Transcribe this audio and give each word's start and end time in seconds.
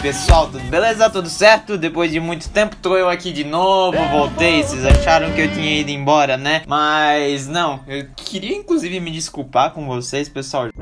aí 0.00 0.12
pessoal, 0.12 0.46
tudo 0.46 0.64
beleza? 0.64 1.10
Tudo 1.10 1.28
certo? 1.28 1.76
Depois 1.76 2.10
de 2.10 2.18
muito 2.18 2.48
tempo 2.48 2.74
tô 2.76 2.96
eu 2.96 3.08
aqui 3.08 3.32
de 3.32 3.44
novo, 3.44 3.98
voltei. 4.08 4.62
Vocês 4.62 4.84
acharam 4.84 5.32
que 5.32 5.42
eu 5.42 5.52
tinha 5.52 5.80
ido 5.80 5.90
embora, 5.90 6.36
né? 6.36 6.62
Mas 6.66 7.46
não, 7.46 7.80
eu 7.86 8.08
queria 8.16 8.56
inclusive 8.56 8.98
me 8.98 9.10
desculpar 9.10 9.72
com 9.72 9.86
vocês, 9.86 10.28
pessoal. 10.28 10.68
Tô 10.72 10.80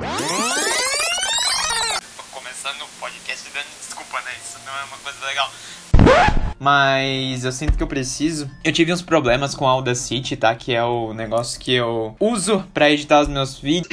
começando 2.30 2.82
o 2.82 2.88
podcast 3.00 3.50
dando 3.52 3.66
desculpa, 3.78 4.20
né? 4.20 4.30
Isso 4.42 4.58
não 4.64 4.72
é 4.72 4.84
uma 4.84 4.96
coisa 4.98 5.26
legal. 5.26 5.50
Mas 6.60 7.44
eu 7.44 7.52
sinto 7.52 7.76
que 7.76 7.82
eu 7.82 7.88
preciso. 7.88 8.50
Eu 8.64 8.72
tive 8.72 8.92
uns 8.92 9.02
problemas 9.02 9.54
com 9.54 9.66
a 9.66 9.70
Audacity, 9.70 10.36
tá? 10.36 10.54
Que 10.54 10.74
é 10.74 10.82
o 10.82 11.12
negócio 11.12 11.58
que 11.60 11.74
eu 11.74 12.16
uso 12.20 12.64
pra 12.72 12.90
editar 12.90 13.20
os 13.20 13.28
meus 13.28 13.58
vídeos. 13.58 13.88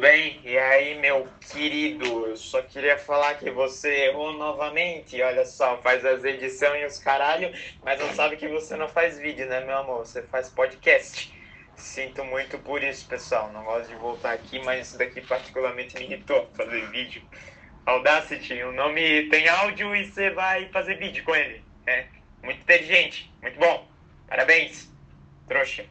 Bem? 0.00 0.40
E 0.44 0.56
aí, 0.56 0.98
meu 0.98 1.28
querido? 1.52 2.26
Eu 2.26 2.36
só 2.36 2.62
queria 2.62 2.96
falar 2.96 3.34
que 3.34 3.50
você 3.50 4.06
errou 4.06 4.32
novamente. 4.32 5.20
Olha 5.20 5.44
só, 5.44 5.76
faz 5.82 6.04
as 6.06 6.24
edições 6.24 6.82
e 6.82 6.86
os 6.86 6.98
caralho, 6.98 7.52
mas 7.84 8.00
não 8.00 8.08
sabe 8.14 8.38
que 8.38 8.48
você 8.48 8.76
não 8.76 8.88
faz 8.88 9.18
vídeo, 9.18 9.46
né, 9.46 9.60
meu 9.60 9.76
amor? 9.76 10.06
Você 10.06 10.22
faz 10.22 10.48
podcast. 10.48 11.30
Sinto 11.76 12.24
muito 12.24 12.58
por 12.58 12.82
isso, 12.82 13.06
pessoal. 13.06 13.52
Não 13.52 13.62
gosto 13.62 13.88
de 13.88 13.96
voltar 13.96 14.32
aqui, 14.32 14.58
mas 14.64 14.88
isso 14.88 14.98
daqui 14.98 15.20
particularmente 15.20 15.94
me 15.96 16.04
irritou 16.04 16.48
fazer 16.56 16.86
vídeo. 16.88 17.22
Audacity, 17.84 18.54
o 18.62 18.72
nome 18.72 19.28
tem 19.28 19.48
áudio 19.48 19.94
e 19.94 20.06
você 20.06 20.30
vai 20.30 20.66
fazer 20.70 20.94
vídeo 20.94 21.22
com 21.24 21.36
ele. 21.36 21.62
É 21.86 22.06
muito 22.42 22.62
inteligente, 22.62 23.30
muito 23.42 23.58
bom. 23.58 23.86
Parabéns, 24.26 24.90
trouxa. 25.46 25.84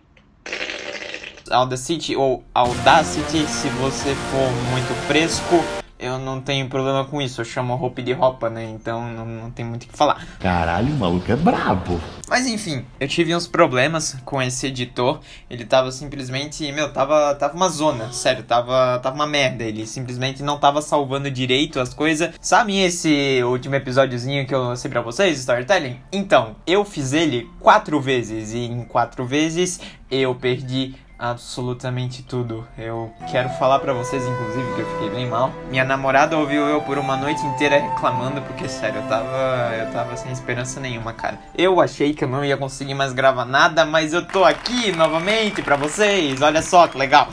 Audacity 1.50 2.16
ou 2.16 2.44
Audacity, 2.53 3.45
se 3.47 3.69
você 3.69 4.16
for 4.16 4.52
muito 4.72 4.94
fresco, 5.08 5.64
eu 6.00 6.17
não 6.17 6.39
tenho 6.39 6.69
problema 6.69 7.03
com 7.03 7.22
isso. 7.22 7.42
Eu 7.42 7.45
chamo 7.45 7.75
roupa 7.75 8.02
de 8.02 8.14
roupa, 8.14 8.50
né? 8.50 8.64
Então 8.64 9.11
não, 9.11 9.25
não 9.25 9.52
tem 9.52 9.66
muito 9.66 9.83
o 9.83 9.88
que 9.88 9.97
falar. 9.97 10.25
Caralho, 10.39 10.94
o 10.94 10.97
maluco 10.97 11.30
é 11.30 11.36
brabo. 11.36 12.00
Mas 12.30 12.47
enfim, 12.47 12.86
eu 13.00 13.08
tive 13.08 13.36
uns 13.36 13.45
problemas 13.45 14.16
com 14.23 14.42
esse 14.42 14.67
editor. 14.67 15.20
Ele 15.50 15.66
tava 15.66 15.92
simplesmente. 15.92 16.72
Meu, 16.72 16.94
tava, 16.94 17.36
tava 17.36 17.53
uma 17.53 17.67
zona. 17.67 18.14
Sério, 18.14 18.44
tava, 18.44 18.97
tava 19.00 19.16
uma 19.16 19.27
merda. 19.27 19.66
Ele 19.66 19.86
simplesmente 19.86 20.42
não 20.42 20.58
tava 20.58 20.81
salvando 20.81 21.30
direito 21.30 21.81
as 21.81 21.94
coisas. 21.94 22.33
Sabe 22.39 22.80
esse 22.80 23.42
último 23.44 23.75
episódiozinho 23.75 24.47
que 24.47 24.55
eu 24.55 24.64
lancei 24.64 24.89
pra 24.89 25.02
vocês, 25.02 25.38
Storytelling? 25.39 26.00
Então, 26.14 26.55
eu 26.66 26.86
fiz 26.86 27.11
ele 27.11 27.50
quatro 27.59 28.00
vezes. 28.00 28.53
E 28.53 28.59
em 28.59 28.86
quatro 28.86 29.25
vezes 29.25 29.81
eu 30.10 30.33
perdi 30.33 30.95
absolutamente 31.19 32.23
tudo. 32.23 32.65
Eu 32.77 33.11
quero 33.30 33.49
falar 33.49 33.80
para 33.80 33.91
vocês, 33.91 34.25
inclusive, 34.25 34.73
que 34.73 34.81
eu 34.81 34.91
fiquei 34.93 35.09
bem 35.09 35.27
mal. 35.27 35.52
Minha 35.69 35.83
namorada 35.83 36.37
ouviu 36.37 36.61
eu 36.67 36.81
por 36.81 36.97
uma 36.97 37.17
noite 37.17 37.45
inteira 37.45 37.77
reclamando, 37.77 38.41
porque 38.41 38.69
sério, 38.69 39.02
eu 39.02 39.07
tava, 39.07 39.75
eu 39.77 39.91
tava 39.91 40.15
sem 40.15 40.31
esperança 40.31 40.80
nenhuma, 40.80 41.11
cara. 41.11 41.37
Eu 41.57 41.81
achei 41.81 42.13
que 42.13 42.23
eu 42.23 42.30
não 42.30 42.43
ia 42.45 42.55
conseguir 42.55 42.93
mais 42.93 43.11
gravar 43.11 43.45
nada, 43.45 43.85
mas 43.85 44.13
eu 44.13 44.25
tô 44.25 44.45
aqui 44.45 44.93
novamente 44.93 45.61
para 45.61 45.75
vocês. 45.75 46.41
Olha 46.41 46.61
só 46.61 46.87
que 46.87 46.97
legal. 46.97 47.27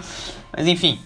Mas 0.54 0.66
enfim, 0.66 0.98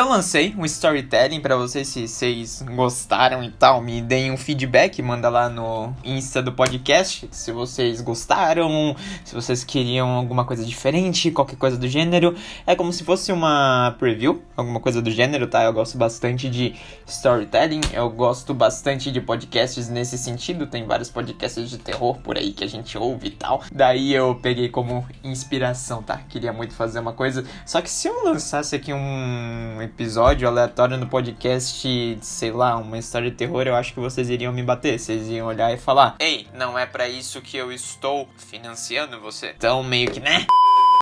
eu 0.00 0.08
lancei 0.08 0.54
um 0.56 0.64
storytelling 0.64 1.40
para 1.40 1.56
vocês, 1.56 1.88
se 1.88 2.06
vocês 2.06 2.62
gostaram 2.62 3.42
e 3.42 3.50
tal, 3.50 3.82
me 3.82 4.00
deem 4.00 4.30
um 4.30 4.36
feedback, 4.36 5.02
manda 5.02 5.28
lá 5.28 5.48
no 5.48 5.92
Insta 6.04 6.40
do 6.40 6.52
podcast, 6.52 7.28
se 7.32 7.50
vocês 7.50 8.00
gostaram, 8.00 8.94
se 9.24 9.34
vocês 9.34 9.64
queriam 9.64 10.08
alguma 10.10 10.44
coisa 10.44 10.64
diferente, 10.64 11.32
qualquer 11.32 11.56
coisa 11.56 11.76
do 11.76 11.88
gênero. 11.88 12.36
É 12.64 12.76
como 12.76 12.92
se 12.92 13.02
fosse 13.02 13.32
uma 13.32 13.96
preview, 13.98 14.40
alguma 14.56 14.78
coisa 14.78 15.02
do 15.02 15.10
gênero, 15.10 15.48
tá? 15.48 15.64
Eu 15.64 15.72
gosto 15.72 15.98
bastante 15.98 16.48
de 16.48 16.76
storytelling, 17.04 17.80
eu 17.92 18.08
gosto 18.08 18.54
bastante 18.54 19.10
de 19.10 19.20
podcasts 19.20 19.88
nesse 19.88 20.16
sentido, 20.16 20.68
tem 20.68 20.86
vários 20.86 21.10
podcasts 21.10 21.68
de 21.68 21.76
terror 21.76 22.18
por 22.18 22.38
aí 22.38 22.52
que 22.52 22.62
a 22.62 22.68
gente 22.68 22.96
ouve 22.96 23.26
e 23.26 23.30
tal. 23.30 23.64
Daí 23.72 24.14
eu 24.14 24.36
peguei 24.36 24.68
como 24.68 25.04
inspiração, 25.24 26.04
tá? 26.04 26.18
Queria 26.28 26.52
muito 26.52 26.72
fazer 26.72 27.00
uma 27.00 27.12
coisa, 27.12 27.44
só 27.66 27.80
que 27.80 27.90
se 27.90 28.06
eu 28.06 28.24
lançasse 28.24 28.76
aqui 28.76 28.92
um 28.92 29.87
episódio 29.88 30.46
aleatório 30.46 30.96
no 30.96 31.06
podcast, 31.06 32.18
sei 32.20 32.52
lá, 32.52 32.76
uma 32.76 32.98
história 32.98 33.30
de 33.30 33.36
terror, 33.36 33.66
eu 33.66 33.74
acho 33.74 33.92
que 33.94 34.00
vocês 34.00 34.28
iriam 34.28 34.52
me 34.52 34.62
bater. 34.62 34.98
Vocês 34.98 35.28
iam 35.28 35.46
olhar 35.46 35.72
e 35.72 35.78
falar: 35.78 36.16
Ei, 36.20 36.46
não 36.54 36.78
é 36.78 36.86
para 36.86 37.08
isso 37.08 37.40
que 37.40 37.56
eu 37.56 37.72
estou 37.72 38.28
financiando 38.36 39.20
você. 39.20 39.54
Então, 39.56 39.82
meio 39.82 40.10
que, 40.10 40.20
né? 40.20 40.46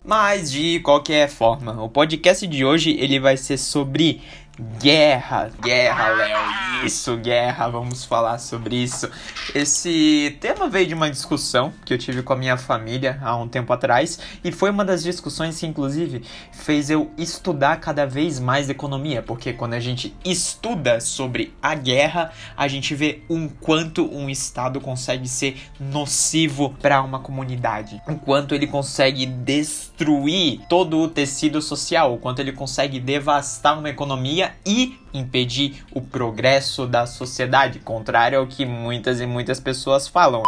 Mas 0.05 0.49
de 0.51 0.79
qualquer 0.79 1.27
forma, 1.27 1.83
o 1.83 1.89
podcast 1.89 2.47
de 2.47 2.63
hoje 2.63 2.91
ele 2.97 3.19
vai 3.19 3.35
ser 3.35 3.57
sobre 3.57 4.21
Guerra, 4.59 5.51
guerra, 5.61 6.07
Léo, 6.09 6.39
isso, 6.83 7.15
guerra, 7.17 7.67
vamos 7.67 8.03
falar 8.03 8.39
sobre 8.39 8.75
isso. 8.75 9.07
Esse 9.53 10.35
tema 10.41 10.67
veio 10.67 10.87
de 10.87 10.95
uma 10.95 11.11
discussão 11.11 11.71
que 11.85 11.93
eu 11.93 11.97
tive 11.97 12.23
com 12.23 12.33
a 12.33 12.35
minha 12.35 12.57
família 12.57 13.19
há 13.21 13.35
um 13.35 13.47
tempo 13.47 13.71
atrás 13.71 14.19
e 14.43 14.51
foi 14.51 14.71
uma 14.71 14.83
das 14.83 15.03
discussões 15.03 15.59
que, 15.59 15.67
inclusive, 15.67 16.23
fez 16.51 16.89
eu 16.89 17.11
estudar 17.19 17.79
cada 17.79 18.07
vez 18.07 18.39
mais 18.39 18.67
economia, 18.67 19.21
porque 19.21 19.53
quando 19.53 19.75
a 19.75 19.79
gente 19.79 20.15
estuda 20.25 20.99
sobre 20.99 21.53
a 21.61 21.75
guerra, 21.75 22.31
a 22.55 22.67
gente 22.67 22.95
vê 22.95 23.21
um 23.29 23.47
quanto 23.47 24.11
um 24.11 24.27
Estado 24.27 24.81
consegue 24.81 25.27
ser 25.27 25.55
nocivo 25.79 26.75
para 26.81 27.03
uma 27.03 27.19
comunidade, 27.19 28.01
o 28.07 28.15
quanto 28.15 28.55
ele 28.55 28.65
consegue 28.65 29.27
destruir 29.27 30.61
todo 30.67 30.97
o 30.97 31.07
tecido 31.07 31.61
social, 31.61 32.15
o 32.15 32.17
quanto 32.17 32.39
ele 32.39 32.51
consegue 32.51 32.99
devastar 32.99 33.77
uma 33.77 33.89
economia 33.89 34.46
e 34.65 34.97
impedir 35.13 35.83
o 35.91 36.01
progresso 36.01 36.85
da 36.85 37.05
sociedade, 37.05 37.79
contrário 37.79 38.39
ao 38.39 38.47
que 38.47 38.65
muitas 38.65 39.19
e 39.21 39.25
muitas 39.25 39.59
pessoas 39.59 40.07
falam. 40.07 40.43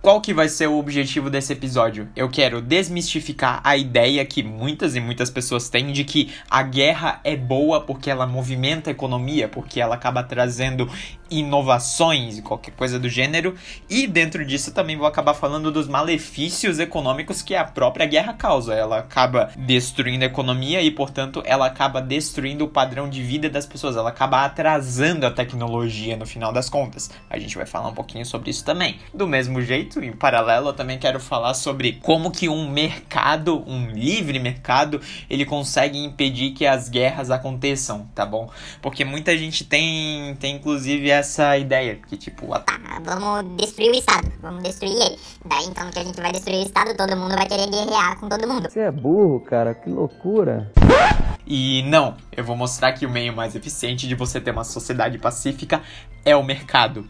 Qual 0.00 0.20
que 0.20 0.32
vai 0.32 0.48
ser 0.48 0.68
o 0.68 0.78
objetivo 0.78 1.28
desse 1.28 1.52
episódio? 1.52 2.08
Eu 2.14 2.28
quero 2.28 2.62
desmistificar 2.62 3.60
a 3.64 3.76
ideia 3.76 4.24
que 4.24 4.44
muitas 4.44 4.94
e 4.94 5.00
muitas 5.00 5.28
pessoas 5.28 5.68
têm 5.68 5.92
de 5.92 6.04
que 6.04 6.32
a 6.48 6.62
guerra 6.62 7.20
é 7.24 7.36
boa 7.36 7.80
porque 7.80 8.08
ela 8.08 8.26
movimenta 8.26 8.90
a 8.90 8.92
economia, 8.92 9.48
porque 9.48 9.80
ela 9.80 9.96
acaba 9.96 10.22
trazendo 10.22 10.88
inovações 11.30 12.38
e 12.38 12.42
qualquer 12.42 12.72
coisa 12.72 12.98
do 12.98 13.08
gênero. 13.08 13.54
E 13.88 14.06
dentro 14.06 14.44
disso 14.44 14.72
também 14.72 14.96
vou 14.96 15.06
acabar 15.06 15.34
falando 15.34 15.70
dos 15.70 15.88
malefícios 15.88 16.78
econômicos 16.78 17.42
que 17.42 17.54
a 17.54 17.64
própria 17.64 18.06
guerra 18.06 18.32
causa. 18.32 18.74
Ela 18.74 18.98
acaba 18.98 19.50
destruindo 19.56 20.24
a 20.24 20.26
economia 20.26 20.80
e, 20.82 20.90
portanto, 20.90 21.42
ela 21.44 21.66
acaba 21.66 22.00
destruindo 22.00 22.64
o 22.64 22.68
padrão 22.68 23.08
de 23.08 23.22
vida 23.22 23.48
das 23.48 23.66
pessoas. 23.66 23.96
Ela 23.96 24.10
acaba 24.10 24.44
atrasando 24.44 25.26
a 25.26 25.30
tecnologia 25.30 26.16
no 26.16 26.26
final 26.26 26.52
das 26.52 26.68
contas. 26.68 27.10
A 27.28 27.38
gente 27.38 27.56
vai 27.56 27.66
falar 27.66 27.88
um 27.88 27.94
pouquinho 27.94 28.24
sobre 28.24 28.50
isso 28.50 28.64
também. 28.64 28.98
Do 29.12 29.26
mesmo 29.26 29.60
jeito, 29.60 30.02
em 30.02 30.12
paralelo, 30.12 30.68
eu 30.68 30.72
também 30.72 30.98
quero 30.98 31.20
falar 31.20 31.54
sobre 31.54 31.92
como 32.02 32.30
que 32.30 32.48
um 32.48 32.70
mercado, 32.70 33.62
um 33.66 33.90
livre 33.90 34.38
mercado, 34.38 35.00
ele 35.28 35.44
consegue 35.44 35.98
impedir 35.98 36.50
que 36.50 36.66
as 36.66 36.88
guerras 36.88 37.30
aconteçam, 37.30 38.08
tá 38.14 38.24
bom? 38.24 38.50
Porque 38.80 39.04
muita 39.04 39.36
gente 39.36 39.64
tem, 39.64 40.36
tem 40.36 40.56
inclusive 40.56 41.10
essa 41.18 41.56
ideia 41.56 41.96
que 41.96 42.16
tipo, 42.16 42.52
a... 42.54 42.60
Tá, 42.60 42.78
vamos 43.02 43.56
destruir 43.56 43.90
o 43.90 43.94
Estado, 43.94 44.32
vamos 44.40 44.62
destruir 44.62 44.92
ele. 44.92 45.18
Daí 45.44 45.66
então 45.66 45.90
que 45.90 45.98
a 45.98 46.04
gente 46.04 46.20
vai 46.20 46.32
destruir 46.32 46.58
o 46.58 46.66
Estado, 46.66 46.96
todo 46.96 47.16
mundo 47.16 47.34
vai 47.34 47.46
querer 47.46 47.68
guerrear 47.68 48.18
com 48.18 48.28
todo 48.28 48.46
mundo. 48.46 48.70
Você 48.70 48.80
é 48.80 48.90
burro, 48.90 49.40
cara, 49.40 49.74
que 49.74 49.90
loucura. 49.90 50.70
E 51.46 51.82
não, 51.84 52.16
eu 52.36 52.44
vou 52.44 52.56
mostrar 52.56 52.92
que 52.92 53.06
o 53.06 53.10
meio 53.10 53.34
mais 53.34 53.54
eficiente 53.54 54.06
de 54.06 54.14
você 54.14 54.40
ter 54.40 54.50
uma 54.50 54.64
sociedade 54.64 55.18
pacífica 55.18 55.82
é 56.24 56.36
o 56.36 56.42
mercado. 56.42 57.08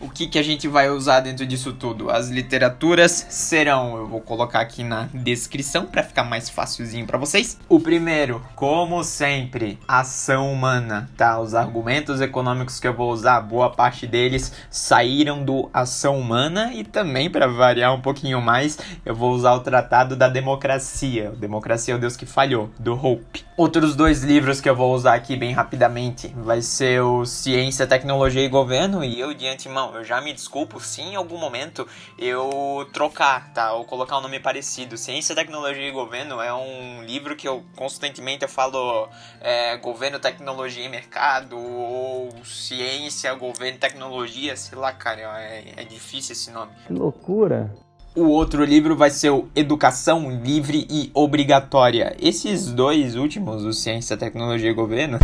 O 0.00 0.10
que, 0.10 0.26
que 0.26 0.38
a 0.38 0.42
gente 0.42 0.66
vai 0.66 0.90
usar 0.90 1.20
dentro 1.20 1.46
disso 1.46 1.72
tudo? 1.72 2.10
As 2.10 2.28
literaturas 2.28 3.26
serão, 3.30 3.96
eu 3.96 4.06
vou 4.08 4.20
colocar 4.20 4.60
aqui 4.60 4.82
na 4.82 5.08
descrição 5.14 5.86
para 5.86 6.02
ficar 6.02 6.24
mais 6.24 6.50
facilzinho 6.50 7.06
para 7.06 7.16
vocês. 7.16 7.58
O 7.68 7.78
primeiro, 7.78 8.44
como 8.56 9.04
sempre, 9.04 9.78
ação 9.86 10.52
humana, 10.52 11.08
tá? 11.16 11.40
Os 11.40 11.54
argumentos 11.54 12.20
econômicos 12.20 12.80
que 12.80 12.88
eu 12.88 12.92
vou 12.92 13.12
usar, 13.12 13.40
boa 13.40 13.70
parte 13.70 14.04
deles 14.06 14.52
saíram 14.68 15.44
do 15.44 15.70
ação 15.72 16.18
humana 16.18 16.72
e 16.74 16.82
também 16.82 17.30
para 17.30 17.46
variar 17.46 17.94
um 17.94 18.00
pouquinho 18.00 18.42
mais, 18.42 18.76
eu 19.06 19.14
vou 19.14 19.32
usar 19.32 19.54
o 19.54 19.60
Tratado 19.60 20.16
da 20.16 20.28
Democracia. 20.28 21.30
Democracia 21.38 21.94
é 21.94 21.96
o 21.96 22.00
Deus 22.00 22.16
que 22.16 22.26
falhou, 22.26 22.68
do 22.78 22.92
Hope. 22.94 23.44
Outros 23.56 23.94
dois 23.94 24.24
livros 24.24 24.60
que 24.60 24.68
eu 24.68 24.74
vou 24.74 24.92
usar 24.92 25.14
aqui 25.14 25.36
bem 25.36 25.52
rapidamente 25.52 26.26
vai 26.36 26.60
ser 26.60 27.00
o 27.02 27.24
Ciência, 27.24 27.86
Tecnologia 27.86 28.44
e 28.44 28.48
Governo 28.48 29.04
e 29.04 29.20
eu 29.20 29.32
de 29.32 29.46
antemão 29.46 29.94
eu 29.94 30.02
já 30.02 30.20
me 30.20 30.32
desculpo 30.32 30.80
se 30.80 31.00
em 31.00 31.14
algum 31.14 31.38
momento 31.38 31.86
eu 32.18 32.84
trocar, 32.92 33.52
tá? 33.52 33.72
Ou 33.74 33.84
colocar 33.84 34.18
um 34.18 34.20
nome 34.20 34.40
parecido. 34.40 34.98
Ciência, 34.98 35.36
Tecnologia 35.36 35.88
e 35.88 35.92
Governo 35.92 36.40
é 36.40 36.52
um 36.52 37.04
livro 37.04 37.36
que 37.36 37.46
eu 37.46 37.62
constantemente 37.76 38.42
eu 38.42 38.48
falo 38.48 39.08
é, 39.40 39.76
Governo, 39.76 40.18
Tecnologia 40.18 40.84
e 40.84 40.88
Mercado, 40.88 41.56
ou 41.56 42.32
Ciência, 42.44 43.32
Governo, 43.34 43.78
Tecnologia, 43.78 44.56
sei 44.56 44.76
lá, 44.76 44.92
cara, 44.92 45.20
é, 45.40 45.74
é 45.76 45.84
difícil 45.84 46.32
esse 46.32 46.50
nome. 46.50 46.72
Que 46.88 46.92
loucura. 46.92 47.72
O 48.16 48.28
outro 48.28 48.64
livro 48.64 48.96
vai 48.96 49.10
ser 49.10 49.30
o 49.30 49.48
Educação 49.56 50.30
Livre 50.40 50.86
e 50.88 51.10
Obrigatória. 51.12 52.14
Esses 52.20 52.72
dois 52.72 53.16
últimos, 53.16 53.64
o 53.64 53.72
Ciência, 53.72 54.16
Tecnologia 54.16 54.70
e 54.70 54.72
Governo. 54.72 55.18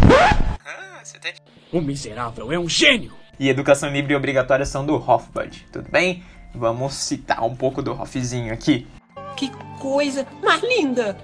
Ah, 0.67 0.99
você 1.01 1.17
tem... 1.21 1.35
O 1.73 1.81
miserável 1.81 2.51
é 2.51 2.59
um 2.59 2.69
gênio! 2.69 3.13
E 3.39 3.49
Educação 3.49 3.91
Livre 3.91 4.13
e 4.13 4.17
Obrigatória 4.17 4.67
são 4.67 4.85
do 4.85 4.97
Hofbud, 4.97 5.69
tudo 5.73 5.89
bem? 5.89 6.25
Vamos 6.53 6.95
citar 6.95 7.45
um 7.45 7.55
pouco 7.55 7.81
do 7.81 7.93
Hofzinho 7.93 8.53
aqui. 8.53 8.89
Que 9.37 9.53
coisa 9.79 10.27
mais 10.43 10.61
linda! 10.61 11.17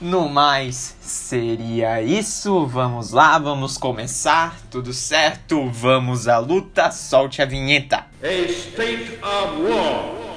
No 0.00 0.28
mais, 0.28 0.96
seria 1.00 2.00
isso. 2.00 2.64
Vamos 2.66 3.10
lá, 3.10 3.36
vamos 3.36 3.76
começar. 3.76 4.60
Tudo 4.70 4.92
certo? 4.92 5.68
Vamos 5.70 6.28
à 6.28 6.38
luta. 6.38 6.92
Solte 6.92 7.42
a 7.42 7.46
vinheta. 7.46 8.06
A 8.22 8.48
state 8.48 9.18
of 9.20 9.60
war 9.60 10.29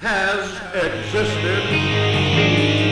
has 0.00 0.74
existed. 0.74 2.87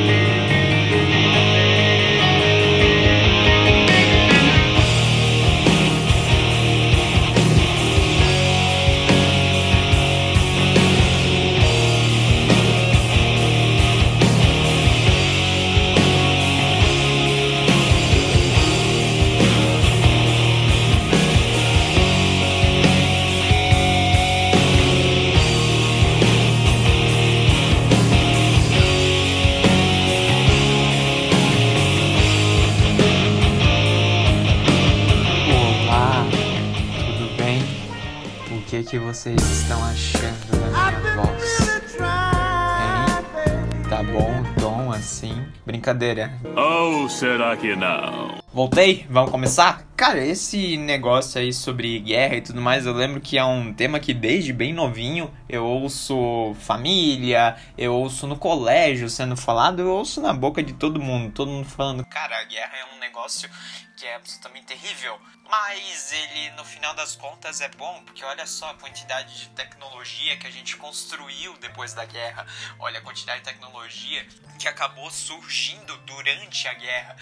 Que 38.87 38.91
que 38.91 38.99
vocês 39.00 39.41
estão 39.43 39.83
achando 39.85 40.61
da 40.61 40.91
minha 40.91 41.17
voz? 41.17 41.61
Hein? 41.99 43.83
Tá 43.91 44.03
bom 44.05 44.41
o 44.41 44.61
tom 44.61 44.93
assim? 44.93 45.44
Brincadeira. 45.67 46.33
Ou 46.55 47.09
será 47.09 47.56
que 47.56 47.75
não? 47.75 48.37
Voltei? 48.55 49.05
Vamos 49.11 49.33
começar? 49.33 49.85
Cara, 49.97 50.25
esse 50.25 50.77
negócio 50.77 51.41
aí 51.41 51.53
sobre 51.53 51.99
guerra 51.99 52.37
e 52.37 52.41
tudo 52.41 52.61
mais, 52.62 52.87
eu 52.87 52.93
lembro 52.93 53.21
que 53.21 53.37
é 53.37 53.44
um 53.44 53.75
tema 53.75 53.99
que 53.99 54.15
desde 54.15 54.53
bem 54.53 54.73
novinho 54.73 55.35
eu 55.49 55.65
ouço 55.65 56.55
família, 56.61 57.56
eu 57.77 57.93
ouço 57.93 58.27
no 58.29 58.37
colégio 58.37 59.11
sendo 59.11 59.37
falado, 59.37 59.81
eu 59.81 59.88
ouço 59.88 60.21
na 60.21 60.33
boca 60.33 60.62
de 60.62 60.73
todo 60.73 61.00
mundo, 61.00 61.33
todo 61.33 61.50
mundo 61.50 61.67
falando, 61.67 62.05
cara, 62.05 62.38
a 62.41 62.44
guerra 62.44 62.73
é 62.77 62.97
um 62.97 63.00
negócio 63.00 63.50
que 63.97 64.07
é 64.07 64.15
absolutamente 64.15 64.67
terrível. 64.67 65.19
Mas 65.49 66.13
ele, 66.13 66.51
no 66.57 66.65
final 66.65 66.93
das 66.95 67.15
contas, 67.15 67.61
é 67.61 67.69
bom, 67.69 68.03
porque 68.05 68.25
olha 68.25 68.47
só 68.47 68.71
a 68.71 68.75
quantidade 68.75 69.39
de 69.39 69.49
tecnologia 69.51 70.37
que 70.37 70.47
a 70.47 70.51
gente 70.51 70.77
construiu 70.77 71.55
depois 71.61 71.95
da 71.95 72.05
guerra. 72.05 72.45
Olha 72.79 72.99
a 72.99 73.03
quantidade 73.03 73.39
de 73.39 73.45
tecnologia 73.45 74.27
que 74.59 74.67
acabou 74.67 75.09
surgindo 75.11 75.97
durante 76.05 76.67
a 76.67 76.75
guerra. 76.75 77.17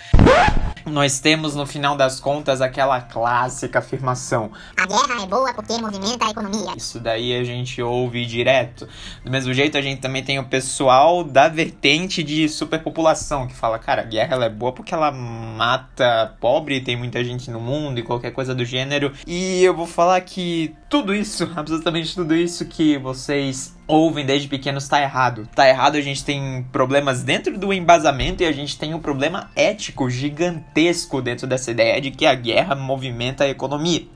Nós 0.87 1.19
temos, 1.19 1.55
no 1.55 1.67
final 1.67 1.97
das 1.97 2.21
contas, 2.21 2.61
aquela 2.61 3.01
clássica 3.01 3.79
afirmação: 3.79 4.53
A 4.77 4.87
guerra 4.87 5.23
é 5.23 5.27
boa 5.27 5.53
porque 5.55 5.75
movimenta 5.75 6.27
a 6.27 6.31
economia. 6.31 6.75
isso 6.77 6.99
daí 7.01 7.35
a 7.35 7.45
gente 7.45 7.81
ouve 7.83 8.25
direto. 8.27 8.89
Do 9.23 9.31
mesmo 9.31 9.53
jeito, 9.53 9.79
a 9.79 9.83
gente 9.83 10.01
também 10.01 10.23
tem 10.23 10.39
o 10.39 10.45
pessoal 10.45 11.25
da 11.25 11.49
vertente 11.49 12.23
de 12.23 12.49
superpopulação 12.49 13.47
que 13.47 13.55
fala, 13.55 13.79
cara, 13.79 14.03
a 14.03 14.05
guerra 14.05 14.45
é 14.45 14.49
boa 14.49 14.73
porque 14.73 14.93
ela 14.93 15.11
mata 15.11 16.37
pobre, 16.65 16.81
tem 16.81 16.97
muita 16.97 17.23
gente 17.23 17.51
no 17.51 17.61
mundo 17.61 17.99
e 18.01 18.03
qualquer 18.03 18.31
coisa 18.33 18.55
do 18.55 18.65
gênero. 18.65 19.13
E 19.27 19.63
eu 19.63 19.75
vou 19.75 19.87
falar 19.87 20.21
que 20.23 20.75
tudo 20.89 21.15
isso, 21.15 21.51
absolutamente 21.55 22.15
tudo 22.15 22.35
isso 22.35 22.65
que 22.65 22.97
vocês 22.97 23.77
ouvem 23.87 24.25
desde 24.25 24.49
pequenos 24.49 24.89
tá 24.89 25.03
errado. 25.03 25.47
Tá 25.55 25.69
errado, 25.69 25.97
a 25.97 26.01
gente 26.01 26.25
tem 26.25 26.67
problemas 26.73 27.23
dentro 27.23 27.59
do 27.59 27.73
embasamento 27.73 28.43
e 28.43 28.47
a 28.47 28.53
gente 28.53 28.79
tem 28.79 28.95
um 28.95 29.01
problema 29.01 29.51
ético 29.55 30.09
gigantesco 30.09 31.21
dentro 31.21 31.47
dessa 31.47 31.71
ideia 31.71 32.01
de 32.01 32.11
que 32.11 32.25
a 32.25 32.35
guerra 32.35 32.75
movimenta 32.75 33.45
a 33.45 33.49
economia. 33.49 34.07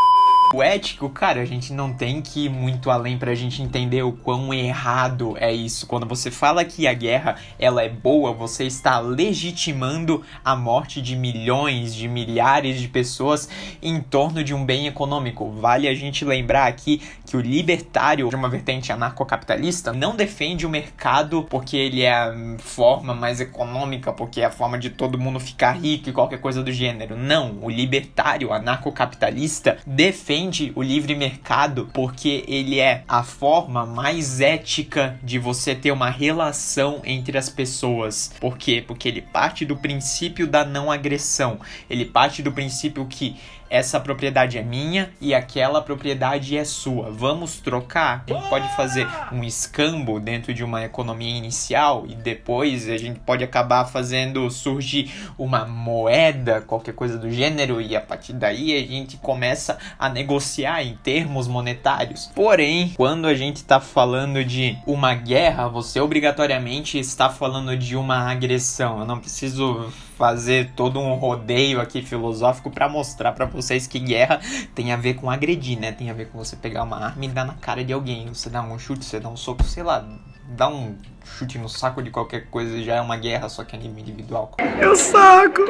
O 0.54 0.62
ético, 0.62 1.10
cara, 1.10 1.42
a 1.42 1.44
gente 1.44 1.74
não 1.74 1.92
tem 1.92 2.22
que 2.22 2.46
ir 2.46 2.48
muito 2.48 2.90
além 2.90 3.18
pra 3.18 3.34
gente 3.34 3.60
entender 3.60 4.02
o 4.02 4.12
quão 4.12 4.52
errado 4.54 5.36
é 5.38 5.52
isso. 5.52 5.86
Quando 5.86 6.06
você 6.06 6.30
fala 6.30 6.64
que 6.64 6.86
a 6.86 6.94
guerra 6.94 7.36
ela 7.58 7.82
é 7.82 7.88
boa, 7.90 8.32
você 8.32 8.64
está 8.64 8.98
legitimando 8.98 10.24
a 10.42 10.56
morte 10.56 11.02
de 11.02 11.14
milhões, 11.16 11.94
de 11.94 12.08
milhares 12.08 12.80
de 12.80 12.88
pessoas 12.88 13.46
em 13.82 14.00
torno 14.00 14.42
de 14.42 14.54
um 14.54 14.64
bem 14.64 14.86
econômico. 14.86 15.50
Vale 15.50 15.86
a 15.86 15.94
gente 15.94 16.24
lembrar 16.24 16.66
aqui 16.66 17.02
que 17.26 17.36
o 17.36 17.42
libertário 17.42 18.26
de 18.26 18.34
uma 18.34 18.48
vertente 18.48 18.90
anarcocapitalista 18.90 19.92
não 19.92 20.16
defende 20.16 20.64
o 20.64 20.70
mercado 20.70 21.42
porque 21.50 21.76
ele 21.76 22.00
é 22.00 22.14
a 22.14 22.34
forma 22.58 23.14
mais 23.14 23.38
econômica, 23.38 24.14
porque 24.14 24.40
é 24.40 24.46
a 24.46 24.50
forma 24.50 24.78
de 24.78 24.88
todo 24.88 25.18
mundo 25.18 25.38
ficar 25.38 25.72
rico 25.72 26.08
e 26.08 26.12
qualquer 26.12 26.40
coisa 26.40 26.62
do 26.62 26.72
gênero. 26.72 27.18
Não, 27.18 27.58
o 27.60 27.68
libertário 27.68 28.50
anarcocapitalista 28.50 29.76
defende 29.86 30.37
o 30.76 30.82
livre 30.82 31.16
mercado 31.16 31.90
porque 31.92 32.44
ele 32.46 32.78
é 32.78 33.02
a 33.08 33.24
forma 33.24 33.84
mais 33.84 34.40
ética 34.40 35.18
de 35.22 35.36
você 35.36 35.74
ter 35.74 35.90
uma 35.90 36.10
relação 36.10 37.00
entre 37.04 37.36
as 37.36 37.48
pessoas. 37.48 38.32
Por 38.40 38.56
quê? 38.56 38.84
Porque 38.86 39.08
ele 39.08 39.20
parte 39.20 39.64
do 39.64 39.76
princípio 39.76 40.46
da 40.46 40.64
não 40.64 40.92
agressão. 40.92 41.58
Ele 41.90 42.04
parte 42.04 42.40
do 42.40 42.52
princípio 42.52 43.04
que 43.06 43.36
essa 43.70 44.00
propriedade 44.00 44.58
é 44.58 44.62
minha 44.62 45.10
e 45.20 45.34
aquela 45.34 45.80
propriedade 45.80 46.56
é 46.56 46.64
sua. 46.64 47.10
Vamos 47.10 47.60
trocar? 47.60 48.24
A 48.28 48.32
gente 48.32 48.48
pode 48.48 48.76
fazer 48.76 49.06
um 49.32 49.44
escambo 49.44 50.18
dentro 50.18 50.54
de 50.54 50.64
uma 50.64 50.84
economia 50.84 51.36
inicial 51.36 52.04
e 52.08 52.14
depois 52.14 52.88
a 52.88 52.96
gente 52.96 53.20
pode 53.20 53.44
acabar 53.44 53.84
fazendo 53.86 54.50
surgir 54.50 55.12
uma 55.38 55.64
moeda, 55.66 56.60
qualquer 56.60 56.94
coisa 56.94 57.18
do 57.18 57.30
gênero, 57.30 57.80
e 57.80 57.96
a 57.96 58.00
partir 58.00 58.32
daí 58.32 58.76
a 58.76 58.86
gente 58.86 59.16
começa 59.16 59.78
a 59.98 60.08
negociar 60.08 60.82
em 60.82 60.96
termos 60.96 61.48
monetários. 61.48 62.30
Porém, 62.34 62.92
quando 62.96 63.26
a 63.26 63.34
gente 63.34 63.56
está 63.56 63.80
falando 63.80 64.44
de 64.44 64.78
uma 64.86 65.14
guerra, 65.14 65.68
você 65.68 66.00
obrigatoriamente 66.00 66.98
está 66.98 67.28
falando 67.28 67.76
de 67.76 67.96
uma 67.96 68.30
agressão. 68.30 69.00
Eu 69.00 69.06
não 69.06 69.18
preciso 69.18 69.92
fazer 70.18 70.72
todo 70.74 70.98
um 70.98 71.14
rodeio 71.14 71.80
aqui 71.80 72.02
filosófico 72.02 72.68
para 72.70 72.88
mostrar 72.88 73.30
para 73.32 73.46
vocês 73.46 73.86
que 73.86 74.00
guerra 74.00 74.40
tem 74.74 74.92
a 74.92 74.96
ver 74.96 75.14
com 75.14 75.30
agredir, 75.30 75.78
né? 75.78 75.92
Tem 75.92 76.10
a 76.10 76.12
ver 76.12 76.28
com 76.28 76.36
você 76.36 76.56
pegar 76.56 76.82
uma 76.82 76.98
arma 76.98 77.24
e 77.24 77.28
dar 77.28 77.44
na 77.44 77.54
cara 77.54 77.84
de 77.84 77.92
alguém. 77.92 78.26
Você 78.26 78.50
dá 78.50 78.60
um 78.60 78.76
chute, 78.78 79.04
você 79.04 79.20
dá 79.20 79.28
um 79.28 79.36
soco, 79.36 79.62
sei 79.62 79.84
lá, 79.84 80.04
dá 80.48 80.68
um 80.68 80.96
chute 81.24 81.56
no 81.56 81.68
saco 81.68 82.02
de 82.02 82.10
qualquer 82.10 82.46
coisa 82.50 82.76
e 82.76 82.82
já 82.82 82.96
é 82.96 83.00
uma 83.00 83.16
guerra, 83.16 83.48
só 83.48 83.62
que 83.62 83.76
a 83.76 83.78
nível 83.78 84.00
individual. 84.00 84.50
Eu 84.80 84.96
saco! 84.96 85.62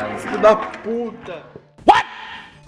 Ai, 0.00 0.18
filho 0.18 0.38
da 0.38 0.56
puta! 0.56 1.52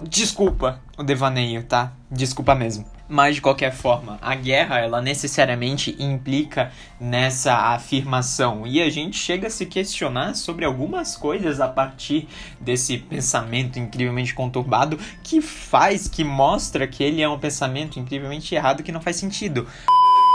Desculpa 0.01 0.79
o 0.97 1.03
devaneio, 1.03 1.63
tá? 1.63 1.91
Desculpa 2.09 2.55
mesmo. 2.55 2.94
Mas 3.07 3.35
de 3.35 3.41
qualquer 3.41 3.71
forma, 3.71 4.17
a 4.19 4.33
guerra, 4.33 4.79
ela 4.79 4.99
necessariamente 4.99 5.95
implica 5.99 6.71
nessa 6.99 7.53
afirmação. 7.53 8.65
E 8.65 8.81
a 8.81 8.89
gente 8.89 9.15
chega 9.15 9.47
a 9.47 9.49
se 9.49 9.67
questionar 9.67 10.33
sobre 10.33 10.65
algumas 10.65 11.15
coisas 11.15 11.61
a 11.61 11.67
partir 11.67 12.27
desse 12.59 12.97
pensamento 12.97 13.77
incrivelmente 13.77 14.33
conturbado 14.33 14.97
que 15.23 15.39
faz, 15.39 16.07
que 16.07 16.23
mostra 16.23 16.87
que 16.87 17.03
ele 17.03 17.21
é 17.21 17.29
um 17.29 17.37
pensamento 17.37 17.99
incrivelmente 17.99 18.55
errado 18.55 18.81
que 18.81 18.91
não 18.91 19.01
faz 19.01 19.17
sentido. 19.17 19.67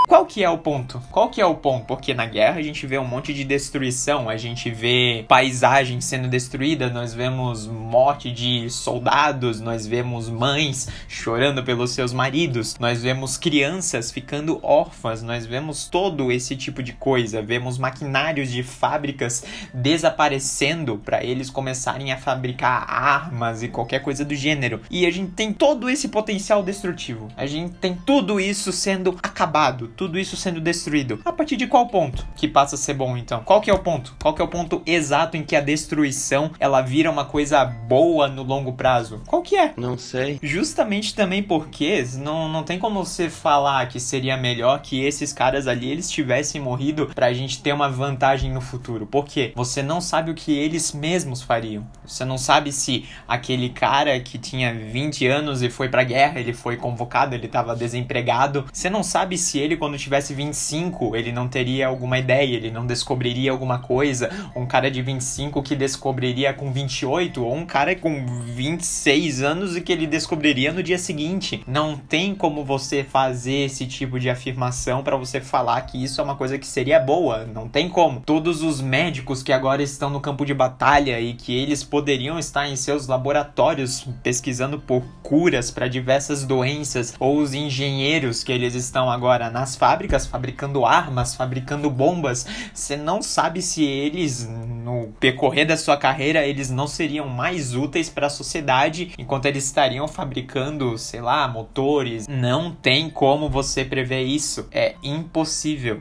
Qual 0.06 0.19
que 0.30 0.44
é 0.44 0.48
o 0.48 0.58
ponto? 0.58 1.02
Qual 1.10 1.28
que 1.28 1.40
é 1.40 1.44
o 1.44 1.56
ponto? 1.56 1.86
Porque 1.86 2.14
na 2.14 2.24
guerra 2.24 2.60
a 2.60 2.62
gente 2.62 2.86
vê 2.86 2.96
um 2.96 3.04
monte 3.04 3.34
de 3.34 3.42
destruição, 3.42 4.28
a 4.28 4.36
gente 4.36 4.70
vê 4.70 5.24
paisagem 5.26 6.00
sendo 6.00 6.28
destruída, 6.28 6.88
nós 6.88 7.12
vemos 7.12 7.66
morte 7.66 8.30
de 8.30 8.70
soldados, 8.70 9.60
nós 9.60 9.88
vemos 9.88 10.30
mães 10.30 10.88
chorando 11.08 11.64
pelos 11.64 11.90
seus 11.90 12.12
maridos, 12.12 12.76
nós 12.78 13.02
vemos 13.02 13.36
crianças 13.36 14.12
ficando 14.12 14.60
órfãs, 14.62 15.20
nós 15.20 15.44
vemos 15.46 15.88
todo 15.88 16.30
esse 16.30 16.54
tipo 16.54 16.80
de 16.80 16.92
coisa, 16.92 17.42
vemos 17.42 17.76
maquinários 17.76 18.52
de 18.52 18.62
fábricas 18.62 19.42
desaparecendo 19.74 20.96
para 20.98 21.24
eles 21.24 21.50
começarem 21.50 22.12
a 22.12 22.16
fabricar 22.16 22.88
armas 22.88 23.64
e 23.64 23.68
qualquer 23.68 24.00
coisa 24.00 24.24
do 24.24 24.36
gênero. 24.36 24.80
E 24.88 25.04
a 25.06 25.10
gente 25.10 25.32
tem 25.32 25.52
todo 25.52 25.90
esse 25.90 26.06
potencial 26.06 26.62
destrutivo. 26.62 27.26
A 27.36 27.46
gente 27.46 27.72
tem 27.74 27.96
tudo 28.06 28.38
isso 28.38 28.70
sendo 28.70 29.18
acabado, 29.20 29.88
tudo 29.88 30.19
isso 30.20 30.36
sendo 30.36 30.60
destruído. 30.60 31.20
A 31.24 31.32
partir 31.32 31.56
de 31.56 31.66
qual 31.66 31.86
ponto 31.86 32.26
que 32.36 32.46
passa 32.46 32.74
a 32.74 32.78
ser 32.78 32.94
bom 32.94 33.16
então? 33.16 33.42
Qual 33.44 33.60
que 33.60 33.70
é 33.70 33.74
o 33.74 33.78
ponto? 33.78 34.14
Qual 34.20 34.34
que 34.34 34.42
é 34.42 34.44
o 34.44 34.48
ponto 34.48 34.82
exato 34.86 35.36
em 35.36 35.42
que 35.42 35.56
a 35.56 35.60
destruição 35.60 36.50
ela 36.58 36.80
vira 36.80 37.10
uma 37.10 37.24
coisa 37.24 37.64
boa 37.64 38.28
no 38.28 38.42
longo 38.42 38.72
prazo? 38.72 39.22
Qual 39.26 39.42
que 39.42 39.56
é? 39.56 39.72
Não 39.76 39.96
sei. 39.96 40.38
Justamente 40.42 41.14
também 41.14 41.42
porque 41.42 42.04
não, 42.18 42.48
não 42.48 42.62
tem 42.62 42.78
como 42.78 43.04
você 43.04 43.28
falar 43.28 43.88
que 43.88 43.98
seria 43.98 44.36
melhor 44.36 44.80
que 44.82 45.04
esses 45.04 45.32
caras 45.32 45.66
ali 45.66 45.90
eles 45.90 46.10
tivessem 46.10 46.60
morrido 46.60 47.10
pra 47.14 47.32
gente 47.32 47.62
ter 47.62 47.72
uma 47.72 47.88
vantagem 47.88 48.52
no 48.52 48.60
futuro. 48.60 49.06
Porque 49.06 49.52
você 49.54 49.82
não 49.82 50.00
sabe 50.00 50.30
o 50.30 50.34
que 50.34 50.52
eles 50.52 50.92
mesmos 50.92 51.42
fariam. 51.42 51.86
Você 52.04 52.24
não 52.24 52.38
sabe 52.38 52.72
se 52.72 53.04
aquele 53.26 53.70
cara 53.70 54.18
que 54.20 54.38
tinha 54.38 54.74
20 54.74 55.26
anos 55.26 55.62
e 55.62 55.70
foi 55.70 55.88
pra 55.88 56.04
guerra, 56.04 56.40
ele 56.40 56.52
foi 56.52 56.76
convocado, 56.76 57.34
ele 57.34 57.48
tava 57.48 57.76
desempregado. 57.76 58.66
Você 58.72 58.90
não 58.90 59.02
sabe 59.02 59.36
se 59.38 59.58
ele, 59.58 59.76
quando 59.76 59.98
tivesse 60.10 60.34
25, 60.34 61.14
ele 61.14 61.30
não 61.30 61.46
teria 61.46 61.86
alguma 61.86 62.18
ideia, 62.18 62.56
ele 62.56 62.72
não 62.72 62.84
descobriria 62.84 63.52
alguma 63.52 63.78
coisa. 63.78 64.28
Um 64.56 64.66
cara 64.66 64.90
de 64.90 65.00
25 65.00 65.62
que 65.62 65.76
descobriria 65.76 66.52
com 66.52 66.72
28, 66.72 67.44
ou 67.44 67.54
um 67.54 67.64
cara 67.64 67.94
com 67.94 68.26
26 68.26 69.40
anos 69.40 69.76
e 69.76 69.80
que 69.80 69.92
ele 69.92 70.08
descobriria 70.08 70.72
no 70.72 70.82
dia 70.82 70.98
seguinte. 70.98 71.62
Não 71.64 71.96
tem 71.96 72.34
como 72.34 72.64
você 72.64 73.04
fazer 73.04 73.66
esse 73.66 73.86
tipo 73.86 74.18
de 74.18 74.28
afirmação 74.28 75.04
para 75.04 75.16
você 75.16 75.40
falar 75.40 75.82
que 75.82 76.02
isso 76.02 76.20
é 76.20 76.24
uma 76.24 76.34
coisa 76.34 76.58
que 76.58 76.66
seria 76.66 76.98
boa. 76.98 77.44
Não 77.44 77.68
tem 77.68 77.88
como. 77.88 78.20
Todos 78.26 78.64
os 78.64 78.80
médicos 78.80 79.44
que 79.44 79.52
agora 79.52 79.80
estão 79.80 80.10
no 80.10 80.20
campo 80.20 80.44
de 80.44 80.52
batalha 80.52 81.20
e 81.20 81.34
que 81.34 81.56
eles 81.56 81.84
poderiam 81.84 82.36
estar 82.36 82.68
em 82.68 82.74
seus 82.74 83.06
laboratórios 83.06 84.08
pesquisando 84.24 84.80
por 84.80 85.04
curas 85.22 85.70
para 85.70 85.86
diversas 85.86 86.44
doenças, 86.44 87.14
ou 87.20 87.38
os 87.38 87.54
engenheiros 87.54 88.42
que 88.42 88.50
eles 88.50 88.74
estão 88.74 89.08
agora 89.08 89.48
nas 89.50 89.76
fábricas 89.76 89.99
fabricando 90.26 90.84
armas, 90.84 91.34
fabricando 91.34 91.90
bombas, 91.90 92.46
você 92.72 92.96
não 92.96 93.22
sabe 93.22 93.62
se 93.62 93.84
eles 93.84 94.48
no 94.48 95.12
percorrer 95.18 95.66
da 95.66 95.76
sua 95.76 95.96
carreira 95.96 96.46
eles 96.46 96.70
não 96.70 96.86
seriam 96.86 97.28
mais 97.28 97.74
úteis 97.74 98.08
para 98.08 98.26
a 98.26 98.30
sociedade 98.30 99.12
enquanto 99.18 99.46
eles 99.46 99.64
estariam 99.64 100.06
fabricando, 100.08 100.96
sei 100.98 101.20
lá, 101.20 101.46
motores. 101.48 102.26
Não 102.28 102.72
tem 102.72 103.10
como 103.10 103.48
você 103.48 103.84
prever 103.84 104.22
isso. 104.22 104.66
É 104.70 104.94
impossível. 105.02 105.98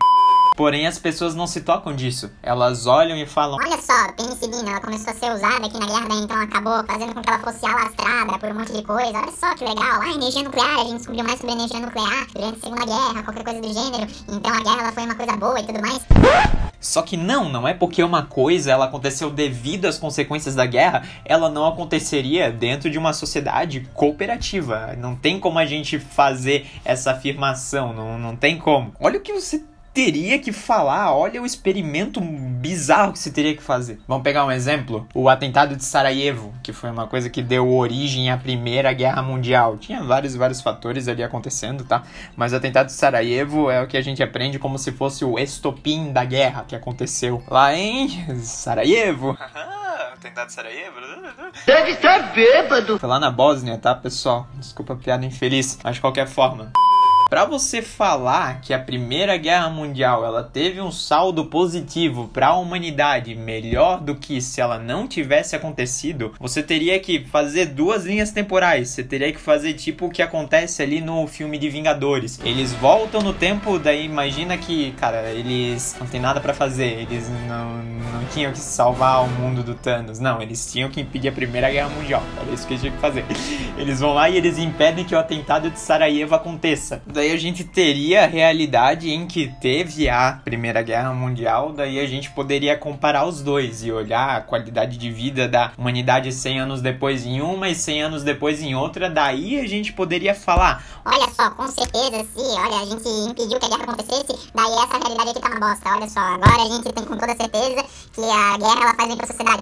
Porém, 0.60 0.86
as 0.86 1.00
pessoas 1.00 1.36
não 1.36 1.48
se 1.48 1.62
tocam 1.62 1.96
disso. 1.96 2.30
Elas 2.44 2.86
olham 2.86 3.16
e 3.16 3.25
falam: 3.25 3.58
Olha 3.63 3.78
só, 3.78 4.12
penicilina, 4.12 4.72
ela 4.72 4.82
começou 4.82 5.12
a 5.12 5.16
ser 5.16 5.32
usada 5.32 5.66
aqui 5.66 5.80
na 5.80 5.86
guerra, 5.86 6.06
daí 6.10 6.20
então 6.20 6.36
acabou 6.36 6.84
fazendo 6.84 7.13
com 7.13 7.22
que 7.22 7.30
ela 7.30 7.39
fosse 7.39 7.66
alastrada 7.66 8.38
por 8.38 8.50
um 8.50 8.56
monte 8.56 8.74
de 8.74 8.84
coisa. 8.84 9.20
Olha 9.20 9.32
só 9.32 9.56
que 9.56 9.63
legal. 9.63 10.01
Ah, 10.01 10.12
energia 10.13 10.44
nuclear, 10.44 10.82
a 10.82 10.84
gente 10.84 10.98
descobriu 10.98 11.24
mais 11.24 11.39
sobre 11.39 11.56
energia 11.56 11.80
nuclear 11.80 12.28
durante 12.34 12.58
a 12.58 12.62
Segunda 12.62 12.86
Guerra, 12.86 13.24
qualquer 13.24 13.44
coisa 13.46 13.62
do 13.62 13.74
gênero. 13.74 14.12
Então 14.28 14.54
a 14.54 14.60
guerra 14.60 14.82
ela 14.82 14.92
foi 14.92 15.04
uma 15.04 15.16
coisa 15.16 15.38
boa 15.38 15.60
e 15.62 15.63
tudo 15.63 15.82
mais. 15.82 16.06
Só 16.82 17.04
que 17.04 17.16
não, 17.16 17.48
não 17.48 17.66
é 17.66 17.74
porque 17.74 18.04
uma 18.04 18.24
coisa 18.24 18.70
ela 18.70 18.84
aconteceu 18.84 19.30
devido 19.30 19.86
às 19.86 19.98
consequências 19.98 20.56
da 20.56 20.66
guerra, 20.66 21.04
ela 21.24 21.50
não 21.50 21.66
aconteceria 21.66 22.51
dentro 22.51 22.89
de 22.89 22.98
uma 22.98 23.13
sociedade 23.13 23.88
cooperativa. 23.94 24.94
Não 24.98 25.16
tem 25.16 25.39
como 25.39 25.58
a 25.58 25.66
gente 25.66 26.00
fazer 26.00 26.68
essa 26.84 27.12
afirmação, 27.12 27.94
não, 27.94 28.20
não 28.20 28.36
tem 28.36 28.58
como. 28.58 28.94
Olha 29.00 29.20
o 29.20 29.22
que 29.22 29.32
você 29.32 29.63
teria 30.06 30.39
que 30.39 30.53
falar, 30.53 31.13
olha 31.13 31.41
o 31.41 31.46
experimento 31.46 32.22
bizarro 32.22 33.12
que 33.12 33.20
se 33.20 33.32
teria 33.32 33.53
que 33.53 33.62
fazer. 33.62 34.00
Vamos 34.08 34.24
pegar 34.24 34.46
um 34.46 34.51
exemplo? 34.51 35.06
O 35.13 35.27
atentado 35.27 35.75
de 35.75 35.84
Sarajevo, 35.84 36.53
que 36.63 36.72
foi 36.72 36.89
uma 36.89 37.06
coisa 37.06 37.29
que 37.29 37.41
deu 37.41 37.70
origem 37.70 38.32
à 38.32 38.38
Primeira 38.38 38.94
Guerra 38.94 39.22
Mundial. 39.22 39.77
Tinha 39.77 40.01
vários 40.01 40.36
vários 40.36 40.62
fatores 40.62 41.10
ali 41.10 41.22
acontecendo, 41.22 41.84
tá? 41.84 42.03
Mas 42.38 42.53
o 42.53 42.56
atentado 42.56 42.86
de 42.86 42.94
Sarajevo 42.94 43.70
é 43.70 43.84
o 43.84 43.88
que 43.88 43.98
a 43.98 44.01
gente 44.01 44.24
aprende 44.24 44.58
como 44.58 44.79
se 44.79 44.94
fosse 44.94 45.25
o 45.25 45.38
estopim 45.38 46.13
da 46.13 46.24
guerra 46.24 46.63
que 46.65 46.77
aconteceu 46.77 47.44
lá 47.50 47.75
em 47.75 48.08
Sarajevo. 48.39 49.38
atentado 50.15 50.48
de 50.48 50.53
Sarajevo? 50.53 50.96
Deve 51.65 51.91
estar 51.91 52.34
bêbado. 52.34 52.98
Foi 53.00 53.10
lá 53.10 53.20
na 53.20 53.29
Bósnia, 53.29 53.77
tá, 53.77 53.94
pessoal? 53.94 54.48
Desculpa 54.53 54.94
a 54.94 54.96
piada 54.96 55.25
infeliz, 55.25 55.77
mas 55.84 55.96
de 55.96 56.01
qualquer 56.01 56.27
forma. 56.27 56.72
Para 57.29 57.45
você 57.45 57.83
falar 57.83 58.59
que 58.59 58.74
a 58.74 58.79
Primeira 58.79 59.38
Guerra 59.38 59.69
Mundial 59.69 60.25
ela 60.25 60.41
teve 60.41 60.81
um 60.81 60.91
saldo 60.91 61.45
positivo 61.45 62.27
para 62.33 62.48
a 62.48 62.57
humanidade 62.57 63.36
melhor 63.36 64.01
do 64.01 64.15
que 64.15 64.41
se 64.41 64.59
ela 64.59 64.79
não 64.79 65.07
tivesse 65.07 65.55
acontecido, 65.55 66.33
você 66.39 66.63
teria 66.63 67.00
que 67.00 67.24
fazer 67.25 67.67
duas 67.67 68.03
linhas 68.03 68.31
temporais. 68.31 68.89
Você 68.89 69.03
teria 69.03 69.31
que 69.31 69.39
fazer 69.39 69.74
tipo 69.74 70.07
o 70.07 70.09
que 70.09 70.24
acontece 70.24 70.81
ali 70.81 71.01
no 71.01 71.27
filme 71.27 71.59
de 71.59 71.69
Vingadores. 71.69 72.39
Eles 72.43 72.74
voltam 72.74 73.21
no 73.21 73.31
tempo, 73.31 73.77
daí 73.77 74.05
imagina 74.05 74.57
que, 74.57 74.91
cara, 74.93 75.29
eles 75.29 75.95
não 76.00 76.07
tem 76.07 76.19
nada 76.19 76.41
para 76.41 76.55
fazer. 76.55 77.01
Eles 77.01 77.29
não, 77.48 77.77
não 77.77 78.25
tinham 78.33 78.51
que 78.51 78.57
salvar 78.57 79.24
o 79.24 79.27
mundo 79.27 79.62
do 79.62 79.75
Thanos. 79.75 80.17
Não, 80.17 80.41
eles 80.41 80.71
tinham 80.71 80.89
que 80.89 81.00
impedir 81.00 81.27
a 81.27 81.31
Primeira 81.31 81.69
Guerra 81.69 81.89
Mundial. 81.89 82.24
Era 82.41 82.51
isso 82.51 82.65
que 82.65 82.74
eles 82.74 82.81
tinham 82.81 82.95
que 82.95 83.01
fazer. 83.01 83.24
Eles 83.77 84.00
vão 84.00 84.15
lá 84.15 84.27
e 84.31 84.36
eles 84.36 84.57
impedem 84.57 85.05
que 85.05 85.13
o 85.13 85.19
atentado 85.19 85.69
de 85.69 85.79
Sarajevo 85.79 86.33
aconteça 86.33 87.03
daí 87.20 87.34
a 87.34 87.38
gente 87.38 87.66
teria 87.66 88.24
a 88.24 88.28
realidade 88.28 89.10
em 89.12 89.28
que 89.28 89.50
teve 89.60 90.08
a 90.08 90.40
Primeira 90.42 90.82
Guerra 90.82 91.14
Mundial, 91.14 91.74
daí 91.74 92.00
a 92.00 92.08
gente 92.08 92.32
poderia 92.32 92.78
comparar 92.78 93.26
os 93.26 93.42
dois 93.42 93.84
e 93.84 93.92
olhar 93.92 94.38
a 94.38 94.42
qualidade 94.42 94.98
de 94.98 95.12
vida 95.12 95.46
da 95.46 95.74
humanidade 95.78 96.32
100 96.32 96.62
anos 96.62 96.82
depois 96.82 97.26
em 97.26 97.42
uma 97.42 97.68
e 97.68 97.76
100 97.76 98.04
anos 98.04 98.24
depois 98.24 98.62
em 98.62 98.74
outra, 98.74 99.10
daí 99.10 99.60
a 99.60 99.68
gente 99.68 99.92
poderia 99.92 100.34
falar: 100.34 100.82
Olha 101.04 101.28
só, 101.36 101.50
com 101.52 101.68
certeza, 101.68 102.26
se 102.34 102.40
olha, 102.40 102.84
a 102.84 102.86
gente 102.86 103.10
impediu 103.30 103.60
que 103.60 103.66
a 103.66 103.70
guerra 103.70 103.84
acontecesse, 103.84 104.50
daí 104.56 104.72
essa 104.72 104.98
realidade 104.98 105.30
aqui 105.32 105.42
tá 105.42 105.50
uma 105.50 105.60
bosta. 105.60 105.90
Olha 105.90 106.10
só, 106.10 106.22
agora 106.22 106.64
a 106.64 106.68
gente 106.70 106.94
tem 106.94 107.04
com 107.04 107.18
toda 107.18 107.36
certeza 107.36 107.86
que 108.14 108.22
a 108.22 108.58
guerra 108.58 108.82
ela 108.82 108.96
faz 108.96 109.08
bem 109.10 109.18
pra 109.18 109.28
sociedade. 109.28 109.60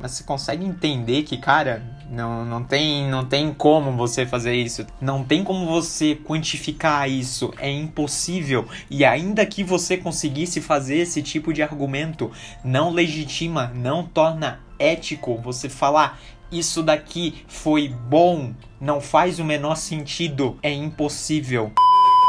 Mas 0.00 0.12
você 0.12 0.24
consegue 0.24 0.64
entender 0.64 1.24
que, 1.24 1.36
cara, 1.36 1.82
não, 2.10 2.44
não, 2.44 2.64
tem, 2.64 3.08
não 3.08 3.24
tem 3.24 3.52
como 3.52 3.92
você 3.92 4.24
fazer 4.24 4.54
isso. 4.54 4.86
Não 5.00 5.22
tem 5.22 5.44
como 5.44 5.66
você 5.66 6.14
quantificar 6.14 7.08
isso. 7.08 7.52
É 7.58 7.70
impossível. 7.70 8.66
E 8.90 9.04
ainda 9.04 9.44
que 9.44 9.62
você 9.62 9.96
conseguisse 9.96 10.60
fazer 10.60 10.98
esse 10.98 11.22
tipo 11.22 11.52
de 11.52 11.62
argumento, 11.62 12.30
não 12.64 12.90
legitima, 12.90 13.70
não 13.74 14.04
torna 14.04 14.60
ético 14.78 15.36
você 15.36 15.68
falar 15.68 16.18
isso 16.50 16.82
daqui 16.82 17.44
foi 17.46 17.88
bom. 17.88 18.52
Não 18.80 19.00
faz 19.00 19.38
o 19.38 19.44
menor 19.44 19.74
sentido. 19.74 20.58
É 20.62 20.72
impossível. 20.72 21.72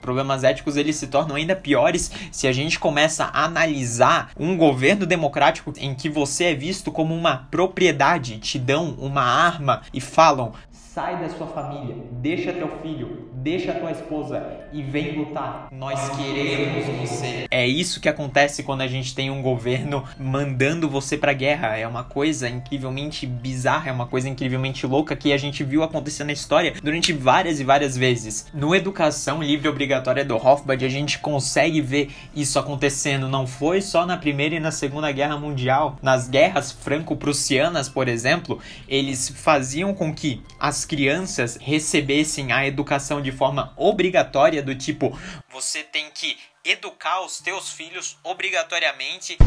Problemas 0.02 0.44
éticos 0.44 0.78
eles 0.78 0.96
se 0.96 1.08
tornam 1.08 1.36
ainda 1.36 1.56
piores 1.56 2.12
se 2.32 2.48
a 2.48 2.52
gente 2.52 2.80
começa 2.80 3.26
a 3.26 3.44
analisar 3.46 4.32
um 4.40 4.56
governo 4.56 5.06
democrático 5.06 5.74
em 5.78 5.94
que 5.94 6.10
você 6.10 6.46
é 6.46 6.56
visto 6.56 6.92
como 6.92 7.14
uma 7.14 7.48
propriedade, 7.52 8.40
te 8.40 8.58
dão 8.58 8.96
uma 8.98 9.22
arma 9.22 9.82
e 9.94 10.00
falam: 10.00 10.54
sai 11.00 11.18
da 11.18 11.30
sua 11.30 11.48
família, 11.48 11.96
deixa 12.12 12.52
teu 12.52 12.68
filho, 12.82 13.30
deixa 13.36 13.74
tua 13.74 13.90
esposa 13.90 14.46
e 14.74 14.84
vem 14.84 15.18
lutar. 15.18 15.70
Nós 15.72 16.10
queremos 16.10 16.86
você. 17.00 17.46
É 17.50 17.66
isso 17.66 18.02
que 18.02 18.10
acontece 18.10 18.64
quando 18.64 18.82
a 18.82 18.88
gente 18.88 19.16
tem 19.16 19.30
um 19.30 19.42
governo 19.42 20.04
mandando 20.20 20.90
você 20.90 21.18
pra 21.18 21.32
guerra. 21.32 21.78
É 21.78 21.88
uma 21.88 22.04
coisa 22.04 22.50
incrivelmente 22.50 23.26
bizarra, 23.26 23.90
é 23.90 23.94
uma 23.94 24.08
coisa 24.08 24.28
incrivelmente 24.28 24.86
louca 24.86 25.16
que 25.16 25.32
a 25.32 25.38
gente 25.38 25.64
viu 25.64 25.84
acontecer 25.84 26.26
na 26.26 26.34
história 26.34 26.74
durante 26.84 27.14
várias 27.14 27.62
e 27.62 27.64
várias 27.64 27.96
vezes. 27.96 28.48
No 28.54 28.76
Educação 28.76 29.42
Livre 29.42 29.70
Obrigatória 29.70 30.26
do 30.26 30.36
Hofbard, 30.36 30.84
a 30.84 30.90
gente 30.90 31.20
consegue 31.20 31.80
ver 31.80 32.10
isso 32.36 32.60
acontecendo. 32.60 33.30
Não 33.30 33.48
foi 33.48 33.82
só 33.82 34.06
na 34.06 34.18
Primeira 34.18 34.56
e 34.56 34.60
na 34.60 34.72
Segunda 34.72 35.10
Guerra 35.14 35.38
Mundial. 35.38 35.98
Nas 36.02 36.28
guerras 36.28 36.74
franco-prussianas, 36.74 37.88
por 37.88 38.10
exemplo, 38.10 38.60
eles 38.86 39.30
faziam 39.30 39.94
com 39.94 40.14
que 40.14 40.42
as 40.60 40.89
crianças 40.90 41.56
recebessem 41.62 42.52
a 42.52 42.66
educação 42.66 43.22
de 43.22 43.32
forma 43.32 43.72
obrigatória, 43.78 44.64
do 44.64 44.74
tipo, 44.74 45.16
você 45.54 45.84
tem 45.84 46.10
que 46.10 46.36
educar 46.64 47.22
os 47.22 47.40
teus 47.40 47.72
filhos 47.72 48.18
obrigatoriamente 48.24 49.38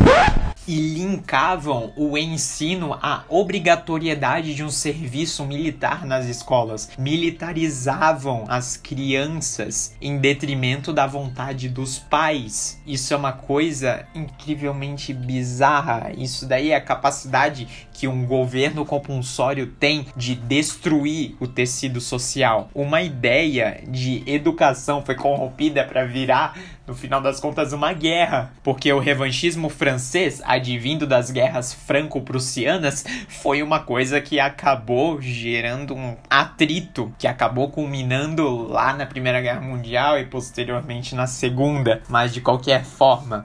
e 0.67 0.77
linkavam 0.77 1.93
o 1.97 2.17
ensino 2.17 2.95
à 2.95 3.25
obrigatoriedade 3.29 4.55
de 4.55 4.63
um 4.63 4.71
serviço 4.71 5.45
militar 5.45 6.07
nas 6.07 6.27
escolas. 6.27 6.91
Militarizavam 6.97 8.45
as 8.49 8.77
crianças 8.77 9.97
em 10.01 10.19
detrimento 10.19 10.93
da 10.93 11.07
vontade 11.07 11.69
dos 11.69 11.99
pais. 11.99 12.81
Isso 12.87 13.13
é 13.13 13.17
uma 13.17 13.33
coisa 13.33 14.07
incrivelmente 14.15 15.13
bizarra. 15.13 16.13
Isso 16.17 16.47
daí 16.47 16.71
é 16.71 16.77
a 16.77 16.81
capacidade 16.81 17.89
que 17.93 18.07
um 18.07 18.25
governo 18.25 18.85
compulsório 18.85 19.67
tem 19.67 20.07
de 20.17 20.35
destruir 20.35 21.37
o 21.41 21.47
tecido 21.47 22.01
social. 22.01 22.71
Uma 22.75 23.03
ideia 23.03 23.83
de 23.87 24.23
educação 24.27 25.05
foi 25.05 25.15
corrompida 25.15 25.85
para 25.85 26.05
virar 26.05 26.57
no 26.87 26.95
final 26.95 27.21
das 27.21 27.39
contas, 27.39 27.73
uma 27.73 27.93
guerra, 27.93 28.53
porque 28.63 28.93
o 28.93 28.99
revanchismo 28.99 29.69
francês, 29.69 30.43
advindo 30.45 31.07
das 31.07 31.31
guerras 31.31 31.73
franco-prussianas, 31.73 33.05
foi 33.29 33.63
uma 33.63 33.81
coisa 33.81 34.21
que 34.21 34.41
acabou 34.41 35.21
gerando 35.21 35.95
um 35.95 36.17
atrito, 36.29 37.13
que 37.19 37.27
acabou 37.27 37.71
culminando 37.71 38.69
lá 38.69 38.93
na 38.93 39.07
Primeira 39.07 39.41
Guerra 39.41 39.61
Mundial 39.61 40.19
e 40.19 40.27
posteriormente 40.27 41.15
na 41.15 41.27
Segunda, 41.27 42.03
mas 42.09 42.35
de 42.35 42.41
qualquer 42.41 42.85
forma. 42.85 43.43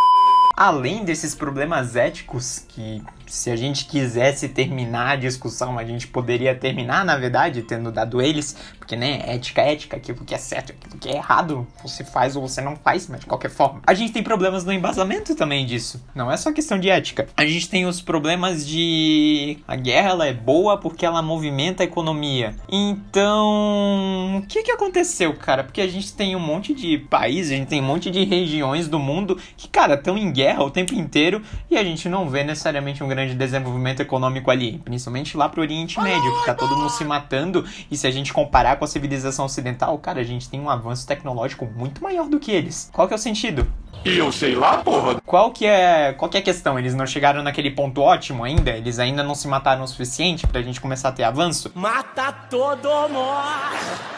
Além 0.55 1.05
desses 1.05 1.35
problemas 1.35 1.95
éticos 1.95 2.65
que 2.67 3.03
se 3.27 3.51
a 3.51 3.55
gente 3.55 3.85
quisesse 3.85 4.49
terminar 4.49 5.11
a 5.11 5.15
discussão, 5.15 5.77
a 5.77 5.83
gente 5.83 6.07
poderia 6.07 6.55
terminar, 6.55 7.05
na 7.05 7.17
verdade, 7.17 7.61
tendo 7.61 7.91
dado 7.91 8.21
eles, 8.21 8.55
porque, 8.79 8.95
né, 8.95 9.21
ética 9.27 9.61
é 9.61 9.73
ética, 9.73 9.97
aquilo 9.97 10.23
que 10.25 10.33
é 10.33 10.37
certo, 10.37 10.71
aquilo 10.71 10.97
que 10.97 11.09
é 11.09 11.17
errado, 11.17 11.67
você 11.83 12.03
faz 12.03 12.35
ou 12.35 12.47
você 12.47 12.61
não 12.61 12.75
faz, 12.75 13.07
mas 13.07 13.19
de 13.19 13.25
qualquer 13.25 13.49
forma. 13.49 13.81
A 13.85 13.93
gente 13.93 14.13
tem 14.13 14.23
problemas 14.23 14.63
no 14.63 14.71
embasamento 14.71 15.35
também 15.35 15.65
disso, 15.65 16.03
não 16.15 16.31
é 16.31 16.37
só 16.37 16.51
questão 16.51 16.79
de 16.79 16.89
ética. 16.89 17.27
A 17.35 17.45
gente 17.45 17.69
tem 17.69 17.85
os 17.85 18.01
problemas 18.01 18.65
de 18.65 19.59
a 19.67 19.75
guerra, 19.75 20.09
ela 20.09 20.27
é 20.27 20.33
boa 20.33 20.77
porque 20.77 21.05
ela 21.05 21.21
movimenta 21.21 21.83
a 21.83 21.85
economia. 21.85 22.55
Então, 22.69 24.37
o 24.37 24.47
que 24.47 24.63
que 24.63 24.71
aconteceu, 24.71 25.33
cara? 25.33 25.63
Porque 25.63 25.81
a 25.81 25.87
gente 25.87 26.13
tem 26.13 26.35
um 26.35 26.39
monte 26.39 26.73
de 26.73 26.97
países, 26.97 27.51
a 27.51 27.55
gente 27.55 27.67
tem 27.67 27.81
um 27.81 27.85
monte 27.85 28.09
de 28.09 28.23
regiões 28.23 28.87
do 28.87 28.99
mundo 28.99 29.37
que, 29.55 29.67
cara, 29.67 29.95
estão 29.95 30.17
em 30.17 30.31
guerra 30.31 30.63
o 30.63 30.71
tempo 30.71 30.93
inteiro 30.93 31.41
e 31.69 31.77
a 31.77 31.83
gente 31.83 32.07
não 32.07 32.29
vê 32.29 32.43
necessariamente 32.43 33.03
um 33.03 33.07
grande 33.07 33.16
desenvolvimento 33.25 34.01
econômico 34.01 34.51
ali, 34.51 34.77
principalmente 34.79 35.35
lá 35.35 35.49
pro 35.49 35.61
Oriente 35.61 35.99
Médio, 35.99 36.39
que 36.39 36.45
tá 36.45 36.53
todo 36.53 36.75
mundo 36.75 36.89
se 36.89 37.03
matando, 37.03 37.65
e 37.89 37.97
se 37.97 38.05
a 38.05 38.11
gente 38.11 38.31
comparar 38.31 38.77
com 38.77 38.85
a 38.85 38.87
civilização 38.87 39.45
ocidental, 39.45 39.97
cara, 39.97 40.19
a 40.19 40.23
gente 40.23 40.49
tem 40.49 40.59
um 40.59 40.69
avanço 40.69 41.07
tecnológico 41.07 41.65
muito 41.65 42.03
maior 42.03 42.27
do 42.27 42.39
que 42.39 42.51
eles. 42.51 42.89
Qual 42.93 43.07
que 43.07 43.13
é 43.13 43.17
o 43.17 43.19
sentido? 43.19 43.67
E 44.05 44.17
eu 44.17 44.31
sei 44.31 44.55
lá, 44.55 44.77
porra. 44.77 45.15
Qual 45.25 45.51
que 45.51 45.65
é, 45.65 46.13
qual 46.13 46.29
que 46.29 46.37
é 46.37 46.39
a 46.39 46.43
questão? 46.43 46.77
Eles 46.77 46.93
não 46.93 47.05
chegaram 47.05 47.41
naquele 47.41 47.71
ponto 47.71 48.01
ótimo 48.01 48.43
ainda? 48.43 48.71
Eles 48.71 48.99
ainda 48.99 49.23
não 49.23 49.35
se 49.35 49.47
mataram 49.47 49.83
o 49.83 49.87
suficiente 49.87 50.45
pra 50.45 50.61
gente 50.61 50.79
começar 50.79 51.09
a 51.09 51.11
ter 51.11 51.23
avanço? 51.23 51.71
Mata 51.75 52.31
todo 52.31 52.87
mundo! 53.09 54.17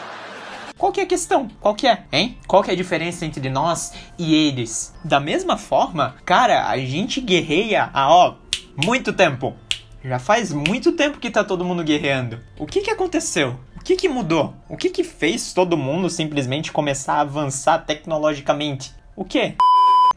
Qual 0.80 0.92
que 0.92 1.00
é 1.00 1.02
a 1.02 1.06
questão? 1.06 1.46
Qual 1.60 1.74
que 1.74 1.86
é, 1.86 2.04
hein? 2.10 2.38
Qual 2.46 2.62
que 2.62 2.70
é 2.70 2.72
a 2.72 2.76
diferença 2.76 3.26
entre 3.26 3.50
nós 3.50 3.92
e 4.18 4.34
eles? 4.34 4.94
Da 5.04 5.20
mesma 5.20 5.58
forma, 5.58 6.14
cara, 6.24 6.68
a 6.68 6.78
gente 6.78 7.20
guerreia 7.20 7.90
há, 7.92 8.10
ó, 8.10 8.36
muito 8.84 9.12
tempo. 9.12 9.54
Já 10.02 10.18
faz 10.18 10.52
muito 10.52 10.92
tempo 10.92 11.18
que 11.18 11.30
tá 11.30 11.44
todo 11.44 11.64
mundo 11.64 11.84
guerreando. 11.84 12.40
O 12.58 12.66
que 12.66 12.80
que 12.80 12.90
aconteceu? 12.90 13.58
O 13.76 13.84
que 13.84 13.96
que 13.96 14.08
mudou? 14.08 14.54
O 14.68 14.76
que 14.76 14.90
que 14.90 15.04
fez 15.04 15.52
todo 15.52 15.76
mundo 15.76 16.08
simplesmente 16.08 16.72
começar 16.72 17.14
a 17.14 17.20
avançar 17.20 17.78
tecnologicamente? 17.78 18.94
O 19.14 19.24
que? 19.24 19.56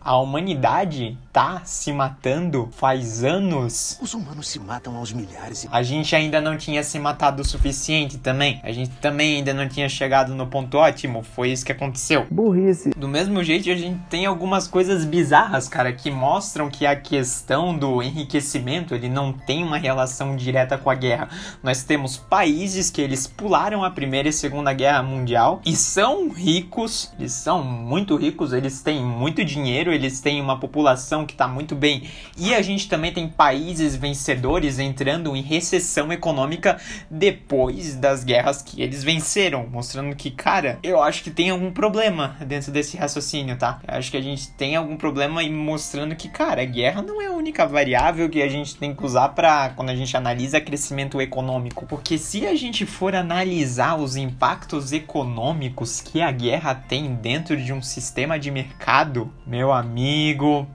A 0.03 0.17
humanidade 0.17 1.17
tá 1.31 1.62
se 1.63 1.91
matando 1.93 2.69
faz 2.74 3.24
anos. 3.24 3.98
Os 4.01 4.13
humanos 4.13 4.48
se 4.48 4.60
matam 4.60 4.98
aos 4.98 5.13
milhares 5.13 5.63
e... 5.63 5.69
A 5.72 5.81
gente 5.81 6.15
ainda 6.15 6.41
não 6.41 6.57
tinha 6.57 6.83
se 6.83 7.00
matado 7.00 7.41
o 7.41 7.45
suficiente 7.45 8.17
também. 8.17 8.60
A 8.63 8.72
gente 8.72 8.91
também 8.98 9.38
ainda 9.38 9.53
não 9.53 9.67
tinha 9.67 9.88
chegado 9.88 10.36
no 10.36 10.48
ponto 10.48 10.77
ótimo. 10.77 11.24
Foi 11.24 11.51
isso 11.51 11.65
que 11.65 11.72
aconteceu. 11.72 12.27
Burrice. 12.29 12.91
Do 12.95 13.07
mesmo 13.07 13.43
jeito, 13.43 13.69
a 13.69 13.75
gente 13.75 14.00
tem 14.10 14.25
algumas 14.25 14.67
coisas 14.67 15.05
bizarras, 15.05 15.67
cara, 15.69 15.93
que 15.93 16.12
mostram 16.12 16.69
que 16.69 16.86
a 16.86 16.95
questão 16.95 17.77
do 17.77 18.01
enriquecimento, 18.03 18.93
ele 18.93 19.07
não 19.07 19.31
tem 19.31 19.63
uma 19.63 19.77
relação 19.77 20.36
direta 20.36 20.77
com 20.77 20.89
a 20.89 20.95
guerra. 20.95 21.29
Nós 21.63 21.83
temos 21.83 22.17
países 22.17 22.89
que 22.89 23.01
eles 23.01 23.25
pularam 23.25 23.83
a 23.83 23.89
Primeira 23.89 24.27
e 24.27 24.33
Segunda 24.33 24.74
Guerra 24.74 25.01
Mundial 25.01 25.62
e 25.65 25.75
são 25.75 26.29
ricos, 26.29 27.12
eles 27.17 27.32
são 27.32 27.63
muito 27.63 28.15
ricos, 28.15 28.54
eles 28.54 28.82
têm 28.82 29.04
muito 29.04 29.43
dinheiro, 29.45 29.92
eles 29.93 30.19
têm 30.19 30.41
uma 30.41 30.60
população 30.60 31.25
que 31.25 31.34
está 31.34 31.47
muito 31.47 31.75
bem. 31.75 32.03
E 32.38 32.53
a 32.53 32.62
gente 32.62 32.89
também 32.89 33.13
tem 33.13 33.27
países 33.27 33.95
vencedores 33.95 34.79
entrando 34.79 35.36
em 35.36 35.41
recessão 35.41 36.12
econômica 36.12 36.79
depois 37.10 37.95
das 37.95 38.23
guerras 38.23 38.62
que 38.62 38.82
eles 38.82 39.03
venceram, 39.03 39.67
mostrando 39.67 40.15
que, 40.15 40.32
cara, 40.32 40.79
eu 40.84 41.01
acho 41.01 41.23
que 41.23 41.32
tem 41.32 41.49
algum 41.49 41.71
problema 41.71 42.36
dentro 42.45 42.71
desse 42.71 42.97
raciocínio, 42.97 43.58
tá? 43.58 43.79
Eu 43.88 43.95
acho 43.95 44.12
que 44.12 44.17
a 44.17 44.21
gente 44.21 44.51
tem 44.51 44.75
algum 44.75 44.97
problema 44.97 45.43
e 45.43 45.49
mostrando 45.49 46.15
que, 46.15 46.29
cara, 46.29 46.62
a 46.62 46.65
guerra 46.65 47.01
não 47.01 47.21
é 47.21 47.27
a 47.27 47.32
única 47.32 47.65
variável 47.65 48.29
que 48.29 48.41
a 48.41 48.47
gente 48.47 48.75
tem 48.75 48.95
que 48.95 49.06
usar 49.06 49.29
para 49.29 49.69
quando 49.69 49.89
a 49.89 49.95
gente 49.95 50.15
analisa 50.15 50.62
crescimento 50.62 51.21
econômico, 51.21 51.86
porque 51.86 52.17
se 52.17 52.45
a 52.47 52.56
gente 52.56 52.86
for 52.86 53.15
analisar 53.15 53.95
os 53.95 54.15
impactos 54.15 54.91
econômicos 54.91 56.01
que 56.01 56.21
a 56.21 56.32
guerra 56.32 56.73
tem 56.75 57.13
dentro 57.15 57.56
de 57.58 57.73
um 57.73 57.82
sistema 57.82 58.39
de 58.39 58.51
mercado, 58.51 59.32
meu 59.45 59.71
amigo, 59.71 59.83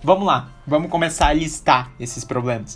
vamos 0.02 0.26
lá, 0.26 0.48
vamos 0.66 0.90
começar 0.90 1.28
a 1.28 1.32
listar 1.32 1.90
esses 1.98 2.24
problemas. 2.24 2.74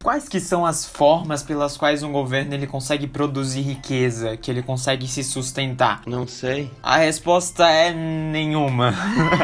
Quais 0.00 0.28
que 0.28 0.38
são 0.38 0.64
as 0.64 0.86
formas 0.86 1.42
pelas 1.42 1.76
quais 1.76 2.04
um 2.04 2.12
governo 2.12 2.54
ele 2.54 2.68
consegue 2.68 3.08
produzir 3.08 3.62
riqueza, 3.62 4.36
que 4.36 4.48
ele 4.48 4.62
consegue 4.62 5.08
se 5.08 5.24
sustentar? 5.24 6.02
Não 6.06 6.24
sei. 6.24 6.70
A 6.80 6.98
resposta 6.98 7.68
é 7.68 7.92
nenhuma. 7.92 8.94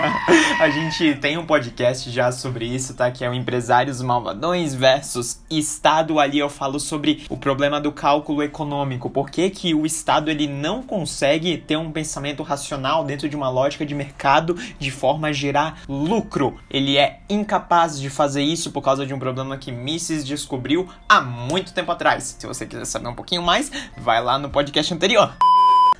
a 0.61 0.71
gente 0.71 1.17
tem 1.17 1.37
um 1.37 1.45
podcast 1.45 2.09
já 2.09 2.31
sobre 2.31 2.67
isso, 2.67 2.95
tá? 2.95 3.11
Que 3.11 3.25
é 3.25 3.29
o 3.29 3.35
Empresários 3.35 4.01
Malvadões 4.01 4.75
versus 4.75 5.43
Estado. 5.51 6.21
Ali 6.21 6.39
eu 6.39 6.49
falo 6.49 6.79
sobre 6.79 7.25
o 7.29 7.37
problema 7.37 7.81
do 7.81 7.91
cálculo 7.91 8.41
econômico. 8.41 9.11
Por 9.11 9.31
que, 9.31 9.51
que 9.51 9.75
o 9.75 9.85
Estado 9.85 10.31
ele 10.31 10.47
não 10.47 10.85
consegue 10.85 11.59
ter 11.59 11.77
um 11.77 11.91
pensamento 11.91 12.45
racional 12.45 13.05
dentro 13.05 13.29
de 13.29 13.35
uma 13.35 13.51
lógica 13.51 13.85
de 13.85 13.95
mercado 13.95 14.57
de 14.79 14.91
forma 14.93 15.29
a 15.29 15.33
gerar 15.33 15.83
lucro? 15.89 16.57
Ele 16.71 16.97
é 16.97 17.19
incapaz 17.29 18.01
de 18.01 18.09
fazer 18.09 18.43
isso 18.43 18.71
por 18.71 18.83
causa 18.83 19.05
de 19.05 19.13
um 19.13 19.19
problema 19.19 19.59
que 19.59 19.73
Mises 19.73 20.25
descobriu 20.45 20.89
há 21.09 21.21
muito 21.21 21.73
tempo 21.73 21.91
atrás. 21.91 22.37
Se 22.39 22.47
você 22.47 22.67
quiser 22.67 22.85
saber 22.85 23.09
um 23.09 23.15
pouquinho 23.15 23.43
mais, 23.43 23.71
vai 23.97 24.23
lá 24.23 24.39
no 24.39 24.51
podcast 24.51 24.93
anterior. 24.93 25.35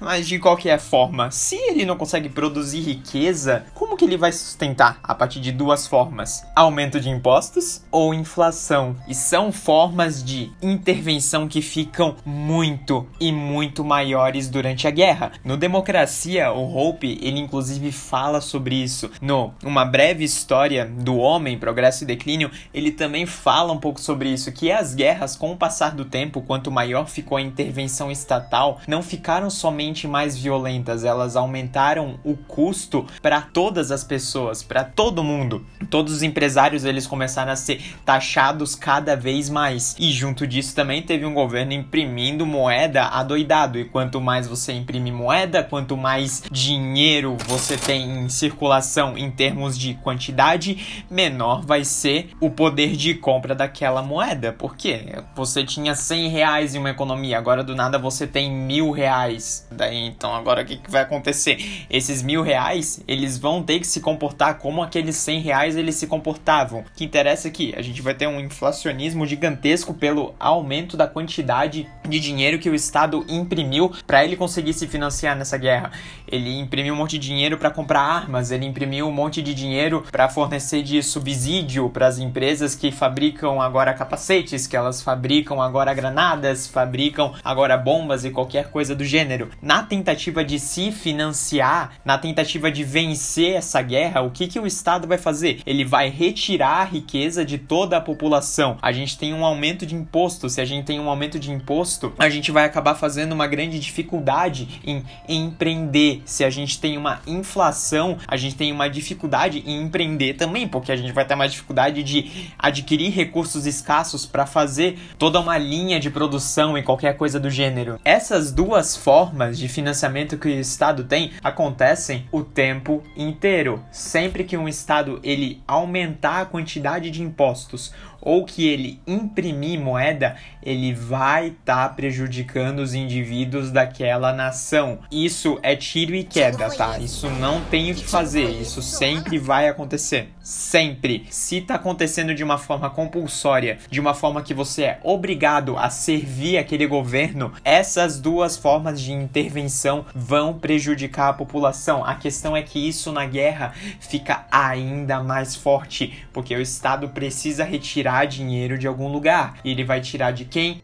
Mas 0.01 0.27
de 0.27 0.39
qualquer 0.39 0.79
forma, 0.81 1.31
se 1.31 1.55
ele 1.57 1.85
não 1.85 1.97
consegue 1.97 2.29
produzir 2.29 2.81
riqueza, 2.81 3.65
como 3.75 3.97
que 3.97 4.05
ele 4.05 4.17
vai 4.17 4.33
sustentar? 4.33 4.99
A 5.03 5.15
partir 5.15 5.41
de 5.41 5.53
duas 5.53 5.87
formas: 5.87 6.45
aumento 6.55 7.01
de 7.01 7.09
impostos 7.09 7.83
ou 7.91 8.13
inflação. 8.13 8.97
E 9.07 9.15
são 9.15 9.53
formas 9.53 10.23
de 10.23 10.51
intervenção 10.61 11.47
que 11.47 11.63
ficam 11.63 12.17
muito 12.25 13.07
e 13.21 13.31
muito 13.31 13.85
maiores 13.85 14.49
durante 14.49 14.89
a 14.89 14.91
guerra. 14.91 15.33
No 15.45 15.57
Democracia, 15.57 16.53
o 16.53 16.77
Hope, 16.77 17.19
ele 17.23 17.39
inclusive 17.39 17.93
fala 17.93 18.41
sobre 18.41 18.75
isso. 18.75 19.11
No 19.21 19.55
Uma 19.63 19.85
Breve 19.85 20.25
História 20.25 20.87
do 20.87 21.17
Homem, 21.17 21.59
Progresso 21.59 22.05
e 22.05 22.07
Declínio, 22.07 22.51
ele 22.73 22.91
também 22.91 23.27
fala 23.27 23.73
um 23.73 23.79
pouco 23.79 24.01
sobre 24.01 24.29
isso, 24.31 24.53
que 24.53 24.73
as 24.73 24.95
guerras, 24.95 25.37
com 25.37 25.53
o 25.53 25.57
passar 25.57 25.95
do 25.95 26.05
tempo, 26.05 26.43
quanto 26.43 26.71
maior 26.71 27.07
ficou 27.07 27.39
a 27.39 27.43
intervenção 27.43 28.11
estatal, 28.11 28.81
não 28.89 29.03
ficaram 29.03 29.49
somente 29.49 29.84
mais 30.07 30.37
violentas, 30.37 31.05
elas 31.05 31.37
aumentaram 31.37 32.19
o 32.25 32.37
custo 32.37 33.07
para 33.21 33.41
todas 33.41 33.91
as 33.91 34.05
pessoas, 34.05 34.63
para 34.63 34.85
todo 34.85 35.25
mundo. 35.25 35.65
Todos 35.91 36.13
os 36.15 36.23
empresários 36.23 36.85
eles 36.85 37.07
começaram 37.07 37.53
a 37.53 37.57
ser 37.57 37.83
taxados 38.05 38.75
cada 38.75 39.17
vez 39.17 39.51
mais. 39.51 39.95
E 39.99 40.11
junto 40.11 40.47
disso 40.47 40.75
também 40.75 41.03
teve 41.03 41.27
um 41.27 41.35
governo 41.35 41.73
imprimindo 41.73 42.47
moeda 42.47 43.05
adoidado. 43.05 43.79
E 43.79 43.85
quanto 43.85 44.21
mais 44.21 44.47
você 44.47 44.73
imprime 44.73 45.13
moeda, 45.13 45.63
quanto 45.63 45.97
mais 45.97 46.43
dinheiro 46.51 47.37
você 47.47 47.77
tem 47.77 48.25
em 48.25 48.29
circulação 48.29 49.17
em 49.19 49.31
termos 49.31 49.79
de 49.79 49.95
quantidade, 49.95 51.05
menor 51.11 51.65
vai 51.65 51.85
ser 51.85 52.31
o 52.41 52.51
poder 52.51 52.97
de 52.97 53.15
compra 53.15 53.55
daquela 53.55 54.03
moeda. 54.03 54.53
Por 54.53 54.77
quê? 54.77 55.23
Você 55.35 55.65
tinha 55.65 55.95
100 55.95 56.29
reais 56.29 56.75
em 56.75 56.79
uma 56.79 56.91
economia, 56.91 57.39
agora 57.39 57.63
do 57.63 57.75
nada 57.75 57.99
você 57.99 58.27
tem 58.27 58.51
mil 58.51 58.91
reais. 58.91 59.67
Daí 59.75 60.07
então 60.07 60.35
agora 60.35 60.63
o 60.63 60.65
que, 60.65 60.77
que 60.77 60.91
vai 60.91 61.03
acontecer? 61.03 61.87
Esses 61.91 62.23
mil 62.23 62.43
reais 62.43 63.03
eles 63.07 63.39
vão 63.39 63.63
ter 63.63 63.81
que 63.81 63.87
se 63.87 64.01
comportar 64.01 64.59
como 64.59 64.83
aqueles 64.83 65.17
100 65.17 65.41
reais 65.41 65.77
eles 65.77 65.95
se 65.97 66.07
comportavam. 66.07 66.81
O 66.81 66.85
que 66.95 67.05
interessa 67.05 67.51
que 67.51 67.75
a 67.77 67.83
gente 67.83 68.01
vai 68.01 68.15
ter 68.15 68.27
um 68.27 68.41
inflacionismo 68.41 69.27
gigantesco 69.27 69.95
pelo 69.95 70.35
aumento 70.39 70.97
da 70.97 71.07
quantidade 71.07 71.87
de 72.09 72.21
dinheiro 72.21 72.59
que 72.59 72.71
o 72.71 72.75
Estado 72.75 73.25
imprimiu 73.29 73.93
para 74.07 74.25
ele 74.25 74.37
conseguir 74.37 74.73
se 74.73 74.87
financiar 74.87 75.37
nessa 75.37 75.57
guerra. 75.57 75.91
Ele 76.27 76.59
imprimiu 76.59 76.95
um 76.95 76.97
monte 76.97 77.19
de 77.19 77.27
dinheiro 77.27 77.59
para 77.59 77.71
comprar 77.71 78.01
armas, 78.01 78.51
ele 78.51 78.67
imprimiu 78.67 79.07
um 79.07 79.13
monte 79.13 79.43
de 79.43 79.55
dinheiro 79.55 80.05
para 80.11 80.29
fornecer 80.29 80.83
de 80.83 81.03
subsídio 81.03 81.89
para 81.91 82.07
as 82.07 82.19
empresas 82.19 82.75
que 82.75 82.91
fabricam 82.91 83.61
agora 83.61 83.95
capacetes, 83.95 84.67
que 84.67 84.77
elas 84.77 85.03
fabricam 85.03 85.61
agora 85.61 85.93
granadas, 85.95 86.67
fabricam 86.67 87.33
agora 87.45 87.77
bombas 87.77 88.25
e 88.25 88.31
qualquer 88.31 88.71
coisa 88.71 88.95
do 88.95 89.05
gênero. 89.05 89.51
Na 89.65 89.83
tentativa 89.83 90.45
de 90.45 90.59
se 90.59 90.93
financiar, 90.93 91.93
na 92.05 92.19
tentativa 92.19 92.71
de 92.71 92.85
vencer 92.85 93.55
essa 93.55 93.81
guerra, 93.81 94.21
o 94.21 94.31
que, 94.31 94.47
que 94.47 94.61
o 94.61 94.67
Estado 94.67 95.09
vai 95.09 95.17
fazer? 95.17 95.63
Ele 95.65 95.87
vai 95.87 96.11
retirar 96.11 96.83
a 96.83 96.85
riqueza 96.85 97.47
de 97.47 97.57
toda 97.57 97.97
a 97.97 98.01
população. 98.01 98.77
A 98.83 98.93
gente 98.93 99.17
tem 99.17 99.33
um 99.33 99.43
aumento 99.43 99.87
de 99.87 99.95
imposto. 99.95 100.51
Se 100.51 100.61
a 100.61 100.67
gente 100.67 100.85
tem 100.85 101.01
um 101.01 101.09
aumento 101.09 101.39
de 101.39 101.51
imposto, 101.51 102.13
a 102.19 102.29
gente 102.29 102.53
vai 102.53 102.67
acabar 102.67 102.95
fazendo 102.95 103.33
uma 103.33 103.47
grande 103.47 103.79
dificuldade 103.79 104.83
em 104.85 105.03
empreender. 105.27 106.21
Se 106.27 106.45
a 106.45 106.51
gente 106.51 106.79
tem 106.79 106.99
uma 106.99 107.23
inflação, 107.27 108.19
a 108.29 108.37
gente 108.37 108.57
tem 108.57 108.71
uma 108.71 108.91
dificuldade 108.91 109.63
em 109.65 109.81
empreender 109.81 110.35
também, 110.35 110.69
porque 110.69 110.93
a 110.93 110.97
gente 110.97 111.13
vai 111.13 111.25
ter 111.25 111.37
mais 111.37 111.53
dificuldade 111.53 112.03
de 112.03 112.51
adquirir 112.59 113.11
recursos 113.13 113.65
escassos 113.65 114.27
para 114.27 114.45
fazer 114.45 114.99
toda 115.19 115.41
uma 115.41 115.57
linha 115.57 115.99
de 115.99 116.11
produção 116.11 116.77
e 116.77 116.83
qualquer 116.83 117.17
coisa 117.17 117.41
do 117.41 117.49
gênero. 117.49 117.99
Essas 118.05 118.53
duas 118.53 118.95
formas 118.95 119.54
de 119.59 119.69
financiamento 119.69 120.39
que 120.39 120.49
o 120.49 120.61
Estado 120.61 121.05
tem 121.05 121.33
acontecem 121.43 122.27
o 122.31 122.43
tempo 122.43 123.03
inteiro. 123.17 123.83
Sempre 123.91 124.45
que 124.45 124.57
um 124.57 124.69
Estado 124.69 125.21
ele 125.23 125.63
aumentar 125.67 126.41
a 126.41 126.47
quantidade 126.47 127.11
de 127.11 127.23
impostos 127.23 127.93
ou 128.25 128.45
que 128.45 128.67
ele 128.67 129.01
imprimir 129.07 129.79
moeda, 129.79 130.37
ele 130.63 130.95
vai 130.95 131.49
estar 131.49 131.89
tá 131.89 131.95
prejudicando 131.95 132.79
os 132.79 132.95
indivíduos 132.95 133.71
daquela 133.71 134.33
nação. 134.33 135.01
Isso 135.11 135.59
é 135.63 135.77
tiro 135.77 136.15
e 136.15 136.25
queda, 136.25 136.71
tá? 136.71 136.99
Isso 136.99 137.29
não 137.29 137.61
tem 137.65 137.93
o 137.93 137.95
que 137.95 138.07
fazer, 138.07 138.49
isso 138.61 138.83
sempre 138.83 139.39
vai 139.39 139.69
acontecer. 139.69 140.31
Sempre. 140.43 141.27
Se 141.31 141.61
tá 141.61 141.77
acontecendo 141.77 142.35
de 142.35 142.45
uma 142.45 142.59
forma 142.59 142.91
compulsória, 142.91 143.79
de 143.91 144.01
uma 144.01 144.15
forma 144.15 144.43
que 144.43 144.53
você 144.53 144.83
é 144.85 145.01
obrigado 145.03 145.77
a 145.77 145.89
servir 145.91 146.59
aquele 146.59 146.87
governo, 146.87 147.53
essas 147.65 148.21
duas 148.21 148.57
formas 148.57 149.01
de 149.01 149.13
intervenção 149.13 150.05
vão 150.15 150.59
prejudicar 150.59 151.31
a 151.31 151.33
população. 151.35 152.05
A 152.05 152.15
questão 152.15 152.57
é 152.57 152.63
que 152.63 152.89
isso 152.89 153.13
na 153.13 153.27
guerra 153.27 153.73
fica 154.01 154.47
ainda 154.51 155.23
mais 155.23 155.57
forte, 155.57 156.25
porque 156.33 156.55
o 156.55 156.61
Estado 156.61 157.09
precisa 157.09 157.65
retirar 157.65 158.14
tirar 158.15 158.27
dinheiro 158.27 158.79
de 158.79 158.87
algum 158.87 159.09
lugar. 159.09 159.57
E 159.65 159.71
ele 159.71 159.85
vai 159.85 160.01
tirar 160.01 160.31
de 160.31 160.45
quem? 160.45 160.81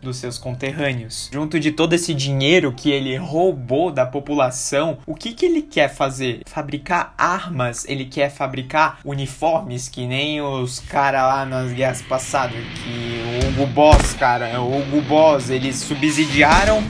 dos 0.00 0.18
seus 0.18 0.38
conterrâneos. 0.38 1.28
Junto 1.32 1.58
de 1.58 1.72
todo 1.72 1.92
esse 1.92 2.14
dinheiro 2.14 2.72
que 2.72 2.92
ele 2.92 3.16
roubou 3.16 3.90
da 3.90 4.06
população, 4.06 4.98
o 5.04 5.16
que, 5.16 5.32
que 5.32 5.44
ele 5.44 5.62
quer 5.62 5.92
fazer? 5.92 6.42
Fabricar 6.46 7.12
armas, 7.18 7.84
ele 7.88 8.04
quer 8.04 8.30
fabricar 8.30 9.00
uniformes, 9.04 9.88
que 9.88 10.06
nem 10.06 10.40
os 10.40 10.78
caras 10.78 11.22
lá 11.22 11.44
nas 11.44 11.72
guerras 11.72 12.02
passadas, 12.02 12.54
que 12.54 13.44
o 13.44 13.48
Hugo 13.48 13.66
Boss, 13.72 14.14
cara, 14.14 14.60
o 14.60 14.78
Hugo 14.78 15.00
Boss, 15.00 15.50
eles 15.50 15.74
subsidiaram 15.74 16.84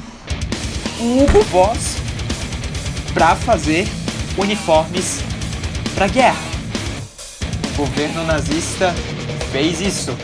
o 1.01 1.23
Hugo 1.23 1.43
Boss 1.45 1.97
pra 3.15 3.35
fazer 3.35 3.87
uniformes 4.37 5.23
pra 5.95 6.07
guerra 6.07 6.56
governo 7.77 8.25
nazista 8.25 8.95
fez 9.53 9.83
isso. 9.83 10.17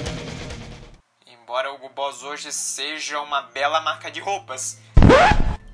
Embora 1.27 1.71
o 1.71 1.89
Boss 1.91 2.23
hoje 2.23 2.51
seja 2.51 3.21
uma 3.21 3.43
bela 3.43 3.79
marca 3.83 4.11
de 4.11 4.21
roupas. 4.21 4.81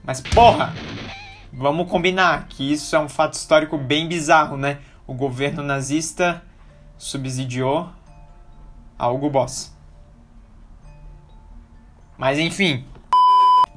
Mas 0.03 0.21
porra, 0.21 0.75
vamos 1.53 1.89
combinar 1.89 2.49
que 2.49 2.73
isso 2.73 2.97
é 2.97 2.99
um 2.99 3.09
fato 3.09 3.35
histórico 3.35 3.79
bem 3.79 4.09
bizarro, 4.09 4.57
né? 4.57 4.81
O 5.07 5.15
governo 5.15 5.63
nazista 5.63 6.43
subsidiou 6.97 7.89
a 8.99 9.09
Hugo 9.09 9.31
Boss. 9.31 9.73
Mas 12.17 12.41
enfim, 12.41 12.85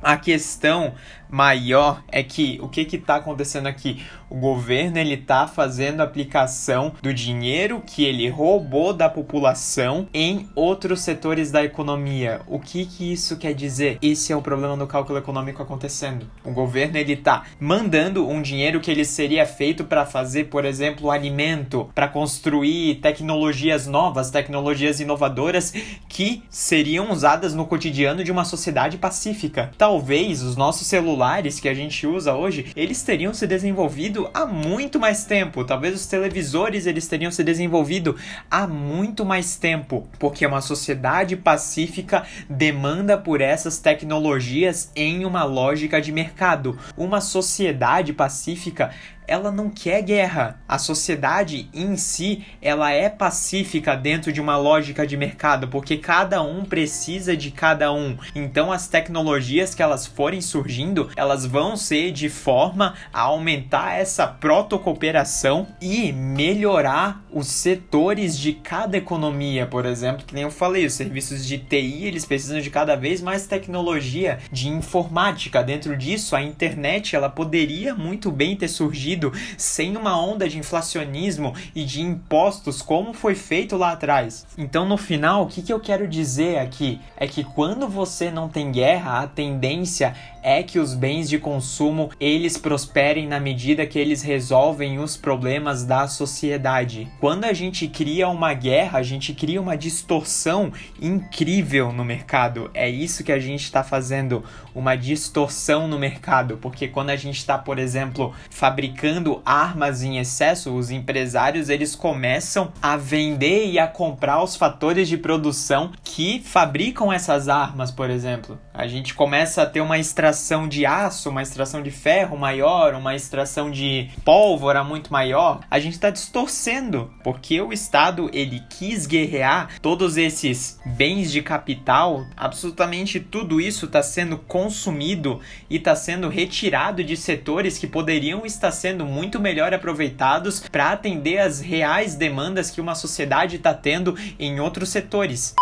a 0.02 0.18
questão 0.18 0.96
maior 1.32 2.04
é 2.10 2.22
que 2.22 2.60
o 2.62 2.68
que 2.68 2.82
está 2.82 3.16
acontecendo 3.16 3.68
aqui? 3.68 4.04
O 4.30 4.36
governo 4.36 4.98
ele 4.98 5.16
está 5.16 5.48
fazendo 5.48 6.02
aplicação 6.02 6.94
do 7.02 7.14
dinheiro 7.14 7.82
que 7.86 8.04
ele 8.04 8.30
roubou 8.30 8.94
da 8.94 9.10
população 9.10 10.08
em 10.14 10.48
outros 10.56 11.02
setores 11.02 11.52
da 11.52 11.64
economia. 11.64 12.42
O 12.48 12.60
que 12.60 12.86
que 12.86 13.12
isso 13.12 13.38
quer 13.38 13.54
dizer? 13.54 13.98
Esse 14.02 14.32
é 14.32 14.36
o 14.36 14.42
problema 14.42 14.78
do 14.78 14.88
cálculo 14.88 15.18
econômico 15.18 15.62
acontecendo. 15.62 16.30
O 16.44 16.52
governo 16.52 16.98
ele 16.98 17.14
está 17.14 17.44
mandando 17.60 18.28
um 18.28 18.42
dinheiro 18.42 18.80
que 18.80 18.92
ele 18.92 19.06
seria 19.06 19.46
feito 19.46 19.86
para 19.86 20.06
fazer, 20.06 20.46
por 20.46 20.66
exemplo, 20.66 21.12
alimento, 21.12 21.90
para 21.94 22.08
construir 22.08 22.96
tecnologias 22.96 23.88
novas, 23.88 24.32
tecnologias 24.32 25.00
inovadoras 25.00 25.74
que 26.08 26.44
seriam 26.50 27.12
usadas 27.12 27.54
no 27.54 27.66
cotidiano 27.66 28.24
de 28.24 28.32
uma 28.32 28.46
sociedade 28.46 28.98
pacífica. 28.98 29.72
Talvez 29.78 30.42
os 30.42 30.56
nossos 30.56 30.88
celulares 30.88 31.21
celulares 31.22 31.60
que 31.60 31.70
a 31.70 31.74
gente 31.74 32.08
usa 32.08 32.34
hoje, 32.34 32.72
eles 32.76 33.04
teriam 33.04 33.34
se 33.34 33.46
desenvolvido 33.46 34.30
há 34.34 34.46
muito 34.46 35.00
mais 35.00 35.24
tempo. 35.24 35.64
Talvez 35.64 35.94
os 35.94 36.08
televisores 36.08 36.88
eles 36.88 37.08
teriam 37.08 37.32
se 37.32 37.44
desenvolvido 37.44 38.16
há 38.50 38.66
muito 38.66 39.24
mais 39.24 39.56
tempo, 39.56 40.08
porque 40.18 40.46
uma 40.46 40.62
sociedade 40.62 41.38
pacífica 41.38 42.26
demanda 42.50 43.18
por 43.18 43.40
essas 43.40 43.78
tecnologias 43.78 44.92
em 44.96 45.24
uma 45.24 45.44
lógica 45.44 46.02
de 46.02 46.12
mercado. 46.12 46.78
Uma 46.98 47.22
sociedade 47.22 48.14
pacífica 48.14 48.92
ela 49.28 49.52
não 49.52 49.70
quer 49.70 50.02
guerra. 50.02 50.62
A 50.68 50.78
sociedade 50.78 51.70
em 51.74 51.96
si, 51.96 52.46
ela 52.62 52.92
é 52.92 53.10
pacífica 53.10 53.96
dentro 53.96 54.32
de 54.32 54.42
uma 54.42 54.58
lógica 54.58 55.06
de 55.06 55.16
mercado, 55.16 55.68
porque 55.68 55.98
cada 55.98 56.42
um 56.42 56.66
precisa 56.66 57.36
de 57.36 57.52
cada 57.52 57.92
um. 57.94 58.18
Então 58.36 58.72
as 58.72 58.88
tecnologias 58.88 59.76
que 59.76 59.82
elas 59.82 60.06
forem 60.06 60.42
surgindo, 60.42 61.10
elas 61.16 61.46
vão 61.46 61.78
ser 61.78 62.12
de 62.12 62.30
forma 62.30 62.96
a 63.14 63.22
aumentar 63.22 64.00
essa 64.00 64.28
protocooperação 64.28 65.68
e 65.82 66.12
melhorar 66.12 67.24
os 67.32 67.48
setores 67.48 68.38
de 68.38 68.54
cada 68.54 68.98
economia, 68.98 69.66
por 69.66 69.86
exemplo, 69.86 70.26
que 70.26 70.34
nem 70.34 70.44
eu 70.44 70.52
falei, 70.52 70.86
os 70.86 70.94
serviços 70.94 71.46
de 71.46 71.58
TI, 71.58 72.06
eles 72.06 72.26
precisam 72.26 72.60
de 72.60 72.70
cada 72.70 72.96
vez 72.96 73.22
mais 73.22 73.48
tecnologia 73.48 74.40
de 74.52 74.68
informática. 74.68 75.64
Dentro 75.64 75.96
disso, 75.96 76.36
a 76.36 76.42
internet, 76.42 77.16
ela 77.16 77.30
poderia 77.30 77.96
muito 77.96 78.32
bem 78.32 78.56
ter 78.56 78.68
surgido 78.68 79.21
sem 79.58 79.98
uma 79.98 80.18
onda 80.18 80.48
de 80.48 80.58
inflacionismo 80.58 81.54
e 81.76 81.84
de 81.84 82.02
impostos 82.02 82.82
como 82.82 83.14
foi 83.14 83.36
feito 83.36 83.76
lá 83.76 83.92
atrás. 83.92 84.48
Então, 84.58 84.88
no 84.88 84.96
final, 84.96 85.44
o 85.44 85.48
que, 85.48 85.62
que 85.62 85.74
eu 85.74 85.80
quero 85.80 86.08
dizer 86.08 86.60
aqui 86.60 87.02
é 87.18 87.28
que 87.28 87.44
quando 87.44 87.88
você 87.88 88.32
não 88.32 88.48
tem 88.48 88.72
guerra, 88.72 89.20
a 89.20 89.28
tendência 89.28 90.16
é 90.44 90.64
que 90.64 90.80
os 90.80 90.94
bens 90.94 91.30
de 91.30 91.38
consumo 91.38 92.10
eles 92.20 92.58
prosperem 92.58 93.28
na 93.28 93.40
medida 93.40 93.86
que 93.86 94.00
eles 94.00 94.22
resolvem 94.22 95.00
os 95.00 95.16
problemas 95.16 95.86
da 95.86 96.08
sociedade. 96.08 97.08
Quando 97.20 97.46
a 97.46 97.54
gente 97.54 97.88
cria 97.88 98.28
uma 98.28 98.54
guerra, 98.54 99.00
a 99.00 99.04
gente 99.04 99.34
cria 99.34 99.62
uma 99.62 99.78
distorção 99.78 100.72
incrível 101.00 101.92
no 101.92 102.04
mercado. 102.04 102.72
É 102.74 102.90
isso 102.90 103.24
que 103.24 103.32
a 103.32 103.40
gente 103.40 103.64
está 103.64 103.84
fazendo, 103.84 104.44
uma 104.74 104.96
distorção 104.96 105.88
no 105.88 106.00
mercado, 106.00 106.58
porque 106.58 106.88
quando 106.88 107.10
a 107.12 107.16
gente 107.16 107.38
está, 107.38 107.58
por 107.58 107.78
exemplo, 107.78 108.34
fabricando 108.50 109.01
armas 109.44 110.04
em 110.04 110.20
excesso, 110.20 110.76
os 110.76 110.92
empresários 110.92 111.70
eles 111.70 111.96
começam 111.96 112.72
a 112.82 112.96
vender 112.96 113.68
e 113.72 113.80
a 113.80 113.88
comprar 113.88 114.44
os 114.44 114.56
fatores 114.56 115.08
de 115.08 115.18
produção 115.18 115.92
que 116.04 116.40
fabricam 116.46 117.12
essas 117.12 117.50
armas, 117.50 117.90
por 117.90 118.10
exemplo. 118.10 118.60
A 118.82 118.88
gente 118.88 119.14
começa 119.14 119.62
a 119.62 119.66
ter 119.68 119.80
uma 119.80 120.00
extração 120.00 120.68
de 120.68 120.88
aço, 120.88 121.30
uma 121.30 121.44
extração 121.44 121.84
de 121.84 121.92
ferro 121.92 122.36
maior, 122.36 122.96
uma 122.96 123.16
extração 123.16 123.70
de 123.70 124.10
pólvora 124.26 124.84
muito 124.84 125.14
maior, 125.14 125.60
a 125.70 125.80
gente 125.80 125.94
está 125.94 126.10
distorcendo, 126.10 127.08
porque 127.24 127.62
o 127.62 127.72
Estado 127.72 128.28
ele 128.34 128.60
quis 128.72 129.06
guerrear 129.06 129.80
todos 129.84 130.18
esses 130.18 130.80
bens 130.84 131.32
de 131.32 131.44
capital, 131.44 132.26
absolutamente 132.36 133.20
tudo 133.20 133.62
isso 133.62 133.86
está 133.86 134.02
sendo 134.02 134.40
consumido 134.40 135.40
e 135.70 135.76
está 135.76 135.96
sendo 135.96 136.28
retirado 136.28 137.04
de 137.04 137.16
setores 137.16 137.78
que 137.78 137.86
poderiam 137.86 138.48
estar 138.48 138.72
sendo 138.72 139.06
muito 139.06 139.40
melhor 139.40 139.76
aproveitados 139.76 140.60
para 140.60 140.92
atender 140.92 141.38
as 141.38 141.62
reais 141.62 142.16
demandas 142.16 142.72
que 142.72 142.82
uma 142.82 142.96
sociedade 142.96 143.58
está 143.58 143.76
tendo 143.76 144.18
em 144.40 144.60
outros 144.60 144.90
setores 144.90 145.54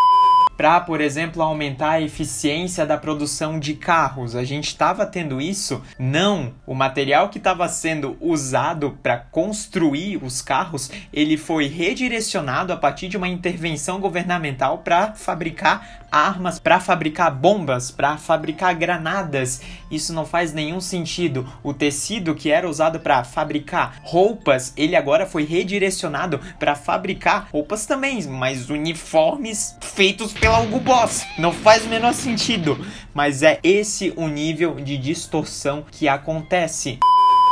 para, 0.60 0.82
por 0.82 1.00
exemplo, 1.00 1.42
aumentar 1.42 1.92
a 1.92 2.02
eficiência 2.02 2.86
da 2.86 2.98
produção 2.98 3.58
de 3.58 3.76
carros. 3.76 4.36
A 4.36 4.44
gente 4.44 4.68
estava 4.68 5.06
tendo 5.06 5.40
isso? 5.40 5.82
Não. 5.98 6.52
O 6.68 6.76
material 6.76 7.30
que 7.30 7.38
estava 7.38 7.66
sendo 7.70 8.18
usado 8.20 9.00
para 9.02 9.16
construir 9.16 10.22
os 10.22 10.42
carros, 10.42 10.92
ele 11.14 11.38
foi 11.38 11.68
redirecionado 11.68 12.74
a 12.74 12.76
partir 12.76 13.08
de 13.08 13.16
uma 13.16 13.30
intervenção 13.30 14.02
governamental 14.02 14.80
para 14.80 15.14
fabricar 15.14 16.09
armas, 16.12 16.60
para 16.60 16.80
fabricar 16.80 17.32
bombas, 17.32 17.92
para 17.92 18.18
fabricar 18.18 18.74
granadas. 18.76 19.62
Isso 19.90 20.14
não 20.14 20.26
faz 20.26 20.54
nenhum 20.54 20.80
sentido. 20.80 21.48
O 21.64 21.74
tecido 21.74 22.36
que 22.36 22.52
era 22.52 22.70
usado 22.70 23.00
para 23.00 23.24
fabricar 23.24 24.00
roupas, 24.04 24.74
ele 24.78 24.96
agora 24.96 25.26
foi 25.26 25.44
redirecionado 25.44 26.40
para 26.58 26.76
fabricar 26.76 27.48
roupas 27.52 27.86
também, 27.86 28.22
mas 28.28 28.70
uniformes 28.70 29.76
feitos 29.82 30.34
pela 30.34 30.60
Hugo 30.60 30.80
Boss. 30.80 31.26
Não 31.38 31.52
faz 31.52 31.86
o 31.86 31.90
menor 31.90 32.14
sentido. 32.14 32.78
Mas 33.14 33.44
é 33.44 33.60
esse 33.64 34.14
o 34.16 34.28
nível 34.28 34.76
de 34.76 34.98
distorção 34.98 35.86
que 35.92 36.08
acontece. 36.08 37.00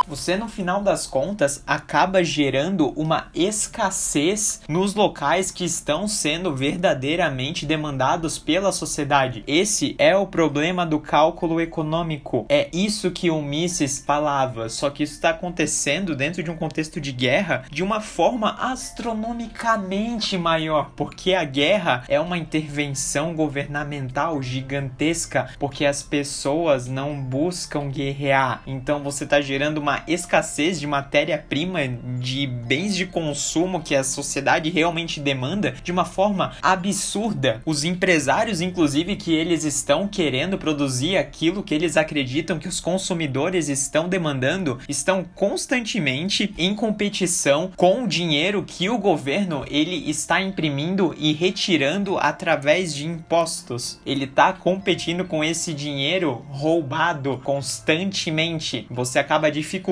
Você 0.07 0.37
no 0.37 0.47
final 0.47 0.81
das 0.81 1.05
contas 1.05 1.61
acaba 1.67 2.23
gerando 2.23 2.89
uma 2.95 3.27
escassez 3.35 4.61
nos 4.69 4.95
locais 4.95 5.51
que 5.51 5.65
estão 5.65 6.07
sendo 6.07 6.55
verdadeiramente 6.55 7.65
demandados 7.65 8.39
pela 8.39 8.71
sociedade. 8.71 9.43
Esse 9.45 9.95
é 9.97 10.15
o 10.15 10.25
problema 10.25 10.85
do 10.85 10.99
cálculo 10.99 11.59
econômico. 11.59 12.45
É 12.47 12.69
isso 12.71 13.11
que 13.11 13.29
o 13.29 13.41
Mises 13.41 14.03
falava, 14.05 14.69
só 14.69 14.89
que 14.89 15.03
isso 15.03 15.13
está 15.13 15.31
acontecendo 15.31 16.15
dentro 16.15 16.41
de 16.41 16.49
um 16.49 16.55
contexto 16.55 17.01
de 17.01 17.11
guerra 17.11 17.65
de 17.69 17.83
uma 17.83 17.99
forma 17.99 18.55
astronomicamente 18.59 20.37
maior, 20.37 20.91
porque 20.95 21.33
a 21.33 21.43
guerra 21.43 22.03
é 22.07 22.19
uma 22.19 22.37
intervenção 22.37 23.35
governamental 23.35 24.41
gigantesca, 24.41 25.49
porque 25.59 25.85
as 25.85 26.01
pessoas 26.01 26.87
não 26.87 27.21
buscam 27.21 27.89
guerrear. 27.89 28.61
Então 28.65 29.03
você 29.03 29.25
está 29.25 29.41
gerando 29.41 29.79
uma 29.79 29.96
escassez 30.07 30.79
de 30.79 30.87
matéria-prima, 30.87 31.79
de 32.19 32.45
bens 32.45 32.95
de 32.95 33.05
consumo 33.05 33.81
que 33.81 33.95
a 33.95 34.03
sociedade 34.03 34.69
realmente 34.69 35.19
demanda 35.19 35.73
de 35.83 35.91
uma 35.91 36.05
forma 36.05 36.53
absurda. 36.61 37.61
Os 37.65 37.83
empresários, 37.83 38.61
inclusive, 38.61 39.15
que 39.15 39.33
eles 39.33 39.63
estão 39.63 40.07
querendo 40.07 40.57
produzir 40.57 41.17
aquilo 41.17 41.63
que 41.63 41.73
eles 41.73 41.97
acreditam 41.97 42.59
que 42.59 42.67
os 42.67 42.79
consumidores 42.79 43.69
estão 43.69 44.07
demandando, 44.07 44.79
estão 44.87 45.25
constantemente 45.35 46.53
em 46.57 46.75
competição 46.75 47.71
com 47.75 48.03
o 48.03 48.07
dinheiro 48.07 48.63
que 48.63 48.89
o 48.89 48.97
governo 48.97 49.65
ele 49.69 50.09
está 50.09 50.41
imprimindo 50.41 51.15
e 51.17 51.33
retirando 51.33 52.17
através 52.17 52.93
de 52.93 53.05
impostos. 53.05 53.99
Ele 54.05 54.25
está 54.25 54.53
competindo 54.53 55.25
com 55.25 55.43
esse 55.43 55.73
dinheiro 55.73 56.45
roubado 56.49 57.39
constantemente. 57.43 58.85
Você 58.89 59.19
acaba 59.19 59.51
dificultando 59.51 59.86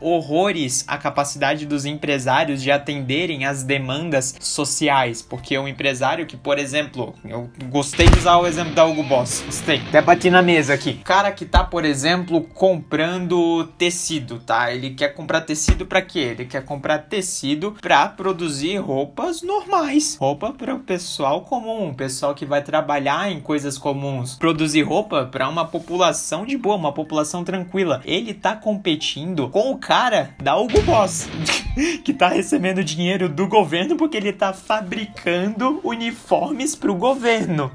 horrores 0.00 0.84
a 0.88 0.98
capacidade 0.98 1.66
dos 1.66 1.84
empresários 1.84 2.62
de 2.62 2.70
atenderem 2.70 3.44
às 3.44 3.62
demandas 3.62 4.34
sociais, 4.40 5.22
porque 5.22 5.56
o 5.56 5.68
empresário 5.68 6.26
que, 6.26 6.36
por 6.36 6.58
exemplo, 6.58 7.14
eu 7.24 7.48
gostei 7.66 8.08
de 8.08 8.18
usar 8.18 8.38
o 8.38 8.46
exemplo 8.46 8.74
da 8.74 8.84
Hugo 8.84 9.02
Boss, 9.02 9.42
gostei, 9.46 9.80
até 9.88 10.02
bati 10.02 10.30
na 10.30 10.42
mesa 10.42 10.74
aqui. 10.74 10.94
Cara 11.04 11.30
que 11.30 11.44
tá, 11.44 11.62
por 11.62 11.84
exemplo, 11.84 12.42
comprando 12.42 13.66
tecido, 13.78 14.40
tá? 14.40 14.72
Ele 14.72 14.90
quer 14.90 15.14
comprar 15.14 15.42
tecido 15.42 15.86
para 15.86 16.02
quê? 16.02 16.18
Ele 16.18 16.44
quer 16.44 16.64
comprar 16.64 16.98
tecido 16.98 17.76
para 17.80 18.08
produzir 18.08 18.78
roupas 18.78 19.42
normais, 19.42 20.16
roupa 20.20 20.52
para 20.52 20.74
o 20.74 20.80
pessoal 20.80 21.42
comum, 21.42 21.94
pessoal 21.94 22.34
que 22.34 22.44
vai 22.44 22.62
trabalhar 22.62 23.30
em 23.30 23.40
coisas 23.40 23.78
comuns, 23.78 24.34
produzir 24.34 24.82
roupa 24.82 25.26
para 25.26 25.48
uma 25.48 25.64
população 25.64 26.44
de 26.44 26.56
boa, 26.56 26.76
uma 26.76 26.92
população 26.92 27.44
tranquila. 27.44 28.00
Ele 28.04 28.34
tá 28.34 28.56
competindo 28.56 29.19
com 29.50 29.70
o 29.70 29.78
cara 29.78 30.30
da 30.42 30.56
Hugo 30.56 30.80
Boss, 30.82 31.28
que 32.04 32.12
tá 32.12 32.28
recebendo 32.28 32.82
dinheiro 32.82 33.28
do 33.28 33.46
governo 33.46 33.96
porque 33.96 34.16
ele 34.16 34.32
tá 34.32 34.52
fabricando 34.52 35.80
uniformes 35.84 36.74
pro 36.74 36.94
governo. 36.94 37.70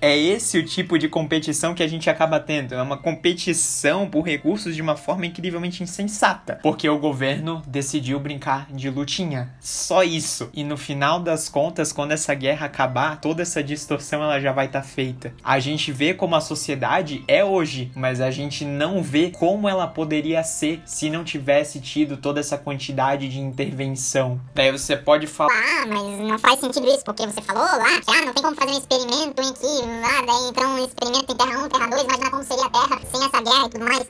É 0.00 0.16
esse 0.16 0.56
o 0.58 0.64
tipo 0.64 0.96
de 0.96 1.08
competição 1.08 1.74
que 1.74 1.82
a 1.82 1.88
gente 1.88 2.08
acaba 2.08 2.38
tendo. 2.38 2.72
É 2.72 2.80
uma 2.80 2.96
competição 2.96 4.08
por 4.08 4.22
recursos 4.22 4.76
de 4.76 4.80
uma 4.80 4.94
forma 4.94 5.26
incrivelmente 5.26 5.82
insensata. 5.82 6.60
Porque 6.62 6.88
o 6.88 7.00
governo 7.00 7.62
decidiu 7.66 8.20
brincar 8.20 8.68
de 8.70 8.88
lutinha. 8.90 9.50
Só 9.58 10.04
isso. 10.04 10.50
E 10.54 10.62
no 10.62 10.76
final 10.76 11.18
das 11.18 11.48
contas, 11.48 11.92
quando 11.92 12.12
essa 12.12 12.32
guerra 12.32 12.66
acabar, 12.66 13.20
toda 13.20 13.42
essa 13.42 13.60
distorção 13.60 14.22
ela 14.22 14.38
já 14.38 14.52
vai 14.52 14.66
estar 14.66 14.82
tá 14.82 14.86
feita. 14.86 15.34
A 15.42 15.58
gente 15.58 15.90
vê 15.90 16.14
como 16.14 16.36
a 16.36 16.40
sociedade 16.40 17.24
é 17.26 17.44
hoje, 17.44 17.90
mas 17.96 18.20
a 18.20 18.30
gente 18.30 18.64
não 18.64 19.02
vê 19.02 19.30
como 19.30 19.68
ela 19.68 19.88
poderia 19.88 20.44
ser 20.44 20.67
se 20.84 21.10
não 21.10 21.24
tivesse 21.24 21.80
tido 21.80 22.16
toda 22.16 22.40
essa 22.40 22.58
quantidade 22.58 23.28
de 23.28 23.40
intervenção. 23.40 24.40
Daí 24.54 24.70
você 24.70 24.96
pode 24.96 25.26
falar. 25.26 25.52
Ah, 25.52 25.86
mas 25.86 26.18
não 26.18 26.38
faz 26.38 26.60
sentido 26.60 26.86
isso, 26.86 27.04
porque 27.04 27.26
você 27.26 27.40
falou 27.42 27.62
lá 27.62 28.00
que 28.00 28.10
ah, 28.10 28.24
não 28.24 28.32
tem 28.32 28.42
como 28.42 28.56
fazer 28.56 28.72
um 28.72 28.78
experimento 28.78 29.42
em 29.42 29.52
que 29.52 29.86
lá, 30.00 30.22
daí 30.26 30.48
então 30.50 30.74
um 30.74 30.84
experimento 30.84 31.32
em 31.32 31.36
Terra 31.36 31.64
1, 31.64 31.68
Terra 31.68 31.86
2, 31.88 32.02
imagina 32.02 32.30
como 32.30 32.44
seria 32.44 32.66
a 32.66 32.70
Terra 32.70 33.00
sem 33.10 33.24
essa 33.24 33.42
guerra 33.42 33.66
e 33.66 33.70
tudo 33.70 33.84
mais. 33.84 34.06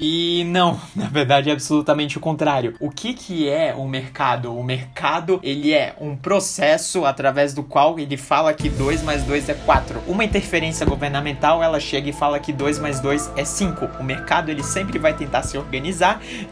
E 0.00 0.44
não, 0.44 0.80
na 0.94 1.08
verdade 1.08 1.50
é 1.50 1.52
absolutamente 1.52 2.18
o 2.18 2.20
contrário. 2.20 2.74
O 2.80 2.90
que 2.90 3.14
que 3.14 3.48
é 3.48 3.74
o 3.74 3.86
mercado? 3.86 4.56
O 4.56 4.62
mercado, 4.62 5.40
ele 5.42 5.72
é 5.72 5.94
um 6.00 6.16
processo 6.16 7.04
através 7.04 7.54
do 7.54 7.62
qual 7.62 7.98
ele 7.98 8.16
fala 8.16 8.52
que 8.52 8.68
2 8.68 9.02
mais 9.02 9.22
2 9.22 9.48
é 9.48 9.54
4. 9.54 10.02
Uma 10.06 10.24
interferência 10.24 10.84
governamental, 10.84 11.62
ela 11.62 11.78
chega 11.78 12.10
e 12.10 12.12
fala 12.12 12.38
que 12.38 12.52
2 12.52 12.78
mais 12.78 13.00
2 13.00 13.30
é 13.36 13.44
5. 13.44 13.88
O 14.00 14.04
mercado, 14.04 14.50
ele 14.50 14.62
sempre 14.62 14.98
vai 14.98 15.14
tentar 15.14 15.42
se 15.42 15.56
organizar 15.56 15.93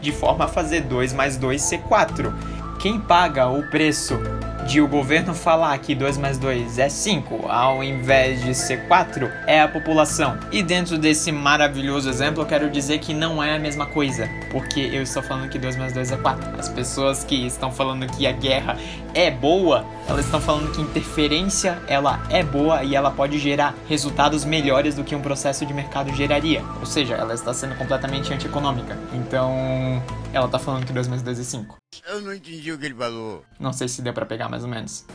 de 0.01 0.11
forma 0.11 0.45
a 0.45 0.47
fazer 0.47 0.81
2 0.81 1.13
mais 1.13 1.37
2 1.37 1.61
ser 1.61 1.79
4. 1.79 2.33
Quem 2.79 2.99
paga 2.99 3.47
o 3.47 3.63
preço 3.69 4.19
de 4.67 4.81
o 4.81 4.87
governo 4.87 5.33
falar 5.33 5.77
que 5.77 5.93
2 5.93 6.17
mais 6.17 6.37
2 6.37 6.79
é 6.79 6.89
5 6.89 7.47
ao 7.47 7.83
invés 7.83 8.41
de 8.43 8.53
ser 8.55 8.87
4 8.87 9.29
é 9.45 9.61
a 9.61 9.67
população. 9.67 10.37
E 10.51 10.63
dentro 10.63 10.97
desse 10.97 11.31
maravilhoso 11.31 12.09
exemplo, 12.09 12.41
eu 12.41 12.45
quero 12.45 12.69
dizer 12.69 12.99
que 12.99 13.13
não 13.13 13.43
é 13.43 13.55
a 13.55 13.59
mesma 13.59 13.85
coisa, 13.85 14.29
porque 14.51 14.79
eu 14.79 15.03
estou 15.03 15.21
falando 15.21 15.49
que 15.49 15.59
2 15.59 15.75
mais 15.75 15.93
2 15.93 16.11
é 16.11 16.17
4. 16.17 16.59
As 16.59 16.69
pessoas 16.69 17.23
que 17.23 17.35
estão 17.45 17.71
falando 17.71 18.07
que 18.07 18.25
a 18.25 18.31
guerra 18.31 18.77
é 19.13 19.29
boa, 19.29 19.85
elas 20.07 20.25
estão 20.25 20.41
falando 20.41 20.71
que 20.71 20.81
interferência 20.81 21.77
ela 21.87 22.21
é 22.29 22.43
boa 22.43 22.83
e 22.83 22.95
ela 22.95 23.11
pode 23.11 23.37
gerar 23.39 23.75
resultados 23.87 24.45
melhores 24.45 24.95
do 24.95 25.03
que 25.03 25.15
um 25.15 25.21
processo 25.21 25.65
de 25.65 25.73
mercado 25.73 26.13
geraria. 26.15 26.63
Ou 26.79 26.85
seja, 26.85 27.15
ela 27.15 27.33
está 27.33 27.53
sendo 27.53 27.75
completamente 27.75 28.33
antieconômica. 28.33 28.97
Então, 29.13 30.01
ela 30.33 30.47
está 30.47 30.57
falando 30.57 30.85
que 30.85 30.91
2 30.91 31.07
mais 31.07 31.21
2 31.21 31.39
é 31.39 31.43
5. 31.43 31.77
Eu 32.07 32.21
não 32.21 32.33
entendi 32.33 32.71
o 32.71 32.77
que 32.79 32.85
ele 32.85 32.95
falou. 32.95 33.45
Não 33.59 33.71
sei 33.71 33.87
se 33.87 34.01
deu 34.01 34.13
para 34.13 34.25
pegar 34.25 34.49
mais 34.49 34.63
ou 34.63 34.69
menos. 34.69 35.05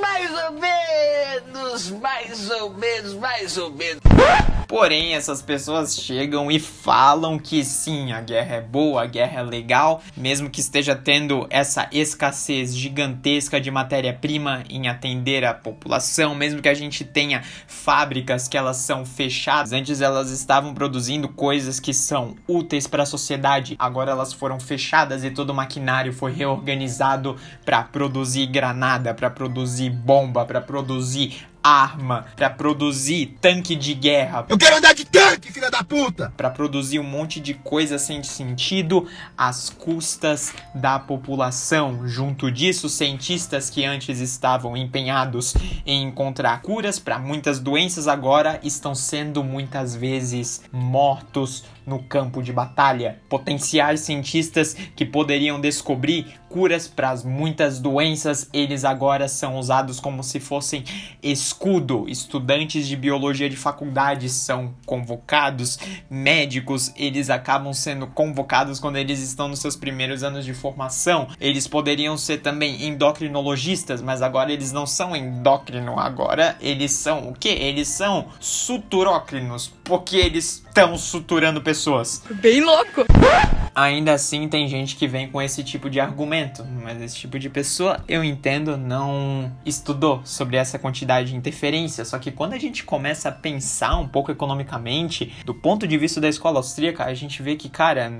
Mais 0.00 0.30
ou 0.44 0.52
menos, 1.28 1.90
mais 1.90 2.50
ou 2.50 2.70
menos, 2.70 3.14
mais 3.14 3.58
ou 3.58 3.70
menos. 3.70 4.00
Porém, 4.66 5.14
essas 5.14 5.40
pessoas 5.40 5.96
chegam 5.96 6.50
e 6.50 6.60
falam 6.60 7.38
que 7.38 7.64
sim, 7.64 8.12
a 8.12 8.20
guerra 8.20 8.56
é 8.56 8.60
boa, 8.60 9.02
a 9.02 9.06
guerra 9.06 9.40
é 9.40 9.42
legal, 9.42 10.02
mesmo 10.14 10.50
que 10.50 10.60
esteja 10.60 10.94
tendo 10.94 11.46
essa 11.48 11.88
escassez 11.90 12.76
gigantesca 12.76 13.58
de 13.58 13.70
matéria-prima 13.70 14.64
em 14.68 14.86
atender 14.86 15.42
a 15.42 15.54
população, 15.54 16.34
mesmo 16.34 16.60
que 16.60 16.68
a 16.68 16.74
gente 16.74 17.02
tenha 17.02 17.42
fábricas 17.66 18.46
que 18.46 18.58
elas 18.58 18.76
são 18.76 19.06
fechadas. 19.06 19.72
Antes 19.72 20.02
elas 20.02 20.30
estavam 20.30 20.74
produzindo 20.74 21.30
coisas 21.30 21.80
que 21.80 21.94
são 21.94 22.36
úteis 22.46 22.86
para 22.86 23.04
a 23.04 23.06
sociedade, 23.06 23.74
agora 23.78 24.10
elas 24.10 24.34
foram 24.34 24.60
fechadas 24.60 25.24
e 25.24 25.30
todo 25.30 25.50
o 25.50 25.54
maquinário 25.54 26.12
foi 26.12 26.32
reorganizado 26.32 27.36
para 27.64 27.82
produzir 27.84 28.46
granada, 28.46 29.14
para 29.14 29.30
produzir 29.30 29.88
bomba, 29.88 30.44
para 30.44 30.60
produzir 30.60 31.17
arma, 31.62 32.26
para 32.36 32.48
produzir 32.48 33.36
tanque 33.40 33.76
de 33.76 33.92
guerra. 33.92 34.46
Eu 34.48 34.56
quero 34.56 34.76
andar 34.76 34.94
de 34.94 35.04
tanque, 35.04 35.52
filha 35.52 35.70
da 35.70 35.82
puta! 35.82 36.32
Para 36.36 36.50
produzir 36.50 36.98
um 36.98 37.04
monte 37.04 37.40
de 37.40 37.54
coisa 37.54 37.98
sem 37.98 38.22
sentido 38.22 39.06
às 39.36 39.68
custas 39.68 40.54
da 40.74 40.98
população. 40.98 42.08
Junto 42.08 42.50
disso, 42.50 42.88
cientistas 42.88 43.68
que 43.68 43.84
antes 43.84 44.20
estavam 44.20 44.76
empenhados 44.76 45.54
em 45.84 46.04
encontrar 46.04 46.62
curas 46.62 46.98
para 46.98 47.18
muitas 47.18 47.58
doenças 47.58 48.08
agora 48.08 48.60
estão 48.62 48.94
sendo 48.94 49.44
muitas 49.44 49.94
vezes 49.94 50.62
mortos 50.72 51.64
no 51.84 52.02
campo 52.02 52.42
de 52.42 52.52
batalha. 52.52 53.18
Potenciais 53.28 54.00
cientistas 54.00 54.74
que 54.94 55.04
poderiam 55.04 55.60
descobrir 55.60 56.37
curas 56.48 56.88
para 56.88 57.14
muitas 57.24 57.78
doenças, 57.78 58.48
eles 58.52 58.84
agora 58.84 59.28
são 59.28 59.58
usados 59.58 60.00
como 60.00 60.22
se 60.22 60.40
fossem 60.40 60.84
escudo. 61.22 62.08
Estudantes 62.08 62.86
de 62.86 62.96
biologia 62.96 63.48
de 63.48 63.56
faculdade 63.56 64.28
são 64.28 64.74
convocados, 64.86 65.78
médicos, 66.10 66.92
eles 66.96 67.30
acabam 67.30 67.72
sendo 67.72 68.06
convocados 68.06 68.80
quando 68.80 68.96
eles 68.96 69.20
estão 69.20 69.48
nos 69.48 69.60
seus 69.60 69.76
primeiros 69.76 70.22
anos 70.22 70.44
de 70.44 70.54
formação. 70.54 71.28
Eles 71.40 71.66
poderiam 71.66 72.16
ser 72.16 72.38
também 72.38 72.86
endocrinologistas, 72.86 74.02
mas 74.02 74.22
agora 74.22 74.52
eles 74.52 74.72
não 74.72 74.86
são 74.86 75.14
endócrino, 75.14 75.98
agora 75.98 76.56
eles 76.60 76.92
são 76.92 77.28
o 77.28 77.34
que? 77.34 77.48
Eles 77.48 77.88
são 77.88 78.26
suturócrinos, 78.40 79.72
porque 79.84 80.16
eles 80.16 80.64
estão 80.78 80.96
suturando 80.96 81.60
pessoas. 81.60 82.22
Bem 82.30 82.60
louco. 82.60 83.04
Ainda 83.74 84.12
assim, 84.12 84.48
tem 84.48 84.66
gente 84.66 84.96
que 84.96 85.06
vem 85.06 85.28
com 85.28 85.40
esse 85.40 85.62
tipo 85.62 85.88
de 85.88 86.00
argumento, 86.00 86.66
mas 86.82 87.00
esse 87.00 87.14
tipo 87.14 87.38
de 87.38 87.48
pessoa, 87.48 88.02
eu 88.08 88.24
entendo, 88.24 88.76
não 88.76 89.52
estudou 89.64 90.20
sobre 90.24 90.56
essa 90.56 90.80
quantidade 90.80 91.36
interferência. 91.36 92.04
Só 92.04 92.18
que 92.18 92.32
quando 92.32 92.54
a 92.54 92.58
gente 92.58 92.82
começa 92.82 93.28
a 93.28 93.32
pensar 93.32 93.96
um 93.96 94.08
pouco 94.08 94.32
economicamente, 94.32 95.32
do 95.44 95.54
ponto 95.54 95.86
de 95.86 95.96
vista 95.96 96.20
da 96.20 96.28
escola 96.28 96.58
austríaca, 96.58 97.04
a 97.04 97.14
gente 97.14 97.40
vê 97.40 97.54
que, 97.54 97.68
cara, 97.68 98.10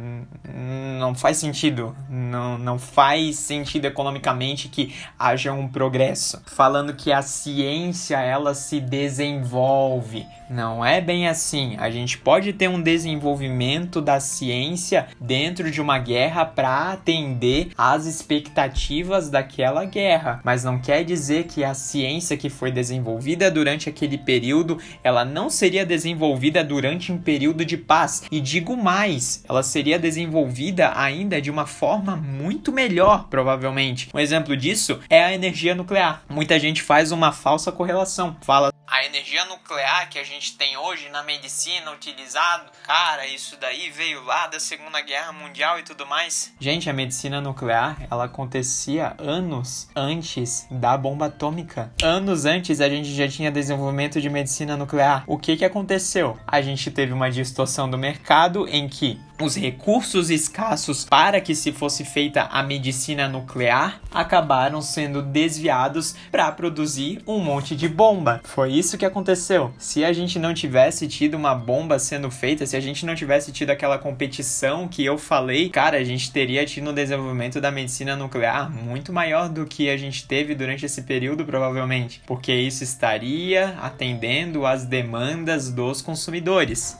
não 0.98 1.12
faz 1.12 1.38
sentido. 1.38 1.96
Não, 2.08 2.56
não 2.56 2.78
faz 2.78 3.36
sentido 3.36 3.86
economicamente 3.86 4.68
que 4.68 4.94
haja 5.18 5.52
um 5.52 5.66
progresso. 5.66 6.40
Falando 6.46 6.94
que 6.94 7.10
a 7.10 7.20
ciência 7.20 8.20
ela 8.20 8.54
se 8.54 8.80
desenvolve. 8.80 10.24
Não 10.48 10.84
é 10.84 11.00
bem 11.00 11.28
assim. 11.28 11.76
A 11.78 11.90
gente 11.90 12.16
pode 12.16 12.47
ter 12.52 12.68
um 12.68 12.80
desenvolvimento 12.80 14.00
da 14.00 14.20
ciência 14.20 15.08
dentro 15.20 15.70
de 15.70 15.80
uma 15.80 15.98
guerra 15.98 16.44
para 16.44 16.92
atender 16.92 17.70
às 17.76 18.06
expectativas 18.06 19.30
daquela 19.30 19.84
guerra, 19.84 20.40
mas 20.44 20.64
não 20.64 20.78
quer 20.78 21.04
dizer 21.04 21.44
que 21.44 21.64
a 21.64 21.74
ciência 21.74 22.36
que 22.36 22.50
foi 22.50 22.70
desenvolvida 22.70 23.50
durante 23.50 23.88
aquele 23.88 24.18
período, 24.18 24.78
ela 25.02 25.24
não 25.24 25.50
seria 25.50 25.84
desenvolvida 25.84 26.62
durante 26.64 27.12
um 27.12 27.18
período 27.18 27.64
de 27.64 27.76
paz. 27.76 28.24
E 28.30 28.40
digo 28.40 28.76
mais, 28.76 29.44
ela 29.48 29.62
seria 29.62 29.98
desenvolvida 29.98 30.92
ainda 30.94 31.40
de 31.40 31.50
uma 31.50 31.66
forma 31.66 32.16
muito 32.16 32.72
melhor, 32.72 33.26
provavelmente. 33.28 34.08
Um 34.14 34.18
exemplo 34.18 34.56
disso 34.56 35.00
é 35.08 35.22
a 35.22 35.34
energia 35.34 35.74
nuclear. 35.74 36.22
Muita 36.28 36.58
gente 36.58 36.82
faz 36.82 37.12
uma 37.12 37.32
falsa 37.32 37.72
correlação, 37.72 38.36
fala 38.42 38.72
a 38.90 39.04
energia 39.04 39.44
nuclear 39.44 40.08
que 40.08 40.18
a 40.18 40.24
gente 40.24 40.56
tem 40.56 40.76
hoje 40.76 41.08
na 41.10 41.22
medicina 41.22 41.92
utilizado, 41.92 42.70
cara, 42.84 43.26
isso 43.26 43.56
daí 43.60 43.90
veio 43.90 44.24
lá 44.24 44.46
da 44.46 44.58
Segunda 44.58 45.00
Guerra 45.00 45.32
Mundial 45.32 45.78
e 45.78 45.82
tudo 45.82 46.06
mais. 46.06 46.52
Gente, 46.58 46.88
a 46.88 46.92
medicina 46.92 47.40
nuclear, 47.40 47.98
ela 48.10 48.24
acontecia 48.24 49.14
anos 49.18 49.88
antes 49.94 50.66
da 50.70 50.96
bomba 50.96 51.26
atômica. 51.26 51.92
Anos 52.02 52.44
antes 52.46 52.80
a 52.80 52.88
gente 52.88 53.14
já 53.14 53.28
tinha 53.28 53.50
desenvolvimento 53.50 54.20
de 54.20 54.30
medicina 54.30 54.76
nuclear. 54.76 55.24
O 55.26 55.38
que 55.38 55.56
que 55.56 55.64
aconteceu? 55.64 56.38
A 56.46 56.62
gente 56.62 56.90
teve 56.90 57.12
uma 57.12 57.30
distorção 57.30 57.90
do 57.90 57.98
mercado 57.98 58.66
em 58.68 58.88
que 58.88 59.20
os 59.40 59.56
recursos 59.56 60.30
escassos 60.30 61.04
para 61.04 61.40
que 61.40 61.54
se 61.54 61.72
fosse 61.72 62.04
feita 62.04 62.42
a 62.50 62.62
medicina 62.62 63.28
nuclear 63.28 64.00
acabaram 64.10 64.82
sendo 64.82 65.22
desviados 65.22 66.16
para 66.30 66.50
produzir 66.50 67.22
um 67.26 67.38
monte 67.38 67.76
de 67.76 67.88
bomba. 67.88 68.40
Foi 68.44 68.72
isso 68.72 68.98
que 68.98 69.06
aconteceu. 69.06 69.72
Se 69.78 70.04
a 70.04 70.12
gente 70.12 70.38
não 70.38 70.52
tivesse 70.52 71.06
tido 71.06 71.34
uma 71.34 71.54
bomba 71.54 71.98
sendo 71.98 72.30
feita, 72.30 72.66
se 72.66 72.76
a 72.76 72.80
gente 72.80 73.06
não 73.06 73.14
tivesse 73.14 73.52
tido 73.52 73.70
aquela 73.70 73.98
competição 73.98 74.88
que 74.88 75.04
eu 75.04 75.16
falei, 75.16 75.68
cara, 75.68 75.98
a 75.98 76.04
gente 76.04 76.32
teria 76.32 76.66
tido 76.66 76.90
um 76.90 76.94
desenvolvimento 76.94 77.60
da 77.60 77.70
medicina 77.70 78.16
nuclear 78.16 78.70
muito 78.70 79.12
maior 79.12 79.48
do 79.48 79.66
que 79.66 79.88
a 79.88 79.96
gente 79.96 80.26
teve 80.26 80.54
durante 80.54 80.84
esse 80.84 81.02
período, 81.02 81.44
provavelmente, 81.44 82.20
porque 82.26 82.52
isso 82.52 82.82
estaria 82.82 83.76
atendendo 83.80 84.66
às 84.66 84.84
demandas 84.84 85.70
dos 85.70 86.02
consumidores. 86.02 86.96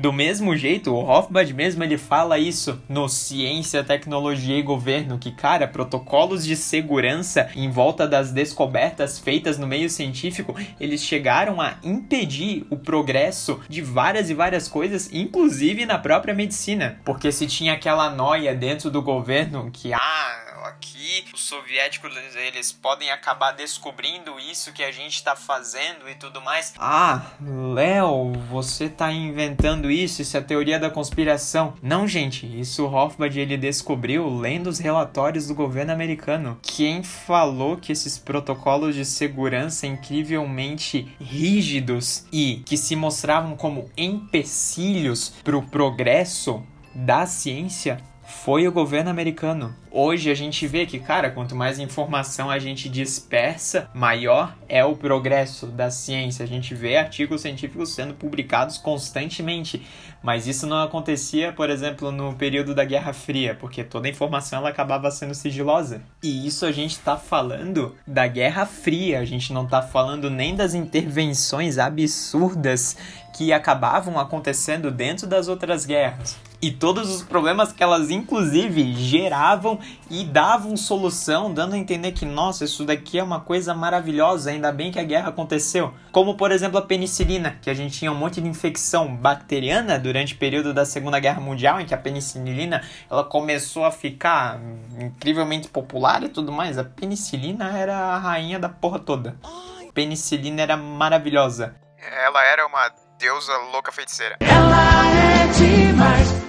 Do 0.00 0.14
mesmo 0.14 0.56
jeito, 0.56 0.94
o 0.94 1.04
Hofbad 1.06 1.52
mesmo 1.52 1.84
ele 1.84 1.98
fala 1.98 2.38
isso 2.38 2.80
no 2.88 3.06
Ciência, 3.06 3.84
Tecnologia 3.84 4.56
e 4.56 4.62
Governo, 4.62 5.18
que 5.18 5.30
cara, 5.30 5.68
protocolos 5.68 6.42
de 6.42 6.56
segurança 6.56 7.50
em 7.54 7.68
volta 7.70 8.08
das 8.08 8.32
descobertas 8.32 9.18
feitas 9.18 9.58
no 9.58 9.66
meio 9.66 9.90
científico, 9.90 10.56
eles 10.80 11.02
chegaram 11.02 11.60
a 11.60 11.74
impedir 11.84 12.66
o 12.70 12.78
progresso 12.78 13.60
de 13.68 13.82
várias 13.82 14.30
e 14.30 14.34
várias 14.34 14.68
coisas, 14.68 15.10
inclusive 15.12 15.84
na 15.84 15.98
própria 15.98 16.32
medicina, 16.32 16.98
porque 17.04 17.30
se 17.30 17.46
tinha 17.46 17.74
aquela 17.74 18.08
noia 18.08 18.54
dentro 18.54 18.90
do 18.90 19.02
governo 19.02 19.68
que 19.70 19.92
ah, 19.92 20.49
aqui, 20.70 21.24
os 21.34 21.42
soviéticos 21.42 22.16
eles 22.36 22.72
podem 22.72 23.10
acabar 23.10 23.52
descobrindo 23.52 24.38
isso 24.38 24.72
que 24.72 24.82
a 24.82 24.92
gente 24.92 25.14
está 25.14 25.36
fazendo 25.36 26.08
e 26.08 26.14
tudo 26.14 26.40
mais. 26.40 26.74
Ah, 26.78 27.32
Léo, 27.74 28.32
você 28.48 28.88
tá 28.88 29.12
inventando 29.12 29.90
isso, 29.90 30.22
isso 30.22 30.36
é 30.36 30.40
teoria 30.40 30.78
da 30.78 30.90
conspiração. 30.90 31.74
Não, 31.82 32.06
gente, 32.06 32.46
isso 32.58 32.86
o 32.86 32.94
Hofbard 32.94 33.38
ele 33.38 33.56
descobriu 33.56 34.28
lendo 34.38 34.68
os 34.68 34.78
relatórios 34.78 35.46
do 35.46 35.54
governo 35.54 35.92
americano. 35.92 36.58
Quem 36.62 37.02
falou 37.02 37.76
que 37.76 37.92
esses 37.92 38.16
protocolos 38.16 38.94
de 38.94 39.04
segurança 39.04 39.86
incrivelmente 39.86 41.14
rígidos 41.20 42.24
e 42.32 42.62
que 42.64 42.76
se 42.76 42.94
mostravam 42.94 43.56
como 43.56 43.90
empecilhos 43.96 45.34
para 45.42 45.56
o 45.56 45.62
progresso 45.62 46.64
da 46.94 47.26
ciência 47.26 48.02
foi 48.44 48.66
o 48.66 48.72
governo 48.72 49.10
americano. 49.10 49.76
Hoje 49.90 50.30
a 50.30 50.34
gente 50.34 50.66
vê 50.66 50.86
que, 50.86 50.98
cara, 50.98 51.30
quanto 51.30 51.54
mais 51.54 51.78
informação 51.78 52.48
a 52.50 52.58
gente 52.58 52.88
dispersa, 52.88 53.90
maior 53.92 54.56
é 54.66 54.82
o 54.82 54.96
progresso 54.96 55.66
da 55.66 55.90
ciência. 55.90 56.42
A 56.42 56.48
gente 56.48 56.74
vê 56.74 56.96
artigos 56.96 57.42
científicos 57.42 57.94
sendo 57.94 58.14
publicados 58.14 58.78
constantemente, 58.78 59.86
mas 60.22 60.46
isso 60.46 60.66
não 60.66 60.82
acontecia, 60.82 61.52
por 61.52 61.68
exemplo, 61.68 62.10
no 62.10 62.32
período 62.32 62.74
da 62.74 62.82
Guerra 62.82 63.12
Fria, 63.12 63.54
porque 63.54 63.84
toda 63.84 64.08
a 64.08 64.10
informação 64.10 64.60
ela 64.60 64.70
acabava 64.70 65.10
sendo 65.10 65.34
sigilosa. 65.34 66.00
E 66.22 66.46
isso 66.46 66.64
a 66.64 66.72
gente 66.72 66.92
está 66.92 67.18
falando 67.18 67.94
da 68.06 68.26
Guerra 68.26 68.64
Fria, 68.64 69.20
a 69.20 69.24
gente 69.26 69.52
não 69.52 69.64
está 69.64 69.82
falando 69.82 70.30
nem 70.30 70.54
das 70.54 70.72
intervenções 70.72 71.76
absurdas 71.76 72.96
que 73.36 73.52
acabavam 73.52 74.18
acontecendo 74.18 74.90
dentro 74.90 75.26
das 75.26 75.46
outras 75.46 75.84
guerras 75.84 76.49
e 76.62 76.70
todos 76.70 77.10
os 77.10 77.22
problemas 77.22 77.72
que 77.72 77.82
elas 77.82 78.10
inclusive 78.10 78.94
geravam 78.94 79.78
e 80.10 80.24
davam 80.24 80.76
solução, 80.76 81.52
dando 81.52 81.74
a 81.74 81.78
entender 81.78 82.12
que 82.12 82.26
nossa, 82.26 82.64
isso 82.64 82.84
daqui 82.84 83.18
é 83.18 83.22
uma 83.22 83.40
coisa 83.40 83.74
maravilhosa, 83.74 84.50
ainda 84.50 84.70
bem 84.70 84.90
que 84.90 84.98
a 84.98 85.04
guerra 85.04 85.28
aconteceu. 85.28 85.94
Como 86.12 86.36
por 86.36 86.52
exemplo 86.52 86.78
a 86.78 86.82
penicilina, 86.82 87.58
que 87.62 87.70
a 87.70 87.74
gente 87.74 87.98
tinha 87.98 88.12
um 88.12 88.14
monte 88.14 88.40
de 88.40 88.48
infecção 88.48 89.14
bacteriana 89.14 89.98
durante 89.98 90.34
o 90.34 90.38
período 90.38 90.74
da 90.74 90.84
Segunda 90.84 91.18
Guerra 91.18 91.40
Mundial, 91.40 91.80
em 91.80 91.86
que 91.86 91.94
a 91.94 91.98
penicilina 91.98 92.82
ela 93.10 93.24
começou 93.24 93.84
a 93.84 93.90
ficar 93.90 94.60
incrivelmente 94.98 95.68
popular 95.68 96.22
e 96.22 96.28
tudo 96.28 96.52
mais. 96.52 96.78
A 96.78 96.84
penicilina 96.84 97.76
era 97.76 97.96
a 97.96 98.18
rainha 98.18 98.58
da 98.58 98.68
porra 98.68 98.98
toda. 98.98 99.36
A 99.42 99.92
penicilina 99.92 100.62
era 100.62 100.76
maravilhosa. 100.76 101.74
Ela 101.98 102.44
era 102.44 102.66
uma 102.66 102.90
deusa 103.18 103.52
louca 103.72 103.92
feiticeira. 103.92 104.36
Ela 104.40 105.06
é 105.06 105.46
demais. 105.48 106.39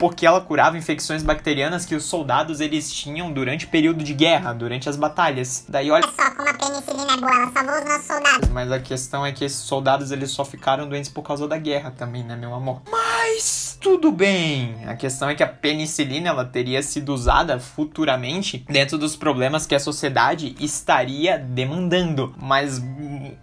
Porque 0.00 0.24
ela 0.24 0.40
curava 0.40 0.78
infecções 0.78 1.22
bacterianas 1.22 1.84
que 1.84 1.94
os 1.94 2.04
soldados 2.04 2.58
eles 2.58 2.90
tinham 2.90 3.30
durante 3.30 3.66
o 3.66 3.68
período 3.68 4.02
de 4.02 4.14
guerra, 4.14 4.54
durante 4.54 4.88
as 4.88 4.96
batalhas. 4.96 5.66
Daí 5.68 5.90
olha 5.90 6.08
só 6.08 6.30
como 6.30 6.48
a 6.48 6.54
penicilina 6.54 7.12
é 7.12 7.16
boa, 7.18 7.30
ela 7.30 7.52
salvou 7.52 7.74
os 7.78 7.84
nossos 7.84 8.06
soldados. 8.06 8.48
Mas 8.48 8.72
a 8.72 8.80
questão 8.80 9.26
é 9.26 9.30
que 9.30 9.44
esses 9.44 9.58
soldados 9.58 10.10
eles 10.10 10.30
só 10.30 10.42
ficaram 10.42 10.88
doentes 10.88 11.10
por 11.10 11.22
causa 11.22 11.46
da 11.46 11.58
guerra 11.58 11.90
também, 11.90 12.24
né, 12.24 12.34
meu 12.34 12.54
amor? 12.54 12.80
Mas 12.90 13.78
tudo 13.78 14.10
bem. 14.10 14.86
A 14.86 14.96
questão 14.96 15.28
é 15.28 15.34
que 15.34 15.42
a 15.42 15.48
penicilina 15.48 16.30
ela 16.30 16.46
teria 16.46 16.82
sido 16.82 17.12
usada 17.12 17.60
futuramente 17.60 18.64
dentro 18.68 18.96
dos 18.96 19.16
problemas 19.16 19.66
que 19.66 19.74
a 19.74 19.80
sociedade 19.80 20.56
estaria 20.58 21.38
demandando. 21.38 22.34
Mas 22.38 22.80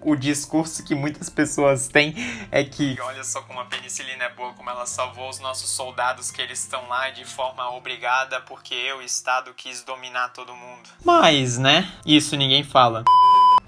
o 0.02 0.15
discurso 0.15 0.84
que 0.84 0.96
muitas 0.96 1.30
pessoas 1.30 1.88
têm 1.88 2.15
é 2.52 2.63
que 2.63 2.98
olha 3.02 3.24
só 3.24 3.41
como 3.41 3.60
a 3.60 3.65
penicilina 3.65 4.24
é 4.24 4.30
boa, 4.30 4.54
como 4.54 4.70
ela 4.70 4.86
salvou 4.86 5.30
os 5.30 5.39
nossos 5.39 5.70
soldados 5.70 6.32
que 6.32 6.47
eles 6.48 6.60
estão 6.60 6.88
lá 6.88 7.10
de 7.10 7.26
forma 7.26 7.70
obrigada 7.76 8.40
porque 8.40 8.74
eu, 8.74 9.00
o 9.00 9.02
Estado, 9.02 9.54
quis 9.54 9.84
dominar 9.84 10.30
todo 10.30 10.56
mundo. 10.56 10.90
Mas, 11.04 11.58
né? 11.58 11.92
Isso 12.06 12.38
ninguém 12.38 12.64
fala. 12.64 13.04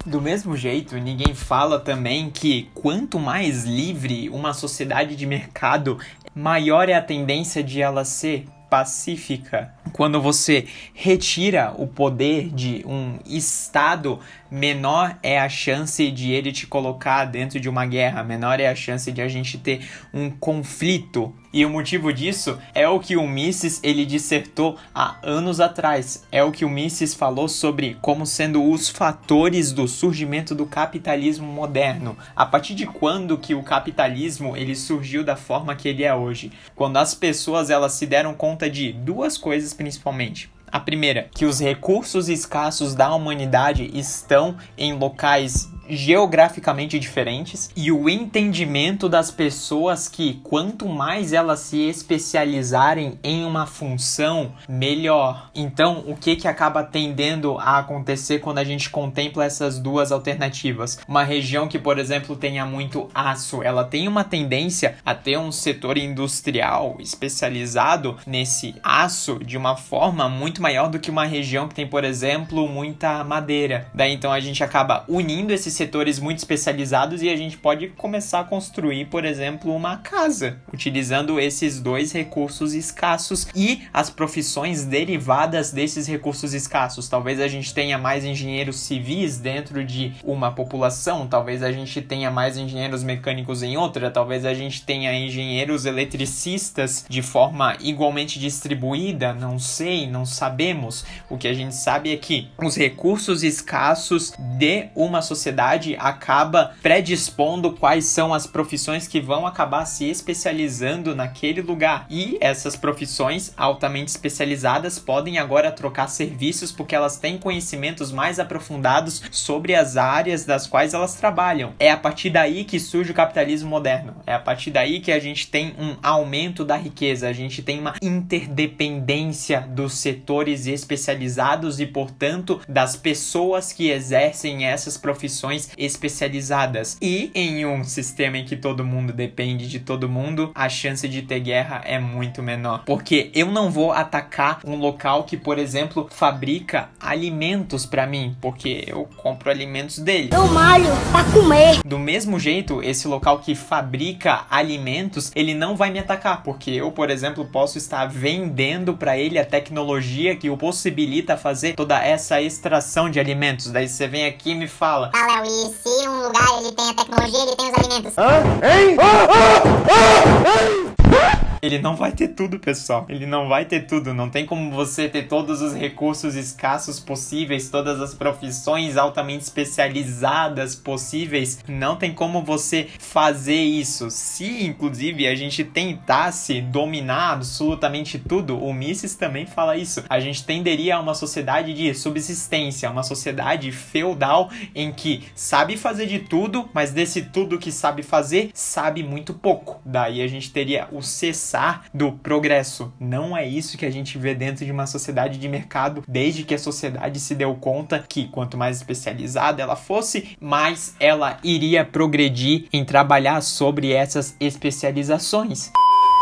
Do 0.06 0.22
mesmo 0.22 0.56
jeito, 0.56 0.96
ninguém 0.96 1.36
fala 1.36 1.78
também 1.78 2.32
que 2.32 2.72
quanto 2.74 3.20
mais 3.20 3.66
livre 3.66 4.30
uma 4.30 4.54
sociedade 4.54 5.18
de 5.18 5.26
mercado, 5.26 6.00
maior 6.34 6.88
é 6.88 6.94
a 6.94 7.02
tendência 7.02 7.62
de 7.62 7.82
ela 7.82 8.06
ser 8.06 8.48
pacífica. 8.70 9.74
Quando 9.92 10.22
você 10.22 10.68
retira 10.94 11.74
o 11.76 11.88
poder 11.88 12.50
de 12.50 12.84
um 12.86 13.18
Estado, 13.26 14.20
menor 14.50 15.18
é 15.24 15.40
a 15.40 15.50
chance 15.50 16.10
de 16.12 16.32
ele 16.32 16.52
te 16.52 16.68
colocar 16.68 17.26
dentro 17.26 17.60
de 17.60 17.68
uma 17.68 17.86
guerra, 17.86 18.24
menor 18.24 18.60
é 18.60 18.68
a 18.68 18.76
chance 18.76 19.12
de 19.12 19.22
a 19.22 19.28
gente 19.28 19.58
ter 19.58 19.90
um 20.14 20.30
conflito. 20.30 21.36
E 21.52 21.66
o 21.66 21.70
motivo 21.70 22.14
disso 22.14 22.60
é 22.76 22.88
o 22.88 23.00
que 23.00 23.18
o 23.18 23.28
Mises 23.28 23.80
ele 23.82 24.06
dissertou 24.06 24.78
há 24.94 25.16
anos 25.24 25.60
atrás. 25.60 26.24
É 26.32 26.44
o 26.44 26.52
que 26.52 26.64
o 26.64 26.70
Mises 26.70 27.16
falou 27.16 27.48
sobre 27.48 27.98
como 28.02 28.24
sendo 28.26 28.64
os 28.70 28.88
fatores 28.88 29.72
do 29.72 29.88
surgimento 29.88 30.54
do 30.54 30.68
capitalismo 30.68 31.48
moderno. 31.48 32.16
A 32.36 32.46
partir 32.46 32.76
de 32.76 32.86
quando 32.86 33.38
que 33.38 33.56
o 33.56 33.64
capitalismo 33.64 34.56
ele 34.56 34.76
surgiu 34.76 35.24
da 35.24 35.36
forma 35.36 35.76
que 35.76 35.88
ele 35.88 36.04
é 36.04 36.14
hoje? 36.14 36.52
Quando 36.76 36.98
as 36.98 37.16
pessoas 37.16 37.72
elas 37.72 37.94
se 37.94 38.06
deram 38.06 38.36
conta 38.36 38.70
de 38.70 38.94
duas 38.94 39.36
coisas 39.36 39.74
principalmente. 39.74 40.52
A 40.72 40.80
primeira, 40.80 41.30
que 41.34 41.46
os 41.46 41.60
recursos 41.60 42.30
escassos 42.30 42.94
da 42.94 43.14
humanidade 43.14 43.90
estão 43.92 44.56
em 44.78 44.94
locais 44.94 45.68
geograficamente 45.90 47.00
diferentes 47.00 47.70
e 47.76 47.92
o 47.92 48.10
entendimento 48.10 49.10
das 49.10 49.32
pessoas 49.32 50.08
que 50.08 50.36
quanto 50.44 50.88
mais 50.88 51.34
elas 51.34 51.60
se 51.60 51.78
especializarem 51.90 53.20
em 53.24 53.44
uma 53.44 53.66
função, 53.66 54.54
melhor. 54.68 55.50
Então, 55.56 56.04
o 56.08 56.16
que 56.16 56.36
que 56.36 56.48
acaba 56.48 56.84
tendendo 56.84 57.58
a 57.58 57.80
acontecer 57.80 58.40
quando 58.40 58.60
a 58.60 58.64
gente 58.64 58.90
contempla 58.90 59.46
essas 59.46 59.80
duas 59.80 60.12
alternativas? 60.12 61.00
Uma 61.08 61.24
região 61.24 61.68
que, 61.68 61.80
por 61.80 61.98
exemplo, 61.98 62.36
tenha 62.36 62.66
muito 62.66 63.10
aço, 63.14 63.64
ela 63.64 63.84
tem 63.84 64.08
uma 64.08 64.24
tendência 64.24 64.98
a 65.06 65.16
ter 65.16 65.38
um 65.38 65.52
setor 65.52 65.98
industrial 65.98 66.98
especializado 67.00 68.18
nesse 68.26 68.76
aço 68.84 69.40
de 69.44 69.58
uma 69.58 69.76
forma 69.76 70.30
muito 70.30 70.62
maior 70.62 70.90
do 70.90 71.00
que 71.00 71.10
uma 71.10 71.26
região 71.26 71.68
que 71.68 71.76
tem, 71.76 71.88
por 71.88 72.04
exemplo, 72.04 72.68
muita 72.68 73.24
madeira. 73.24 73.88
Daí 73.94 74.14
então 74.14 74.32
a 74.32 74.40
gente 74.40 74.64
acaba 74.64 75.04
unindo 75.08 75.54
esses 75.54 75.74
setores 75.80 76.20
muito 76.20 76.40
especializados 76.40 77.22
e 77.22 77.30
a 77.30 77.36
gente 77.38 77.58
pode 77.58 77.88
começar 77.88 78.42
a 78.42 78.44
construir, 78.44 79.06
por 79.06 79.24
exemplo, 79.24 79.74
uma 79.74 79.96
casa, 79.96 80.60
utilizando 80.74 81.40
esses 81.40 81.80
dois 81.80 82.12
recursos 82.12 82.74
escassos 82.74 83.48
e 83.56 83.84
as 83.94 84.10
profissões 84.10 84.84
derivadas 84.84 85.72
desses 85.72 86.06
recursos 86.06 86.54
escassos. 86.54 87.08
Talvez 87.08 87.40
a 87.40 87.48
gente 87.48 87.74
tenha 87.74 87.98
mais 87.98 88.26
engenheiros 88.26 88.78
civis 88.82 89.38
dentro 89.38 89.86
de 89.86 90.12
uma 90.22 90.52
população, 90.52 91.28
talvez 91.28 91.64
a 91.64 91.72
gente 91.72 92.02
tenha 92.02 92.30
mais 92.30 92.58
engenheiros 92.58 93.02
mecânicos 93.02 93.64
em 93.64 93.78
outra, 93.78 94.12
talvez 94.12 94.46
a 94.46 94.54
gente 94.54 94.84
tenha 94.84 95.14
engenheiros 95.14 95.86
eletricistas 95.86 97.06
de 97.08 97.22
forma 97.22 97.78
igualmente 97.80 98.38
distribuída, 98.38 99.34
não 99.34 99.58
sei, 99.58 100.08
não 100.08 100.26
sabemos. 100.26 101.06
O 101.30 101.38
que 101.38 101.48
a 101.48 101.54
gente 101.54 101.74
sabe 101.74 102.12
é 102.12 102.18
que 102.18 102.50
os 102.62 102.76
recursos 102.76 103.44
escassos 103.44 104.34
de 104.58 104.90
uma 104.94 105.22
sociedade 105.22 105.69
acaba 105.98 106.76
predispondo 106.82 107.72
quais 107.72 108.06
são 108.06 108.34
as 108.34 108.48
profissões 108.48 109.08
que 109.08 109.20
vão 109.20 109.46
acabar 109.46 109.86
se 109.86 110.10
especializando 110.10 111.16
naquele 111.16 111.62
lugar. 111.62 112.06
E 112.10 112.38
essas 112.42 112.76
profissões 112.76 113.54
altamente 113.58 114.10
especializadas 114.10 115.00
podem 115.00 115.38
agora 115.38 115.72
trocar 115.72 116.08
serviços 116.08 116.72
porque 116.72 116.96
elas 116.96 117.18
têm 117.18 117.38
conhecimentos 117.38 118.12
mais 118.12 118.40
aprofundados 118.40 119.22
sobre 119.32 119.76
as 119.76 119.98
áreas 119.98 120.46
das 120.46 120.68
quais 120.68 120.94
elas 120.94 121.16
trabalham. 121.16 121.74
É 121.80 121.92
a 121.92 121.98
partir 121.98 122.30
daí 122.30 122.64
que 122.64 122.80
surge 122.80 123.12
o 123.12 123.16
capitalismo 123.16 123.70
moderno. 123.70 124.16
É 124.26 124.34
a 124.34 124.40
partir 124.40 124.72
daí 124.72 125.00
que 125.00 125.12
a 125.12 125.20
gente 125.20 125.48
tem 125.48 125.74
um 125.80 125.96
aumento 126.02 126.64
da 126.66 126.76
riqueza, 126.76 127.28
a 127.28 127.34
gente 127.34 127.62
tem 127.62 127.80
uma 127.80 127.96
interdependência 128.02 129.62
dos 129.62 129.94
setores 129.94 130.68
especializados 130.68 131.80
e, 131.80 131.86
portanto, 131.86 132.62
das 132.68 132.96
pessoas 132.96 133.74
que 133.74 133.90
exercem 133.90 134.66
essas 134.66 134.98
profissões 134.98 135.59
especializadas. 135.78 136.98
E 137.02 137.32
em 137.34 137.66
um 137.66 137.84
sistema 137.84 138.38
em 138.38 138.46
que 138.46 138.56
todo 138.56 138.86
mundo 138.86 139.12
depende 139.12 139.68
de 139.68 139.80
todo 139.80 140.10
mundo, 140.10 140.52
a 140.56 140.70
chance 140.70 141.08
de 141.08 141.22
ter 141.22 141.40
guerra 141.40 141.82
é 141.86 142.00
muito 142.00 142.42
menor. 142.44 142.84
Porque 142.86 143.32
eu 143.34 143.48
não 143.48 143.70
vou 143.70 143.92
atacar 143.92 144.60
um 144.66 144.76
local 144.76 145.24
que, 145.24 145.36
por 145.36 145.58
exemplo, 145.58 146.08
fabrica 146.12 146.90
alimentos 147.00 147.86
para 147.86 148.06
mim, 148.06 148.36
porque 148.40 148.84
eu 148.88 149.08
compro 149.18 149.50
alimentos 149.50 150.00
dele. 150.00 150.30
Eu 150.32 150.48
malho 150.48 150.90
pra 151.12 151.24
comer. 151.26 151.80
Do 151.86 152.00
mesmo 152.00 152.40
jeito, 152.40 152.82
esse 152.84 153.08
local 153.08 153.40
que 153.40 153.56
fabrica 153.56 154.46
alimentos, 154.50 155.32
ele 155.36 155.54
não 155.54 155.76
vai 155.76 155.90
me 155.90 156.00
atacar, 156.00 156.44
porque 156.44 156.72
eu, 156.72 156.92
por 156.92 157.10
exemplo, 157.10 157.46
posso 157.46 157.78
estar 157.78 158.06
vendendo 158.06 158.94
para 158.96 159.18
ele 159.18 159.40
a 159.40 159.46
tecnologia 159.46 160.36
que 160.36 160.50
o 160.50 160.58
possibilita 160.58 161.36
fazer 161.36 161.74
toda 161.74 162.00
essa 162.04 162.42
extração 162.42 163.10
de 163.10 163.20
alimentos. 163.20 163.72
Daí 163.72 163.88
você 163.88 164.08
vem 164.08 164.26
aqui 164.26 164.52
e 164.52 164.56
me 164.56 164.68
fala: 164.68 165.10
Ah, 165.16 165.42
e 165.50 165.74
se 165.82 166.08
um 166.08 166.28
lugar 166.28 166.60
ele 166.60 166.72
tem 166.74 166.90
a 166.90 166.94
tecnologia, 166.94 167.42
ele 167.42 167.56
tem 167.56 167.72
os 167.72 167.78
alimentos? 167.78 168.18
Hã? 168.18 168.44
Hein? 168.64 168.98
Ah, 169.00 169.28
ah, 169.30 169.64
ah, 169.90 170.62
hein? 170.62 171.49
Ele 171.62 171.78
não 171.80 171.96
vai 171.96 172.12
ter 172.14 172.30
tudo, 172.30 172.58
pessoal. 172.58 173.06
Ele 173.10 173.26
não 173.26 173.50
vai 173.50 173.66
ter 173.66 173.82
tudo. 173.82 174.14
Não 174.14 174.30
tem 174.30 174.46
como 174.46 174.72
você 174.72 175.10
ter 175.10 175.28
todos 175.28 175.62
os 175.62 175.74
recursos 175.74 176.36
escassos 176.36 177.00
possíveis, 177.00 177.70
todas 177.70 178.00
as 178.02 178.14
profissões 178.14 178.96
altamente 178.96 179.44
especializadas 179.44 180.74
possíveis. 180.74 181.60
Não 181.68 181.98
tem 181.98 182.14
como 182.14 182.42
você 182.44 182.88
fazer 182.98 183.62
isso. 183.62 184.10
Se, 184.10 184.66
inclusive, 184.66 185.28
a 185.28 185.36
gente 185.36 185.64
tentasse 185.64 186.62
dominar 186.62 187.34
absolutamente 187.34 188.18
tudo, 188.18 188.58
o 188.58 188.74
Mises 188.74 189.16
também 189.16 189.46
fala 189.46 189.76
isso. 189.76 190.04
A 190.10 190.20
gente 190.20 190.46
tenderia 190.46 190.96
a 190.96 191.00
uma 191.02 191.14
sociedade 191.14 191.74
de 191.74 191.94
subsistência, 191.94 192.90
uma 192.90 193.04
sociedade 193.04 193.72
feudal 193.72 194.50
em 194.74 194.94
que 194.94 195.26
sabe 195.36 195.76
fazer 195.76 196.06
de 196.06 196.20
tudo, 196.20 196.70
mas 196.74 196.92
desse 196.92 197.24
tudo 197.24 197.60
que 197.60 197.72
sabe 197.72 198.02
fazer, 198.02 198.52
sabe 198.54 199.04
muito 199.04 199.34
pouco. 199.34 199.82
Daí 199.86 200.22
a 200.22 200.28
gente 200.28 200.52
teria 200.52 200.88
o 200.92 201.02
cessar 201.02 201.49
do 201.94 202.12
progresso. 202.12 202.94
Não 203.00 203.36
é 203.36 203.48
isso 203.48 203.78
que 203.78 203.86
a 203.86 203.92
gente 203.92 204.18
vê 204.18 204.36
dentro 204.36 204.66
de 204.66 204.72
uma 204.72 204.86
sociedade 204.86 205.38
de 205.38 205.50
mercado, 205.50 206.04
desde 206.08 206.44
que 206.44 206.54
a 206.54 206.60
sociedade 206.60 207.20
se 207.20 207.36
deu 207.36 207.56
conta 207.56 208.04
que 208.08 208.28
quanto 208.28 208.58
mais 208.58 208.78
especializada 208.78 209.62
ela 209.62 209.76
fosse, 209.76 210.38
mais 210.40 210.96
ela 211.00 211.38
iria 211.44 211.84
progredir 211.84 212.68
em 212.72 212.86
trabalhar 212.86 213.42
sobre 213.42 213.92
essas 213.92 214.36
especializações. 214.40 215.72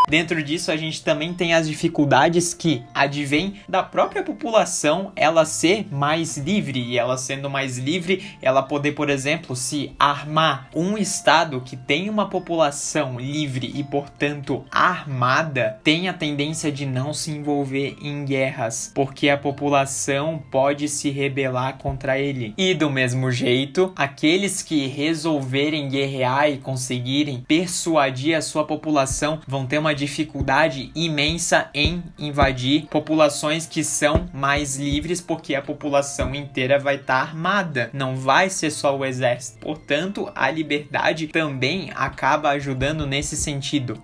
Dentro 0.08 0.42
disso, 0.42 0.72
a 0.72 0.78
gente 0.78 1.04
também 1.04 1.34
tem 1.34 1.54
as 1.54 1.68
dificuldades 1.68 2.54
que 2.54 2.82
advêm 2.94 3.56
da 3.68 3.84
própria 3.84 4.24
população 4.24 5.12
ela 5.16 5.44
ser 5.44 5.86
mais 5.92 6.38
livre 6.38 6.80
e 6.80 6.98
ela 6.98 7.18
sendo 7.18 7.50
mais 7.50 7.78
livre, 7.78 8.24
ela 8.42 8.64
poder, 8.64 8.94
por 8.94 9.10
exemplo, 9.10 9.54
se 9.54 9.92
armar. 10.00 10.70
Um 10.74 10.98
estado 10.98 11.60
que 11.60 11.76
tem 11.76 12.10
uma 12.10 12.30
população 12.30 13.20
livre 13.20 13.70
e, 13.76 13.84
portanto, 13.84 14.64
armada, 14.72 15.80
tem 15.84 16.08
a 16.08 16.14
tendência 16.14 16.72
de 16.72 16.86
não 16.86 17.14
se 17.14 17.32
envolver 17.32 17.98
em 18.02 18.24
guerras, 18.24 18.92
porque 18.96 19.28
a 19.30 19.38
população 19.38 20.42
pode 20.50 20.88
se 20.88 21.10
rebelar 21.10 21.78
contra 21.78 22.18
ele. 22.18 22.54
E 22.58 22.74
do 22.74 22.90
mesmo 22.90 23.30
jeito, 23.30 23.92
aqueles 23.96 24.62
que 24.62 24.88
resolverem 24.88 25.90
guerrear 25.90 26.50
e 26.50 26.58
conseguirem 26.58 27.44
persuadir 27.46 28.38
a 28.38 28.42
sua 28.42 28.64
população 28.64 29.42
vão 29.46 29.66
ter 29.66 29.78
uma 29.78 29.97
dificuldade 29.98 30.92
imensa 30.96 31.70
em 31.74 32.04
invadir 32.18 32.86
populações 32.86 33.66
que 33.66 33.84
são 33.84 34.28
mais 34.34 34.78
livres, 34.78 35.20
porque 35.20 35.56
a 35.56 35.62
população 35.62 36.34
inteira 36.34 36.80
vai 36.80 36.96
estar 36.96 37.16
tá 37.16 37.22
armada, 37.22 37.90
não 37.92 38.16
vai 38.16 38.50
ser 38.50 38.70
só 38.70 38.96
o 38.96 39.04
exército. 39.04 39.60
Portanto, 39.60 40.32
a 40.36 40.50
liberdade 40.50 41.28
também 41.28 41.92
acaba 41.96 42.50
ajudando 42.52 43.06
nesse 43.08 43.36
sentido. 43.36 44.02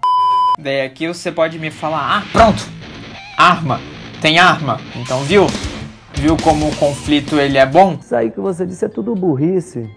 Daí 0.60 0.82
aqui 0.82 1.08
você 1.08 1.32
pode 1.32 1.60
me 1.60 1.72
falar: 1.72 2.18
"Ah, 2.18 2.24
pronto. 2.32 2.64
Arma. 3.38 3.80
Tem 4.22 4.40
arma". 4.40 4.80
Então, 4.96 5.24
viu? 5.24 5.48
Viu 6.16 6.38
como 6.38 6.70
o 6.70 6.76
conflito 6.76 7.40
ele 7.40 7.58
é 7.58 7.66
bom? 7.66 7.98
Isso 8.00 8.16
aí 8.16 8.32
que 8.32 8.40
você 8.40 8.66
disse 8.66 8.86
é 8.86 8.90
tudo 8.90 9.16
burrice. 9.16 9.90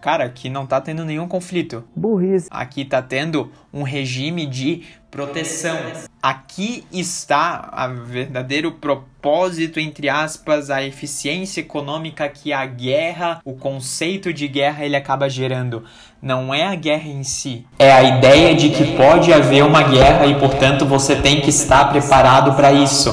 Cara, 0.00 0.24
aqui 0.24 0.48
não 0.48 0.64
tá 0.64 0.80
tendo 0.80 1.04
nenhum 1.04 1.28
conflito. 1.28 1.84
Burrice. 1.94 2.48
Aqui 2.50 2.86
tá 2.86 3.02
tendo 3.02 3.50
um 3.70 3.82
regime 3.82 4.46
de 4.46 4.84
proteção. 5.10 5.78
Aqui 6.22 6.84
está 6.92 7.88
o 7.90 8.04
verdadeiro 8.04 8.72
propósito, 8.72 9.80
entre 9.80 10.08
aspas, 10.08 10.70
a 10.70 10.82
eficiência 10.82 11.60
econômica 11.60 12.28
que 12.28 12.52
a 12.52 12.64
guerra, 12.66 13.40
o 13.44 13.54
conceito 13.54 14.32
de 14.32 14.46
guerra, 14.46 14.84
ele 14.84 14.96
acaba 14.96 15.28
gerando. 15.28 15.84
Não 16.20 16.52
é 16.52 16.66
a 16.66 16.74
guerra 16.74 17.08
em 17.08 17.24
si, 17.24 17.66
é 17.78 17.90
a 17.90 18.02
ideia 18.02 18.54
de 18.54 18.68
que 18.68 18.94
pode 18.96 19.32
haver 19.32 19.64
uma 19.64 19.82
guerra 19.82 20.26
e, 20.26 20.38
portanto, 20.38 20.84
você 20.84 21.16
tem 21.16 21.40
que 21.40 21.48
estar 21.48 21.86
preparado 21.90 22.54
para 22.54 22.70
isso. 22.70 23.10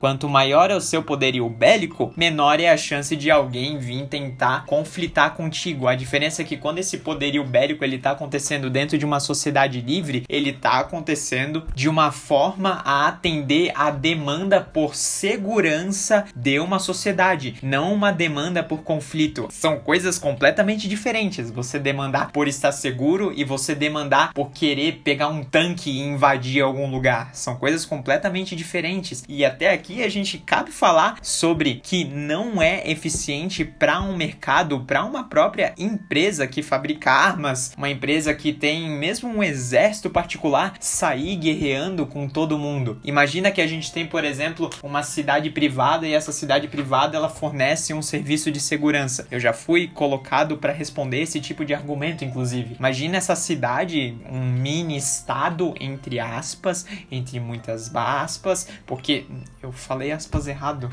Quanto 0.00 0.28
maior 0.28 0.70
é 0.70 0.76
o 0.76 0.80
seu 0.80 1.02
poderio 1.02 1.48
bélico, 1.48 2.12
menor 2.16 2.60
é 2.60 2.68
a 2.68 2.76
chance 2.76 3.16
de 3.16 3.30
alguém 3.30 3.78
vir 3.78 4.06
tentar 4.06 4.64
conflitar 4.66 5.34
contigo. 5.34 5.88
A 5.88 5.94
diferença 5.94 6.42
é 6.42 6.44
que 6.44 6.56
quando 6.56 6.78
esse 6.78 6.98
poderio 6.98 7.42
bélico 7.42 7.82
ele 7.82 7.98
tá 7.98 8.10
acontecendo 8.10 8.68
dentro 8.68 8.98
de 8.98 9.04
uma 9.04 9.20
sociedade 9.20 9.80
livre, 9.80 10.24
ele 10.28 10.52
tá 10.52 10.78
acontecendo 10.86 11.66
de 11.74 11.88
uma 11.88 12.10
forma 12.10 12.80
a 12.84 13.08
atender 13.08 13.72
a 13.74 13.90
demanda 13.90 14.60
por 14.60 14.94
segurança 14.94 16.24
de 16.34 16.58
uma 16.58 16.78
sociedade, 16.78 17.56
não 17.62 17.92
uma 17.92 18.12
demanda 18.12 18.62
por 18.62 18.82
conflito. 18.82 19.48
São 19.50 19.78
coisas 19.78 20.18
completamente 20.18 20.88
diferentes. 20.88 21.50
Você 21.50 21.78
demandar 21.78 22.30
por 22.32 22.48
estar 22.48 22.72
seguro 22.72 23.32
e 23.36 23.44
você 23.44 23.74
demandar 23.74 24.32
por 24.32 24.50
querer 24.50 25.02
pegar 25.04 25.28
um 25.28 25.44
tanque 25.44 25.90
e 25.90 26.00
invadir 26.00 26.62
algum 26.62 26.90
lugar. 26.90 27.30
São 27.34 27.56
coisas 27.56 27.84
completamente 27.84 28.54
diferentes. 28.54 29.24
E 29.28 29.44
até 29.44 29.72
aqui 29.72 30.02
a 30.02 30.08
gente 30.08 30.38
cabe 30.38 30.70
falar 30.70 31.18
sobre 31.22 31.80
que 31.82 32.04
não 32.04 32.62
é 32.62 32.88
eficiente 32.90 33.64
para 33.64 34.00
um 34.00 34.16
mercado, 34.16 34.80
para 34.80 35.04
uma 35.04 35.24
própria 35.24 35.74
empresa 35.76 36.46
que 36.46 36.62
fabrica 36.62 37.10
armas, 37.10 37.72
uma 37.76 37.90
empresa 37.90 38.32
que 38.34 38.52
tem 38.52 38.88
mesmo 38.88 39.28
um 39.28 39.42
exército 39.42 40.10
particular 40.10 40.75
sair 40.80 41.36
guerreando 41.36 42.06
com 42.06 42.28
todo 42.28 42.58
mundo. 42.58 43.00
Imagina 43.04 43.50
que 43.50 43.60
a 43.60 43.66
gente 43.66 43.92
tem, 43.92 44.06
por 44.06 44.24
exemplo, 44.24 44.70
uma 44.82 45.02
cidade 45.02 45.50
privada 45.50 46.06
e 46.06 46.14
essa 46.14 46.32
cidade 46.32 46.68
privada 46.68 47.16
ela 47.16 47.28
fornece 47.28 47.94
um 47.94 48.02
serviço 48.02 48.50
de 48.50 48.60
segurança. 48.60 49.26
Eu 49.30 49.40
já 49.40 49.52
fui 49.52 49.88
colocado 49.88 50.56
para 50.58 50.72
responder 50.72 51.22
esse 51.22 51.40
tipo 51.40 51.64
de 51.64 51.74
argumento, 51.74 52.24
inclusive. 52.24 52.76
Imagina 52.78 53.16
essa 53.16 53.36
cidade, 53.36 54.16
um 54.30 54.40
mini 54.40 54.96
estado 54.96 55.74
entre 55.80 56.18
aspas, 56.18 56.86
entre 57.10 57.40
muitas 57.40 57.94
aspas, 57.94 58.68
porque 58.86 59.26
eu 59.62 59.72
falei 59.72 60.12
aspas 60.12 60.46
errado. 60.46 60.90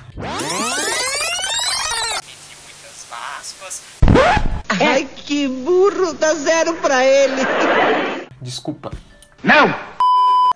Ai, 4.79 5.07
que 5.15 5.47
burro, 5.47 6.13
dá 6.13 6.33
zero 6.33 6.73
pra 6.75 7.05
ele. 7.05 7.41
Desculpa. 8.41 8.91
Não! 9.43 9.92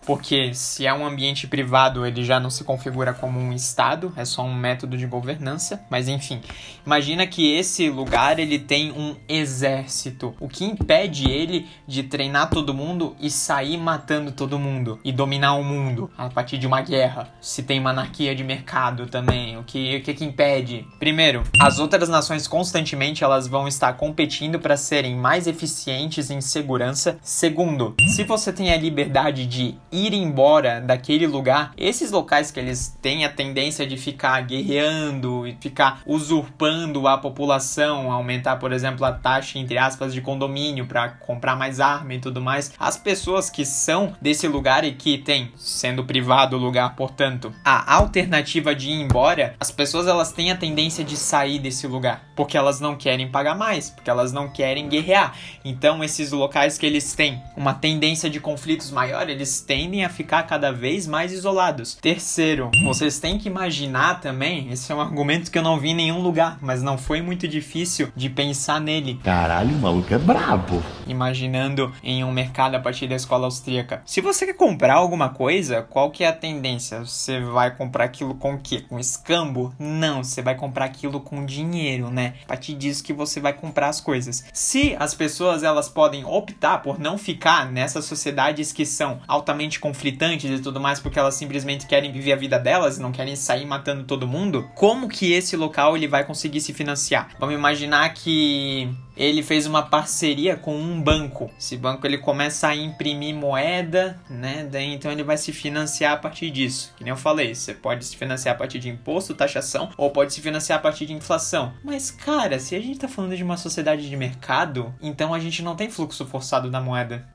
Porque 0.07 0.53
se 0.53 0.87
é 0.87 0.93
um 0.93 1.05
ambiente 1.05 1.45
privado, 1.47 2.05
ele 2.05 2.23
já 2.23 2.39
não 2.39 2.49
se 2.49 2.63
configura 2.63 3.13
como 3.13 3.37
um 3.37 3.51
estado, 3.51 4.13
é 4.15 4.23
só 4.23 4.41
um 4.41 4.53
método 4.55 4.97
de 4.97 5.05
governança. 5.05 5.83
Mas 5.89 6.07
enfim, 6.07 6.41
imagina 6.85 7.27
que 7.27 7.53
esse 7.53 7.89
lugar 7.89 8.39
ele 8.39 8.57
tem 8.57 8.93
um 8.93 9.17
exército, 9.27 10.33
o 10.39 10.47
que 10.47 10.63
impede 10.63 11.29
ele 11.29 11.67
de 11.85 12.03
treinar 12.03 12.49
todo 12.49 12.73
mundo 12.73 13.17
e 13.19 13.29
sair 13.29 13.75
matando 13.75 14.31
todo 14.31 14.57
mundo 14.57 14.97
e 15.03 15.11
dominar 15.11 15.55
o 15.55 15.63
mundo 15.63 16.09
a 16.17 16.29
partir 16.29 16.57
de 16.57 16.65
uma 16.65 16.79
guerra. 16.79 17.27
Se 17.41 17.61
tem 17.61 17.77
uma 17.77 17.89
anarquia 17.89 18.33
de 18.33 18.45
mercado 18.45 19.07
também, 19.07 19.57
o 19.57 19.63
que 19.65 19.97
o 19.97 20.01
que, 20.01 20.13
que 20.13 20.23
impede? 20.23 20.87
Primeiro, 20.99 21.43
as 21.59 21.79
outras 21.79 22.07
nações 22.07 22.47
constantemente 22.47 23.25
elas 23.25 23.45
vão 23.45 23.67
estar 23.67 23.91
competindo 23.97 24.57
para 24.57 24.77
serem 24.77 25.17
mais 25.17 25.47
eficientes 25.47 26.31
em 26.31 26.39
segurança. 26.39 27.17
Segundo, 27.21 27.93
se 28.07 28.23
você 28.23 28.53
tem 28.53 28.71
a 28.71 28.77
liberdade 28.77 29.45
de 29.45 29.75
ir 30.05 30.13
embora 30.13 30.79
daquele 30.79 31.25
lugar, 31.25 31.73
esses 31.77 32.11
locais 32.11 32.51
que 32.51 32.59
eles 32.59 32.97
têm 33.01 33.25
a 33.25 33.29
tendência 33.29 33.85
de 33.85 33.97
ficar 33.97 34.41
guerreando 34.41 35.47
e 35.47 35.57
ficar 35.59 36.01
usurpando 36.05 37.07
a 37.07 37.17
população, 37.17 38.11
aumentar, 38.11 38.57
por 38.57 38.71
exemplo, 38.71 39.05
a 39.05 39.11
taxa 39.11 39.57
entre 39.59 39.77
aspas 39.77 40.13
de 40.13 40.21
condomínio 40.21 40.85
para 40.85 41.09
comprar 41.09 41.55
mais 41.55 41.79
arma 41.79 42.13
e 42.13 42.19
tudo 42.19 42.41
mais, 42.41 42.73
as 42.79 42.97
pessoas 42.97 43.49
que 43.49 43.65
são 43.65 44.15
desse 44.21 44.47
lugar 44.47 44.83
e 44.83 44.93
que 44.93 45.17
tem, 45.17 45.51
sendo 45.55 46.03
privado 46.03 46.55
o 46.55 46.59
lugar, 46.59 46.95
portanto, 46.95 47.53
a 47.63 47.95
alternativa 47.95 48.75
de 48.75 48.89
ir 48.89 49.01
embora, 49.01 49.55
as 49.59 49.71
pessoas 49.71 50.07
elas 50.07 50.31
têm 50.31 50.51
a 50.51 50.57
tendência 50.57 51.03
de 51.03 51.15
sair 51.15 51.59
desse 51.59 51.87
lugar, 51.87 52.23
porque 52.35 52.57
elas 52.57 52.79
não 52.79 52.95
querem 52.95 53.29
pagar 53.29 53.55
mais, 53.55 53.89
porque 53.89 54.09
elas 54.09 54.31
não 54.31 54.49
querem 54.49 54.87
guerrear. 54.87 55.35
Então, 55.63 56.03
esses 56.03 56.31
locais 56.31 56.77
que 56.77 56.85
eles 56.85 57.13
têm 57.13 57.41
uma 57.55 57.73
tendência 57.73 58.29
de 58.29 58.39
conflitos 58.39 58.91
maior, 58.91 59.29
eles 59.29 59.61
tendem 59.87 60.03
a 60.03 60.09
ficar 60.09 60.43
cada 60.43 60.69
vez 60.69 61.07
mais 61.07 61.31
isolados. 61.31 61.95
Terceiro, 61.95 62.69
vocês 62.83 63.19
têm 63.19 63.39
que 63.39 63.47
imaginar 63.47 64.19
também, 64.19 64.69
esse 64.69 64.91
é 64.91 64.95
um 64.95 64.99
argumento 64.99 65.49
que 65.49 65.57
eu 65.57 65.63
não 65.63 65.79
vi 65.79 65.91
em 65.91 65.95
nenhum 65.95 66.19
lugar, 66.19 66.57
mas 66.61 66.83
não 66.83 66.97
foi 66.97 67.21
muito 67.21 67.47
difícil 67.47 68.11
de 68.13 68.29
pensar 68.29 68.81
nele. 68.81 69.17
Caralho, 69.23 69.73
o 69.73 69.79
maluco 69.79 70.13
é 70.13 70.17
brabo. 70.17 70.83
Imaginando 71.07 71.93
em 72.03 72.21
um 72.21 72.33
mercado 72.33 72.75
a 72.75 72.81
partir 72.81 73.07
da 73.07 73.15
escola 73.15 73.45
austríaca. 73.45 74.01
Se 74.05 74.19
você 74.19 74.45
quer 74.45 74.55
comprar 74.55 74.95
alguma 74.95 75.29
coisa, 75.29 75.81
qual 75.81 76.11
que 76.11 76.25
é 76.25 76.27
a 76.27 76.33
tendência? 76.33 76.99
Você 76.99 77.39
vai 77.39 77.73
comprar 77.73 78.03
aquilo 78.03 78.35
com 78.35 78.55
o 78.55 78.59
quê? 78.59 78.83
Com 78.89 78.99
escambo? 78.99 79.73
Não, 79.79 80.21
você 80.21 80.41
vai 80.41 80.55
comprar 80.55 80.83
aquilo 80.83 81.21
com 81.21 81.45
dinheiro, 81.45 82.09
né? 82.09 82.33
A 82.43 82.47
partir 82.47 82.73
disso 82.73 83.01
que 83.01 83.13
você 83.13 83.39
vai 83.39 83.53
comprar 83.53 83.87
as 83.87 84.01
coisas. 84.01 84.43
Se 84.51 84.97
as 84.99 85.13
pessoas 85.13 85.63
elas 85.63 85.87
podem 85.87 86.25
optar 86.25 86.79
por 86.79 86.99
não 86.99 87.17
ficar 87.17 87.71
nessas 87.71 88.03
sociedades 88.03 88.73
que 88.73 88.85
são 88.85 89.21
altamente 89.25 89.76
conflitantes 89.77 90.59
e 90.59 90.61
tudo 90.61 90.79
mais 90.79 90.99
porque 90.99 91.19
elas 91.19 91.35
simplesmente 91.35 91.85
querem 91.85 92.11
viver 92.11 92.33
a 92.33 92.35
vida 92.35 92.59
delas 92.59 92.97
e 92.97 93.01
não 93.01 93.11
querem 93.11 93.35
sair 93.35 93.65
matando 93.65 94.03
todo 94.03 94.27
mundo, 94.27 94.69
como 94.75 95.07
que 95.07 95.33
esse 95.33 95.55
local 95.55 95.95
ele 95.95 96.07
vai 96.07 96.23
conseguir 96.23 96.61
se 96.61 96.73
financiar? 96.73 97.29
Vamos 97.39 97.55
imaginar 97.55 98.13
que 98.13 98.89
ele 99.17 99.41
fez 99.41 99.65
uma 99.65 99.81
parceria 99.81 100.55
com 100.55 100.75
um 100.75 101.01
banco. 101.01 101.49
Esse 101.59 101.75
banco 101.75 102.05
ele 102.05 102.19
começa 102.19 102.67
a 102.67 102.75
imprimir 102.75 103.35
moeda, 103.35 104.19
né? 104.29 104.67
Daí 104.71 104.93
então 104.93 105.11
ele 105.11 105.23
vai 105.23 105.37
se 105.37 105.51
financiar 105.51 106.13
a 106.13 106.17
partir 106.17 106.51
disso. 106.51 106.93
Que 106.95 107.03
nem 107.03 107.11
eu 107.11 107.17
falei, 107.17 107.53
você 107.53 107.73
pode 107.73 108.05
se 108.05 108.15
financiar 108.15 108.55
a 108.55 108.57
partir 108.57 108.79
de 108.79 108.89
imposto, 108.89 109.33
taxação, 109.33 109.89
ou 109.97 110.11
pode 110.11 110.33
se 110.33 110.41
financiar 110.41 110.77
a 110.79 110.81
partir 110.81 111.05
de 111.05 111.13
inflação. 111.13 111.73
Mas 111.83 112.11
cara, 112.11 112.59
se 112.59 112.75
a 112.75 112.79
gente 112.79 112.99
tá 112.99 113.07
falando 113.07 113.35
de 113.35 113.43
uma 113.43 113.57
sociedade 113.57 114.07
de 114.07 114.15
mercado, 114.15 114.93
então 115.01 115.33
a 115.33 115.39
gente 115.39 115.63
não 115.63 115.75
tem 115.75 115.89
fluxo 115.89 116.25
forçado 116.25 116.69
da 116.69 116.79
moeda. 116.79 117.27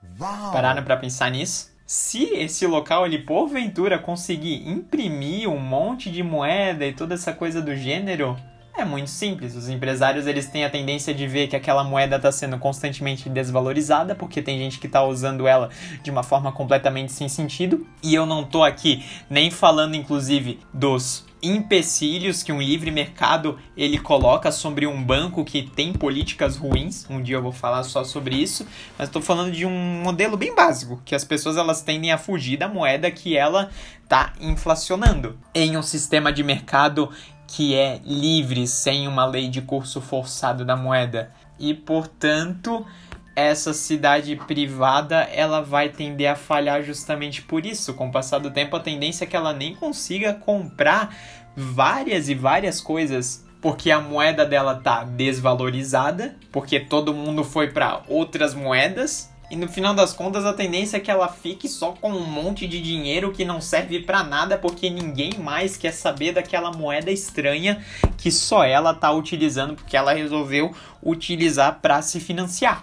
Pararam 0.53 0.84
para 0.84 0.97
pensar 0.97 1.30
nisso? 1.30 1.72
Se 1.95 2.24
esse 2.32 2.66
local 2.66 3.05
ele 3.05 3.18
porventura 3.18 3.99
conseguir 3.99 4.66
imprimir 4.66 5.47
um 5.47 5.59
monte 5.59 6.11
de 6.11 6.22
moeda 6.22 6.86
e 6.86 6.95
toda 6.95 7.12
essa 7.12 7.34
coisa 7.34 7.61
do 7.61 7.76
gênero, 7.76 8.34
é 8.74 8.82
muito 8.82 9.11
simples. 9.11 9.55
Os 9.55 9.68
empresários 9.68 10.26
eles 10.26 10.47
têm 10.47 10.64
a 10.64 10.70
tendência 10.70 11.12
de 11.12 11.26
ver 11.26 11.49
que 11.49 11.55
aquela 11.55 11.84
moeda 11.84 12.16
está 12.16 12.32
sendo 12.32 12.59
constantemente 12.59 13.28
desvalorizada, 13.28 14.14
porque 14.14 14.40
tem 14.40 14.57
gente 14.57 14.78
que 14.78 14.86
está 14.86 15.05
usando 15.05 15.47
ela 15.47 15.68
de 16.03 16.11
uma 16.11 16.22
forma 16.22 16.51
completamente 16.51 17.12
sem 17.12 17.28
sentido. 17.28 17.86
E 18.03 18.14
eu 18.14 18.24
não 18.24 18.43
tô 18.43 18.64
aqui 18.64 19.05
nem 19.28 19.51
falando, 19.51 19.95
inclusive, 19.95 20.61
dos 20.72 21.26
empecilhos 21.43 22.43
que 22.43 22.53
um 22.53 22.62
livre 22.62 22.90
mercado 22.90 23.59
ele 23.76 23.99
coloca 23.99 24.53
sobre 24.53 24.86
um 24.86 25.03
banco 25.03 25.45
que 25.45 25.62
tem 25.62 25.93
políticas 25.93 26.57
ruins. 26.57 27.05
Um 27.11 27.20
dia 27.20 27.36
eu 27.36 27.43
vou 27.43 27.53
falar 27.53 27.82
só 27.82 28.05
sobre 28.05 28.36
isso, 28.36 28.66
mas 28.97 29.09
estou 29.09 29.20
falando 29.20 29.51
de 29.51 29.66
um 29.66 30.03
modelo 30.03 30.36
bem 30.36 30.55
básico, 30.55 31.03
que 31.05 31.14
as 31.14 31.24
pessoas 31.24 31.57
elas 31.57 31.82
tendem 31.82 32.12
a 32.12 32.18
fugir 32.18 32.57
da 32.57 32.68
moeda 32.68 33.11
que 33.11 33.36
ela 33.36 33.70
está 34.05 34.32
inflacionando. 34.40 35.36
Em 35.55 35.76
um 35.76 35.82
sistema 35.82 36.32
de 36.32 36.45
mercado 36.45 37.11
que 37.47 37.74
é 37.74 38.01
livre, 38.05 38.66
sem 38.66 39.09
uma 39.09 39.26
lei 39.26 39.49
de 39.49 39.61
curso 39.61 40.01
forçado 40.01 40.64
da 40.64 40.76
moeda. 40.76 41.30
E, 41.59 41.74
portanto, 41.74 42.86
essa 43.35 43.72
cidade 43.72 44.37
privada 44.47 45.22
ela 45.33 45.62
vai 45.62 45.89
tender 45.89 46.30
a 46.30 46.37
falhar 46.37 46.83
justamente 46.83 47.43
por 47.43 47.64
isso. 47.64 47.95
Com 47.95 48.09
o 48.09 48.12
passar 48.12 48.39
do 48.39 48.51
tempo, 48.51 48.76
a 48.76 48.80
tendência 48.80 49.24
é 49.24 49.26
que 49.26 49.37
ela 49.37 49.53
nem 49.53 49.74
consiga 49.74 50.35
comprar 50.35 51.14
várias 51.57 52.28
e 52.28 52.35
várias 52.35 52.80
coisas 52.80 53.45
porque 53.62 53.93
a 53.93 54.01
moeda 54.01 54.45
dela 54.45 54.74
tá 54.74 55.05
desvalorizada, 55.05 56.37
porque 56.51 56.80
todo 56.80 57.14
mundo 57.14 57.45
foi 57.45 57.70
para 57.70 58.03
outras 58.09 58.55
moedas. 58.55 59.30
E 59.49 59.57
no 59.57 59.68
final 59.68 59.95
das 59.95 60.12
contas, 60.12 60.45
a 60.45 60.53
tendência 60.53 60.97
é 60.97 61.01
que 61.01 61.11
ela 61.11 61.28
fique 61.28 61.68
só 61.68 61.93
com 61.93 62.11
um 62.11 62.26
monte 62.26 62.66
de 62.66 62.83
dinheiro 62.83 63.33
que 63.33 63.45
não 63.45 63.61
serve 63.61 64.01
para 64.01 64.24
nada, 64.24 64.59
porque 64.59 64.91
ninguém 64.91 65.39
mais 65.39 65.76
quer 65.76 65.93
saber 65.93 66.33
daquela 66.33 66.72
moeda 66.72 67.11
estranha 67.11 67.85
que 68.18 68.33
só 68.33 68.64
ela 68.64 68.95
tá 68.95 69.12
utilizando, 69.12 69.74
porque 69.74 69.97
ela 69.97 70.12
resolveu 70.12 70.74
utilizar 71.03 71.78
para 71.80 72.03
se 72.03 72.18
financiar. 72.18 72.83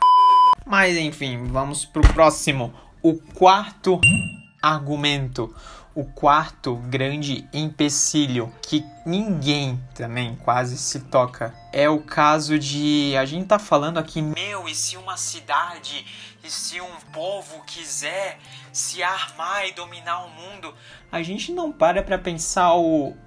Mas 0.70 0.96
enfim, 0.96 1.48
vamos 1.48 1.84
pro 1.84 2.04
próximo. 2.14 2.72
O 3.02 3.16
quarto 3.16 4.00
argumento. 4.62 5.52
O 5.96 6.06
quarto 6.06 6.76
grande 6.76 7.50
empecilho 7.52 8.54
que 8.62 8.86
ninguém 9.04 9.84
também 9.96 10.36
quase 10.36 10.78
se 10.78 11.00
toca 11.00 11.56
é 11.74 11.90
o 11.90 12.00
caso 12.00 12.60
de. 12.60 13.18
A 13.18 13.26
gente 13.26 13.48
tá 13.48 13.58
falando 13.58 13.98
aqui, 13.98 14.22
meu, 14.22 14.70
e 14.70 14.76
se 14.76 14.96
uma 14.96 15.18
cidade, 15.18 16.06
e 16.44 16.52
se 16.52 16.80
um 16.80 16.96
povo 17.12 17.64
quiser 17.66 18.38
se 18.72 19.02
armar 19.02 19.68
e 19.68 19.72
dominar 19.72 20.24
o 20.24 20.30
mundo? 20.30 20.72
A 21.12 21.24
gente 21.24 21.52
não 21.52 21.72
para 21.72 22.04
pra 22.04 22.20
pensar 22.20 22.76
o 22.76 23.18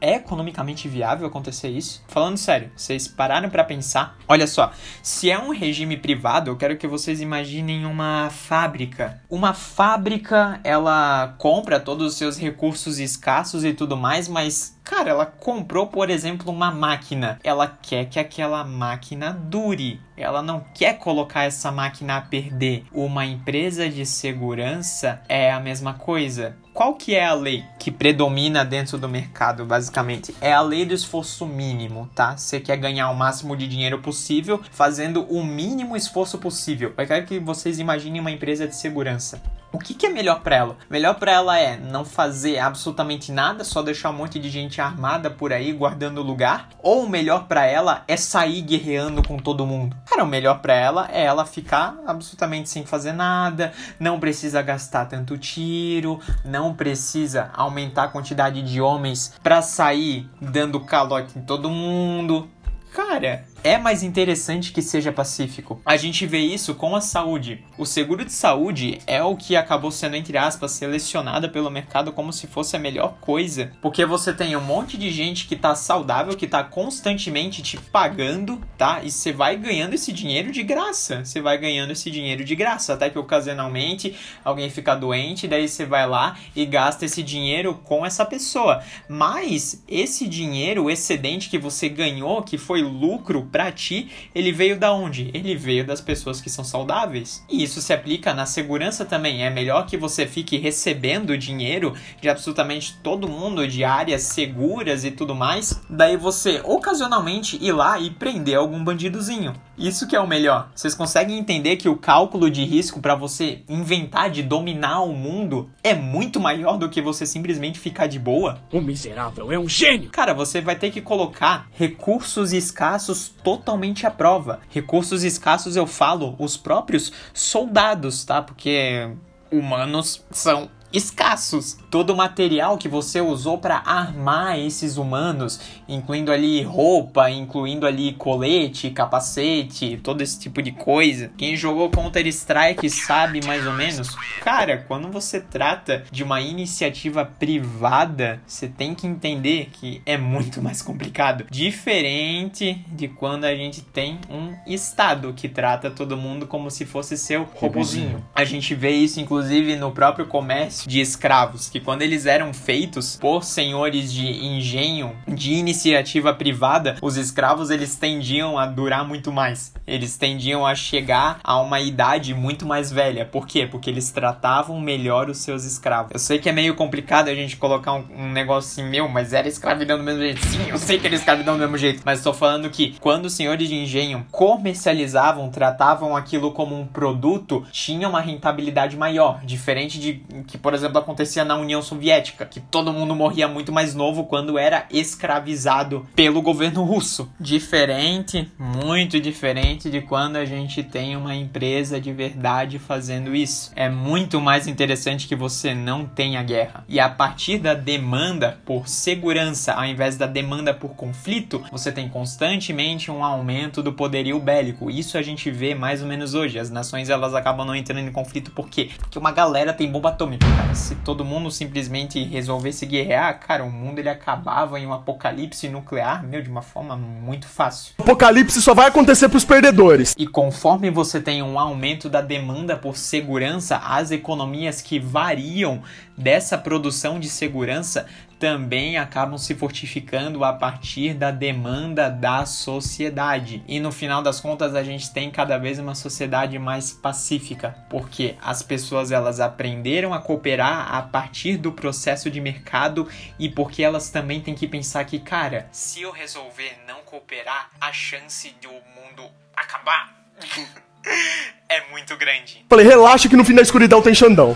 é 0.00 0.14
economicamente 0.14 0.88
viável 0.88 1.26
acontecer 1.26 1.68
isso? 1.68 2.04
Falando 2.08 2.36
sério, 2.36 2.70
vocês 2.76 3.08
pararam 3.08 3.48
para 3.48 3.64
pensar? 3.64 4.16
Olha 4.28 4.46
só, 4.46 4.72
se 5.02 5.30
é 5.30 5.38
um 5.38 5.50
regime 5.50 5.96
privado, 5.96 6.50
eu 6.50 6.56
quero 6.56 6.76
que 6.76 6.86
vocês 6.86 7.20
imaginem 7.20 7.86
uma 7.86 8.28
fábrica. 8.30 9.22
Uma 9.30 9.54
fábrica, 9.54 10.60
ela 10.62 11.34
compra 11.38 11.80
todos 11.80 12.12
os 12.12 12.18
seus 12.18 12.38
recursos 12.38 12.98
escassos 12.98 13.64
e 13.64 13.72
tudo 13.72 13.96
mais, 13.96 14.28
mas 14.28 14.75
Cara, 14.86 15.10
ela 15.10 15.26
comprou, 15.26 15.88
por 15.88 16.08
exemplo, 16.10 16.52
uma 16.52 16.70
máquina. 16.70 17.40
Ela 17.42 17.66
quer 17.66 18.04
que 18.04 18.20
aquela 18.20 18.62
máquina 18.62 19.32
dure. 19.32 20.00
Ela 20.16 20.40
não 20.40 20.64
quer 20.72 20.96
colocar 20.96 21.42
essa 21.42 21.72
máquina 21.72 22.18
a 22.18 22.20
perder. 22.20 22.84
Uma 22.92 23.26
empresa 23.26 23.90
de 23.90 24.06
segurança 24.06 25.20
é 25.28 25.50
a 25.50 25.58
mesma 25.58 25.94
coisa. 25.94 26.56
Qual 26.72 26.94
que 26.94 27.16
é 27.16 27.26
a 27.26 27.34
lei 27.34 27.64
que 27.80 27.90
predomina 27.90 28.64
dentro 28.64 28.96
do 28.96 29.08
mercado, 29.08 29.64
basicamente? 29.64 30.32
É 30.40 30.52
a 30.52 30.60
lei 30.60 30.84
do 30.84 30.94
esforço 30.94 31.44
mínimo, 31.46 32.08
tá? 32.14 32.36
Você 32.36 32.60
quer 32.60 32.76
ganhar 32.76 33.10
o 33.10 33.16
máximo 33.16 33.56
de 33.56 33.66
dinheiro 33.66 33.98
possível 33.98 34.62
fazendo 34.70 35.24
o 35.24 35.44
mínimo 35.44 35.96
esforço 35.96 36.38
possível. 36.38 36.94
Eu 36.96 37.06
quero 37.06 37.26
que 37.26 37.40
vocês 37.40 37.80
imaginem 37.80 38.20
uma 38.20 38.30
empresa 38.30 38.68
de 38.68 38.76
segurança. 38.76 39.42
O 39.76 39.78
que, 39.78 39.92
que 39.92 40.06
é 40.06 40.08
melhor 40.08 40.40
para 40.40 40.56
ela? 40.56 40.78
Melhor 40.88 41.16
para 41.16 41.32
ela 41.32 41.58
é 41.58 41.76
não 41.76 42.02
fazer 42.02 42.58
absolutamente 42.58 43.30
nada, 43.30 43.62
só 43.62 43.82
deixar 43.82 44.08
um 44.08 44.14
monte 44.14 44.38
de 44.38 44.48
gente 44.48 44.80
armada 44.80 45.30
por 45.30 45.52
aí 45.52 45.70
guardando 45.70 46.16
o 46.16 46.24
lugar? 46.24 46.70
Ou 46.82 47.04
o 47.04 47.10
melhor 47.10 47.46
para 47.46 47.66
ela 47.66 48.02
é 48.08 48.16
sair 48.16 48.62
guerreando 48.62 49.22
com 49.22 49.36
todo 49.36 49.66
mundo? 49.66 49.94
Cara, 50.06 50.24
o 50.24 50.26
melhor 50.26 50.60
para 50.62 50.72
ela 50.72 51.10
é 51.12 51.22
ela 51.22 51.44
ficar 51.44 51.94
absolutamente 52.06 52.70
sem 52.70 52.86
fazer 52.86 53.12
nada, 53.12 53.70
não 54.00 54.18
precisa 54.18 54.62
gastar 54.62 55.04
tanto 55.04 55.36
tiro, 55.36 56.20
não 56.42 56.72
precisa 56.72 57.50
aumentar 57.52 58.04
a 58.04 58.08
quantidade 58.08 58.62
de 58.62 58.80
homens 58.80 59.34
para 59.42 59.60
sair 59.60 60.26
dando 60.40 60.80
calote 60.80 61.38
em 61.38 61.42
todo 61.42 61.68
mundo. 61.68 62.48
Cara, 62.94 63.44
é 63.66 63.78
mais 63.78 64.04
interessante 64.04 64.70
que 64.70 64.80
seja 64.80 65.10
pacífico. 65.10 65.80
A 65.84 65.96
gente 65.96 66.24
vê 66.24 66.38
isso 66.38 66.72
com 66.76 66.94
a 66.94 67.00
saúde. 67.00 67.64
O 67.76 67.84
seguro 67.84 68.24
de 68.24 68.32
saúde 68.32 69.00
é 69.08 69.20
o 69.24 69.34
que 69.34 69.56
acabou 69.56 69.90
sendo, 69.90 70.14
entre 70.14 70.38
aspas, 70.38 70.70
selecionado 70.70 71.50
pelo 71.50 71.68
mercado 71.68 72.12
como 72.12 72.32
se 72.32 72.46
fosse 72.46 72.76
a 72.76 72.78
melhor 72.78 73.16
coisa. 73.20 73.72
Porque 73.82 74.06
você 74.06 74.32
tem 74.32 74.54
um 74.54 74.60
monte 74.60 74.96
de 74.96 75.10
gente 75.10 75.48
que 75.48 75.56
tá 75.56 75.74
saudável, 75.74 76.36
que 76.36 76.46
tá 76.46 76.62
constantemente 76.62 77.60
te 77.60 77.76
pagando, 77.76 78.60
tá? 78.78 79.00
E 79.02 79.10
você 79.10 79.32
vai 79.32 79.56
ganhando 79.56 79.94
esse 79.94 80.12
dinheiro 80.12 80.52
de 80.52 80.62
graça. 80.62 81.24
Você 81.24 81.40
vai 81.40 81.58
ganhando 81.58 81.90
esse 81.90 82.08
dinheiro 82.08 82.44
de 82.44 82.54
graça. 82.54 82.94
Até 82.94 83.10
que 83.10 83.18
ocasionalmente 83.18 84.14
alguém 84.44 84.70
fica 84.70 84.94
doente, 84.94 85.48
daí 85.48 85.66
você 85.66 85.84
vai 85.84 86.06
lá 86.06 86.36
e 86.54 86.64
gasta 86.64 87.04
esse 87.04 87.20
dinheiro 87.20 87.80
com 87.82 88.06
essa 88.06 88.24
pessoa. 88.24 88.80
Mas 89.08 89.82
esse 89.88 90.28
dinheiro, 90.28 90.88
excedente 90.88 91.50
que 91.50 91.58
você 91.58 91.88
ganhou, 91.88 92.44
que 92.44 92.56
foi 92.56 92.80
lucro 92.80 93.42
para 93.56 93.72
ti, 93.72 94.10
ele 94.34 94.52
veio 94.52 94.78
da 94.78 94.92
onde? 94.92 95.30
Ele 95.32 95.56
veio 95.56 95.82
das 95.82 96.02
pessoas 96.02 96.42
que 96.42 96.50
são 96.50 96.62
saudáveis. 96.62 97.42
E 97.48 97.62
isso 97.62 97.80
se 97.80 97.90
aplica 97.90 98.34
na 98.34 98.44
segurança 98.44 99.02
também. 99.02 99.46
É 99.46 99.48
melhor 99.48 99.86
que 99.86 99.96
você 99.96 100.26
fique 100.26 100.58
recebendo 100.58 101.38
dinheiro 101.38 101.94
de 102.20 102.28
absolutamente 102.28 102.98
todo 103.02 103.26
mundo, 103.26 103.66
de 103.66 103.82
áreas 103.82 104.24
seguras 104.24 105.06
e 105.06 105.10
tudo 105.10 105.34
mais. 105.34 105.80
Daí 105.88 106.18
você 106.18 106.60
ocasionalmente 106.64 107.56
ir 107.64 107.72
lá 107.72 107.98
e 107.98 108.10
prender 108.10 108.56
algum 108.56 108.84
bandidozinho. 108.84 109.54
Isso 109.78 110.06
que 110.06 110.16
é 110.16 110.20
o 110.20 110.26
melhor. 110.26 110.70
Vocês 110.74 110.94
conseguem 110.94 111.38
entender 111.38 111.76
que 111.76 111.88
o 111.88 111.96
cálculo 111.96 112.50
de 112.50 112.64
risco 112.64 113.00
para 113.00 113.14
você 113.14 113.62
inventar 113.68 114.30
de 114.30 114.42
dominar 114.42 115.00
o 115.00 115.12
mundo 115.12 115.70
é 115.82 115.94
muito 115.94 116.40
maior 116.40 116.78
do 116.78 116.88
que 116.88 117.02
você 117.02 117.26
simplesmente 117.26 117.78
ficar 117.78 118.06
de 118.06 118.18
boa? 118.18 118.58
O 118.72 118.80
miserável 118.80 119.52
é 119.52 119.58
um 119.58 119.68
gênio! 119.68 120.10
Cara, 120.10 120.32
você 120.32 120.60
vai 120.60 120.76
ter 120.76 120.90
que 120.90 121.00
colocar 121.00 121.68
recursos 121.72 122.52
escassos 122.52 123.28
totalmente 123.46 124.04
à 124.04 124.10
prova. 124.10 124.58
Recursos 124.70 125.22
escassos 125.22 125.76
eu 125.76 125.86
falo 125.86 126.34
os 126.36 126.56
próprios 126.56 127.12
soldados, 127.32 128.24
tá? 128.24 128.42
Porque 128.42 129.08
humanos 129.52 130.24
são 130.32 130.68
escassos. 130.96 131.78
Todo 131.90 132.10
o 132.10 132.16
material 132.16 132.78
que 132.78 132.88
você 132.88 133.20
usou 133.20 133.58
para 133.58 133.82
armar 133.84 134.58
esses 134.58 134.96
humanos, 134.96 135.60
incluindo 135.88 136.32
ali 136.32 136.62
roupa, 136.62 137.30
incluindo 137.30 137.86
ali 137.86 138.12
colete, 138.14 138.90
capacete, 138.90 140.00
todo 140.02 140.22
esse 140.22 140.38
tipo 140.38 140.62
de 140.62 140.72
coisa. 140.72 141.30
Quem 141.36 141.56
jogou 141.56 141.90
Counter 141.90 142.26
Strike 142.26 142.88
sabe 142.88 143.44
mais 143.46 143.66
ou 143.66 143.72
menos. 143.72 144.16
Cara, 144.42 144.78
quando 144.78 145.08
você 145.08 145.40
trata 145.40 146.04
de 146.10 146.22
uma 146.22 146.40
iniciativa 146.40 147.24
privada, 147.24 148.40
você 148.46 148.68
tem 148.68 148.94
que 148.94 149.06
entender 149.06 149.68
que 149.72 150.00
é 150.06 150.16
muito 150.16 150.62
mais 150.62 150.80
complicado. 150.80 151.44
Diferente 151.50 152.84
de 152.88 153.08
quando 153.08 153.44
a 153.44 153.54
gente 153.54 153.82
tem 153.82 154.18
um 154.30 154.54
estado 154.66 155.32
que 155.34 155.48
trata 155.48 155.90
todo 155.90 156.16
mundo 156.16 156.46
como 156.46 156.70
se 156.70 156.84
fosse 156.84 157.16
seu 157.16 157.44
robozinho. 157.54 158.24
A 158.34 158.44
gente 158.44 158.74
vê 158.74 158.92
isso 158.92 159.20
inclusive 159.20 159.76
no 159.76 159.90
próprio 159.92 160.26
comércio 160.26 160.85
de 160.86 161.00
escravos, 161.00 161.68
que 161.68 161.80
quando 161.80 162.02
eles 162.02 162.26
eram 162.26 162.54
feitos 162.54 163.16
por 163.16 163.44
senhores 163.44 164.12
de 164.12 164.26
engenho, 164.26 165.16
de 165.26 165.52
iniciativa 165.52 166.32
privada, 166.32 166.96
os 167.02 167.16
escravos 167.16 167.70
eles 167.70 167.96
tendiam 167.96 168.58
a 168.58 168.66
durar 168.66 169.06
muito 169.06 169.32
mais. 169.32 169.74
Eles 169.86 170.16
tendiam 170.16 170.66
a 170.66 170.74
chegar 170.74 171.38
a 171.42 171.60
uma 171.60 171.80
idade 171.80 172.34
muito 172.34 172.66
mais 172.66 172.90
velha. 172.90 173.24
Por 173.24 173.46
quê? 173.46 173.66
Porque 173.66 173.90
eles 173.90 174.10
tratavam 174.10 174.80
melhor 174.80 175.28
os 175.30 175.38
seus 175.38 175.64
escravos. 175.64 176.12
Eu 176.12 176.18
sei 176.18 176.38
que 176.38 176.48
é 176.48 176.52
meio 176.52 176.74
complicado 176.74 177.28
a 177.28 177.34
gente 177.34 177.56
colocar 177.56 177.92
um, 177.92 178.04
um 178.16 178.32
negócio 178.32 178.70
assim, 178.70 178.88
meu, 178.88 179.08
mas 179.08 179.32
era 179.32 179.48
escravidão 179.48 179.98
do 179.98 180.04
mesmo 180.04 180.20
jeito. 180.20 180.44
Sim, 180.46 180.68
eu 180.68 180.78
sei 180.78 180.98
que 180.98 181.06
era 181.06 181.14
escravidão 181.14 181.54
do 181.54 181.60
mesmo 181.60 181.78
jeito. 181.78 182.02
Mas 182.04 182.18
estou 182.18 182.34
falando 182.34 182.70
que 182.70 182.96
quando 183.00 183.26
os 183.26 183.32
senhores 183.32 183.68
de 183.68 183.74
engenho 183.74 184.26
comercializavam, 184.30 185.50
tratavam 185.50 186.16
aquilo 186.16 186.52
como 186.52 186.78
um 186.78 186.86
produto, 186.86 187.64
tinha 187.70 188.08
uma 188.08 188.20
rentabilidade 188.20 188.96
maior. 188.96 189.40
Diferente 189.44 189.98
de 189.98 190.22
que, 190.46 190.58
por 190.66 190.74
exemplo, 190.74 190.98
acontecia 190.98 191.44
na 191.44 191.56
União 191.56 191.80
Soviética, 191.80 192.44
que 192.44 192.58
todo 192.58 192.92
mundo 192.92 193.14
morria 193.14 193.46
muito 193.46 193.70
mais 193.70 193.94
novo 193.94 194.24
quando 194.24 194.58
era 194.58 194.84
escravizado 194.90 196.04
pelo 196.12 196.42
governo 196.42 196.82
russo. 196.82 197.30
Diferente, 197.38 198.50
muito 198.58 199.20
diferente 199.20 199.88
de 199.88 200.00
quando 200.00 200.34
a 200.34 200.44
gente 200.44 200.82
tem 200.82 201.16
uma 201.16 201.36
empresa 201.36 202.00
de 202.00 202.12
verdade 202.12 202.80
fazendo 202.80 203.32
isso. 203.32 203.70
É 203.76 203.88
muito 203.88 204.40
mais 204.40 204.66
interessante 204.66 205.28
que 205.28 205.36
você 205.36 205.72
não 205.72 206.04
tenha 206.04 206.42
guerra. 206.42 206.84
E 206.88 206.98
a 206.98 207.08
partir 207.08 207.58
da 207.58 207.72
demanda 207.72 208.58
por 208.64 208.88
segurança, 208.88 209.72
ao 209.72 209.84
invés 209.84 210.16
da 210.16 210.26
demanda 210.26 210.74
por 210.74 210.96
conflito, 210.96 211.64
você 211.70 211.92
tem 211.92 212.08
constantemente 212.08 213.08
um 213.08 213.22
aumento 213.22 213.84
do 213.84 213.92
poderio 213.92 214.40
bélico. 214.40 214.90
Isso 214.90 215.16
a 215.16 215.22
gente 215.22 215.48
vê 215.48 215.76
mais 215.76 216.02
ou 216.02 216.08
menos 216.08 216.34
hoje. 216.34 216.58
As 216.58 216.70
nações 216.70 217.08
elas 217.08 217.34
acabam 217.34 217.64
não 217.64 217.76
entrando 217.76 218.08
em 218.08 218.10
conflito 218.10 218.50
por 218.50 218.68
quê? 218.68 218.90
Porque 218.98 219.16
uma 219.16 219.30
galera 219.30 219.72
tem 219.72 219.88
bomba 219.88 220.08
atômica, 220.08 220.55
cara. 220.56 220.74
Se 220.74 220.94
todo 220.96 221.24
mundo 221.24 221.50
simplesmente 221.50 222.22
resolvesse 222.24 222.86
guerrear, 222.86 223.38
cara, 223.40 223.64
o 223.64 223.70
mundo 223.70 223.98
ele 223.98 224.08
acabava 224.08 224.80
em 224.80 224.86
um 224.86 224.92
apocalipse 224.92 225.68
nuclear, 225.68 226.24
meu, 226.24 226.42
de 226.42 226.48
uma 226.48 226.62
forma 226.62 226.96
muito 226.96 227.46
fácil. 227.46 227.94
Apocalipse 227.98 228.60
só 228.62 228.74
vai 228.74 228.88
acontecer 228.88 229.28
pros 229.28 229.44
perdedores. 229.44 230.14
E 230.16 230.26
conforme 230.26 230.90
você 230.90 231.20
tem 231.20 231.42
um 231.42 231.58
aumento 231.58 232.08
da 232.08 232.20
demanda 232.20 232.76
por 232.76 232.96
segurança, 232.96 233.76
as 233.76 234.10
economias 234.10 234.80
que 234.80 234.98
variam 234.98 235.82
dessa 236.16 236.56
produção 236.56 237.20
de 237.20 237.28
segurança 237.28 238.06
também 238.38 238.96
acabam 238.96 239.38
se 239.38 239.54
fortificando 239.54 240.44
a 240.44 240.52
partir 240.52 241.14
da 241.14 241.30
demanda 241.30 242.10
da 242.10 242.44
sociedade. 242.44 243.62
E 243.66 243.80
no 243.80 243.90
final 243.90 244.22
das 244.22 244.40
contas 244.40 244.74
a 244.74 244.82
gente 244.82 245.10
tem 245.10 245.30
cada 245.30 245.58
vez 245.58 245.78
uma 245.78 245.94
sociedade 245.94 246.58
mais 246.58 246.92
pacífica, 246.92 247.76
porque 247.88 248.36
as 248.42 248.62
pessoas 248.62 249.10
elas 249.10 249.40
aprenderam 249.40 250.12
a 250.12 250.20
cooperar 250.20 250.94
a 250.94 251.02
partir 251.02 251.56
do 251.56 251.72
processo 251.72 252.30
de 252.30 252.40
mercado 252.40 253.08
e 253.38 253.48
porque 253.48 253.82
elas 253.82 254.10
também 254.10 254.40
têm 254.40 254.54
que 254.54 254.68
pensar 254.68 255.04
que, 255.04 255.18
cara, 255.18 255.68
se 255.72 256.02
eu 256.02 256.10
resolver 256.10 256.78
não 256.86 257.00
cooperar, 257.02 257.70
a 257.80 257.92
chance 257.92 258.54
do 258.60 258.70
mundo 258.70 259.30
acabar 259.54 260.14
é 261.68 261.90
muito 261.90 262.16
grande. 262.16 262.64
Falei, 262.68 262.86
relaxa 262.86 263.28
que 263.28 263.36
no 263.36 263.44
fim 263.44 263.54
da 263.54 263.62
escuridão 263.62 264.02
tem 264.02 264.14
Xandão. 264.14 264.54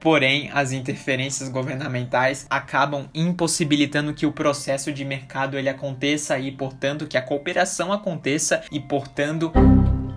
Porém, 0.00 0.50
as 0.54 0.72
interferências 0.72 1.48
governamentais 1.48 2.46
acabam 2.48 3.08
impossibilitando 3.14 4.14
que 4.14 4.26
o 4.26 4.32
processo 4.32 4.92
de 4.92 5.04
mercado 5.04 5.58
ele 5.58 5.68
aconteça 5.68 6.38
e, 6.38 6.52
portanto, 6.52 7.06
que 7.06 7.16
a 7.16 7.22
cooperação 7.22 7.92
aconteça 7.92 8.62
e, 8.70 8.78
portanto, 8.78 9.52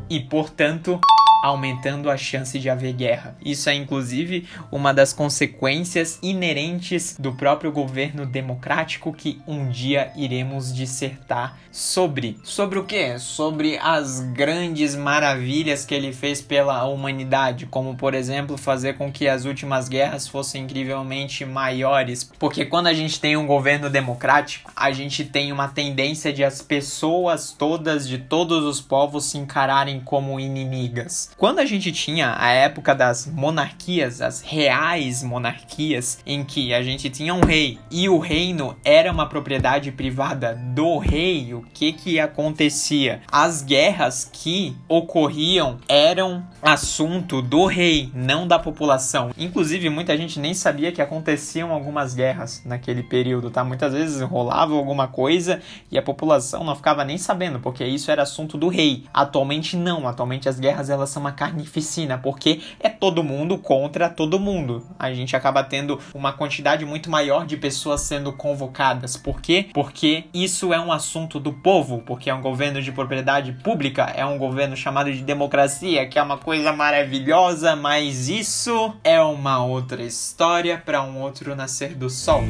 e, 0.09 0.19
portanto, 0.19 0.99
aumentando 1.41 2.09
a 2.09 2.17
chance 2.17 2.59
de 2.59 2.69
haver 2.69 2.93
guerra. 2.93 3.35
Isso 3.43 3.69
é 3.69 3.73
inclusive 3.73 4.47
uma 4.71 4.93
das 4.93 5.13
consequências 5.13 6.19
inerentes 6.21 7.15
do 7.17 7.33
próprio 7.33 7.71
governo 7.71 8.25
democrático 8.25 9.13
que 9.13 9.41
um 9.47 9.69
dia 9.69 10.11
iremos 10.15 10.73
dissertar 10.73 11.57
sobre. 11.71 12.37
Sobre 12.43 12.79
o 12.79 12.85
que? 12.85 13.17
Sobre 13.19 13.77
as 13.77 14.19
grandes 14.33 14.95
maravilhas 14.95 15.85
que 15.85 15.93
ele 15.93 16.11
fez 16.11 16.41
pela 16.41 16.83
humanidade, 16.85 17.65
como 17.65 17.95
por 17.95 18.13
exemplo 18.13 18.57
fazer 18.57 18.97
com 18.97 19.11
que 19.11 19.27
as 19.27 19.45
últimas 19.45 19.87
guerras 19.87 20.27
fossem 20.27 20.63
incrivelmente 20.63 21.45
maiores. 21.45 22.23
Porque 22.23 22.65
quando 22.65 22.87
a 22.87 22.93
gente 22.93 23.19
tem 23.19 23.37
um 23.37 23.47
governo 23.47 23.89
democrático, 23.89 24.71
a 24.75 24.91
gente 24.91 25.23
tem 25.23 25.51
uma 25.51 25.67
tendência 25.67 26.33
de 26.33 26.43
as 26.43 26.61
pessoas 26.61 27.51
todas 27.51 28.07
de 28.07 28.17
todos 28.17 28.63
os 28.63 28.81
povos 28.81 29.25
se 29.25 29.37
encararem 29.37 29.99
como 29.99 30.39
inimigas. 30.39 31.31
Quando 31.37 31.59
a 31.59 31.65
gente 31.65 31.91
tinha 31.91 32.35
a 32.37 32.51
época 32.51 32.95
das 32.95 33.25
monarquias, 33.25 34.21
as 34.21 34.41
reais 34.41 35.23
monarquias, 35.23 36.19
em 36.25 36.43
que 36.43 36.73
a 36.73 36.81
gente 36.81 37.09
tinha 37.09 37.33
um 37.33 37.41
rei 37.41 37.77
e 37.91 38.09
o 38.09 38.19
reino 38.19 38.75
era 38.83 39.11
uma 39.11 39.27
propriedade 39.27 39.91
privada 39.91 40.55
do 40.55 40.97
rei, 40.97 41.53
o 41.59 41.61
que 41.73 41.91
que 41.91 42.19
acontecia? 42.19 43.21
As 43.29 43.61
guerras 43.61 44.29
que 44.31 44.75
ocorriam 44.87 45.77
eram 45.87 46.45
assunto 46.61 47.41
do 47.41 47.65
rei, 47.65 48.11
não 48.13 48.47
da 48.47 48.59
população. 48.59 49.31
Inclusive, 49.37 49.89
muita 49.89 50.17
gente 50.17 50.39
nem 50.39 50.53
sabia 50.53 50.91
que 50.91 51.01
aconteciam 51.01 51.71
algumas 51.71 52.13
guerras 52.13 52.61
naquele 52.65 53.01
período, 53.01 53.49
tá? 53.49 53.63
Muitas 53.63 53.93
vezes 53.93 54.21
rolava 54.21 54.73
alguma 54.75 55.07
coisa 55.07 55.61
e 55.91 55.97
a 55.97 56.01
população 56.01 56.63
não 56.63 56.75
ficava 56.75 57.05
nem 57.05 57.17
sabendo, 57.17 57.59
porque 57.59 57.85
isso 57.85 58.11
era 58.11 58.23
assunto 58.23 58.57
do 58.57 58.67
rei. 58.67 59.05
Atualmente 59.13 59.77
não, 59.77 60.07
atualmente 60.07 60.49
as 60.49 60.59
guerras 60.59 60.89
elas 60.89 61.09
são 61.09 61.21
uma 61.21 61.31
carnificina, 61.31 62.17
porque 62.17 62.61
é 62.79 62.89
todo 62.89 63.23
mundo 63.23 63.57
contra 63.57 64.09
todo 64.09 64.39
mundo. 64.39 64.85
A 64.97 65.13
gente 65.13 65.35
acaba 65.35 65.63
tendo 65.63 65.99
uma 66.13 66.33
quantidade 66.33 66.85
muito 66.85 67.09
maior 67.09 67.45
de 67.45 67.55
pessoas 67.57 68.01
sendo 68.01 68.33
convocadas. 68.33 69.15
Por 69.15 69.41
quê? 69.41 69.67
Porque 69.73 70.25
isso 70.33 70.73
é 70.73 70.79
um 70.79 70.91
assunto 70.91 71.39
do 71.39 71.53
povo, 71.53 72.03
porque 72.05 72.29
é 72.29 72.33
um 72.33 72.41
governo 72.41 72.81
de 72.81 72.91
propriedade 72.91 73.53
pública, 73.53 74.03
é 74.15 74.25
um 74.25 74.37
governo 74.37 74.75
chamado 74.75 75.11
de 75.11 75.21
democracia, 75.21 76.05
que 76.07 76.19
é 76.19 76.21
uma 76.21 76.37
coisa 76.37 76.48
maravilhosa, 76.73 77.75
mas 77.75 78.27
isso 78.27 78.93
é 79.03 79.21
uma 79.21 79.63
outra 79.63 80.01
história 80.03 80.81
para 80.83 81.03
um 81.03 81.21
outro 81.21 81.55
nascer 81.55 81.93
do 81.93 82.09
sol. 82.09 82.43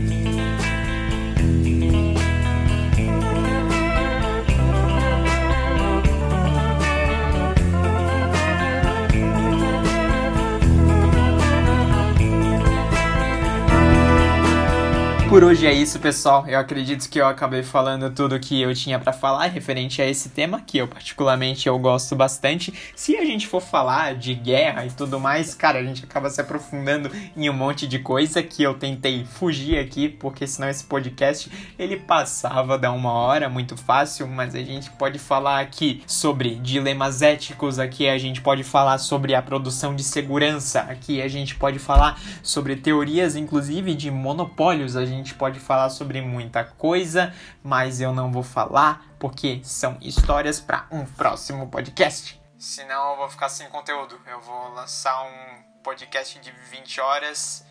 Por 15.40 15.46
hoje 15.46 15.66
é 15.66 15.72
isso, 15.72 16.02
pessoal. 16.02 16.46
Eu 16.50 16.60
acredito 16.60 17.10
que 17.10 17.18
eu 17.18 17.26
acabei 17.26 17.64
falando 17.64 18.14
tudo 18.14 18.38
que 18.42 18.62
eu 18.62 18.76
tinha 18.76 19.00
para 19.00 19.14
falar 19.14 19.46
referente 19.46 20.02
a 20.02 20.06
esse 20.06 20.28
tema, 20.28 20.60
que 20.60 20.78
eu 20.78 20.86
particularmente 20.86 21.66
eu 21.66 21.80
gosto 21.80 22.14
bastante. 22.14 22.74
Se 22.94 23.16
a 23.16 23.24
gente 23.24 23.48
for 23.48 23.62
falar 23.62 24.16
de 24.16 24.34
guerra 24.34 24.86
e 24.86 24.92
tudo 24.92 25.18
mais, 25.18 25.56
cara, 25.56 25.80
a 25.80 25.84
gente 25.84 26.04
acaba 26.04 26.30
se 26.30 26.42
aprofundando 26.42 27.10
em 27.38 27.50
um 27.50 27.54
monte 27.54 27.88
de 27.88 28.00
coisa 28.00 28.44
que 28.44 28.62
eu 28.62 28.74
tentei 28.74 29.24
fugir 29.24 29.80
aqui, 29.80 30.10
porque 30.10 30.46
senão 30.46 30.68
esse 30.68 30.84
podcast 30.84 31.50
ele 31.80 31.96
passava 31.96 32.78
da 32.78 32.92
uma 32.92 33.14
hora 33.14 33.48
muito 33.48 33.78
fácil, 33.78 34.28
mas 34.28 34.54
a 34.54 34.62
gente 34.62 34.90
pode 34.90 35.20
falar 35.20 35.62
aqui 35.62 36.04
sobre 36.06 36.56
dilemas 36.56 37.22
éticos, 37.22 37.80
aqui 37.80 38.10
a 38.10 38.18
gente 38.18 38.42
pode 38.42 38.66
falar 38.66 38.98
sobre 38.98 39.34
a 39.34 39.42
produção 39.42 39.96
de 39.96 40.04
segurança, 40.04 40.82
aqui 40.82 41.22
a 41.22 41.30
gente 41.30 41.56
pode 41.56 41.80
falar 41.80 42.22
sobre 42.44 42.76
teorias 42.76 43.38
inclusive 43.38 43.96
de 43.96 44.12
monopólios, 44.12 44.98
a 44.98 45.06
gente 45.06 45.29
gente 45.30 45.36
pode 45.36 45.60
falar 45.60 45.90
sobre 45.90 46.22
muita 46.22 46.64
coisa, 46.64 47.34
mas 47.64 48.02
eu 48.02 48.14
não 48.14 48.32
vou 48.32 48.42
falar 48.42 49.06
porque 49.20 49.62
são 49.64 49.98
histórias 50.02 50.60
para 50.60 50.88
um 50.92 51.06
próximo 51.06 51.68
podcast. 51.68 52.42
Senão 52.58 53.12
eu 53.12 53.18
vou 53.18 53.30
ficar 53.30 53.50
sem 53.50 53.68
conteúdo. 53.70 54.20
Eu 54.26 54.42
vou 54.42 54.70
lançar 54.74 55.24
um 55.24 55.82
podcast 55.84 56.40
de 56.40 56.52
20 56.72 57.02
horas 57.02 57.66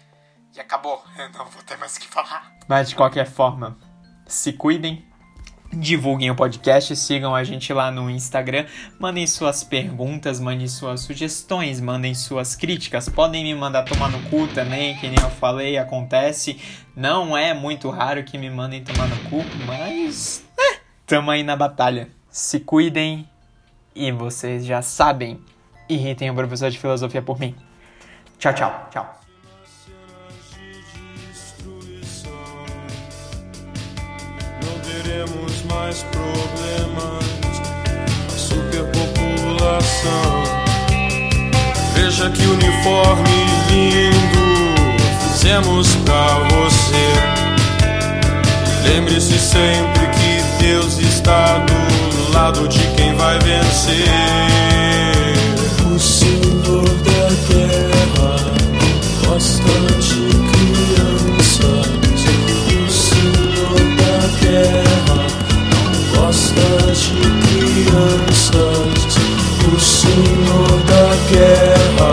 e 0.55 0.61
acabou. 0.61 1.03
Eu 1.19 1.31
não 1.31 1.47
vou 1.47 1.63
ter 1.63 1.77
mais 1.77 1.97
o 1.97 2.01
que 2.01 2.07
falar. 2.07 2.53
Mas 2.67 2.89
de 2.89 2.97
qualquer 2.97 3.27
forma, 3.27 3.77
se 4.27 4.53
cuidem, 4.53 5.07
divulguem 5.79 6.31
o 6.31 6.35
podcast, 6.35 6.95
sigam 6.97 7.35
a 7.35 7.45
gente 7.45 7.73
lá 7.73 7.91
no 7.91 8.11
Instagram, 8.11 8.67
mandem 8.99 9.27
suas 9.27 9.63
perguntas, 9.63 10.41
mandem 10.41 10.67
suas 10.67 11.01
sugestões, 11.01 11.81
mandem 11.81 12.15
suas 12.15 12.57
críticas, 12.57 13.09
podem 13.09 13.45
me 13.45 13.55
mandar 13.55 13.85
tomar 13.85 14.11
no 14.11 14.21
cu 14.29 14.49
também, 14.49 14.97
que 14.97 15.07
nem 15.09 15.19
eu 15.23 15.31
falei, 15.31 15.79
acontece, 15.79 16.59
não 16.97 17.37
é 17.37 17.55
muito 17.55 17.89
raro 17.91 18.25
que 18.25 18.37
me 18.37 18.51
mandem 18.51 18.83
tomar 18.83 19.09
no 19.09 19.17
cu, 19.31 19.45
mas 19.67 20.45
é, 20.59 20.81
tamo 21.07 21.31
aí 21.31 21.43
na 21.43 21.57
batalha. 21.57 22.09
Se 22.29 22.61
cuidem 22.61 23.29
e 23.95 24.11
vocês 24.13 24.67
já 24.67 24.83
sabem, 24.83 25.41
irritem 25.89 26.31
o 26.31 26.35
professor 26.35 26.71
de 26.71 26.79
filosofia 26.79 27.23
por 27.23 27.39
mim. 27.39 27.55
Tchau, 28.39 28.53
tchau, 28.53 28.89
tchau. 28.91 29.18
Mais 35.69 36.03
problemas. 36.05 37.25
A 38.27 38.31
superpopulação. 38.39 40.43
Veja 41.95 42.31
que 42.31 42.47
uniforme 42.47 43.45
lindo 43.71 44.49
fizemos 45.21 45.95
pra 46.05 46.39
você. 46.51 47.09
Lembre-se 48.89 49.39
sempre 49.39 50.07
que 50.07 50.43
Deus 50.63 50.99
está 50.99 51.59
do 51.59 52.33
lado 52.33 52.67
de 52.69 52.81
quem 52.97 53.15
vai 53.17 53.39
vencer. 53.39 54.09
O 55.95 55.99
Senhor 55.99 56.85
da 56.85 57.29
guerra 57.49 58.37
gosta 59.25 59.73
de 60.01 60.21
crianças. 60.53 61.98
crianças. 67.99 69.19
O 69.67 69.81
senhor 69.81 70.71
da 70.87 71.09
guerra 71.31 72.13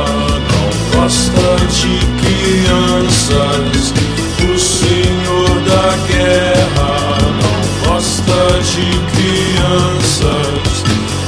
não 0.51 0.99
gosta 0.99 1.49
de 1.69 1.93
crianças. 2.21 3.93
O 4.41 4.59
senhor 4.59 5.53
da 5.61 5.87
guerra 6.07 6.93
não 7.41 7.59
gosta 7.87 8.39
de 8.63 8.87
crianças. 9.13 10.75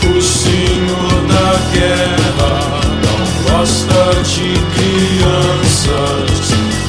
O 0.03 0.21
senhor 0.21 1.17
da 1.27 1.49
guerra 1.71 2.53
não 3.03 3.21
gosta 3.51 4.03
de 4.23 4.49
crianças. 4.75 6.37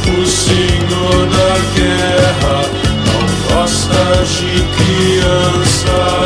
O 0.07 0.27
senhor 0.27 1.21
da 1.27 1.53
guerra 1.75 2.57
não 3.07 3.23
gosta 3.57 4.03
de 4.25 4.53
crianças. 4.77 6.18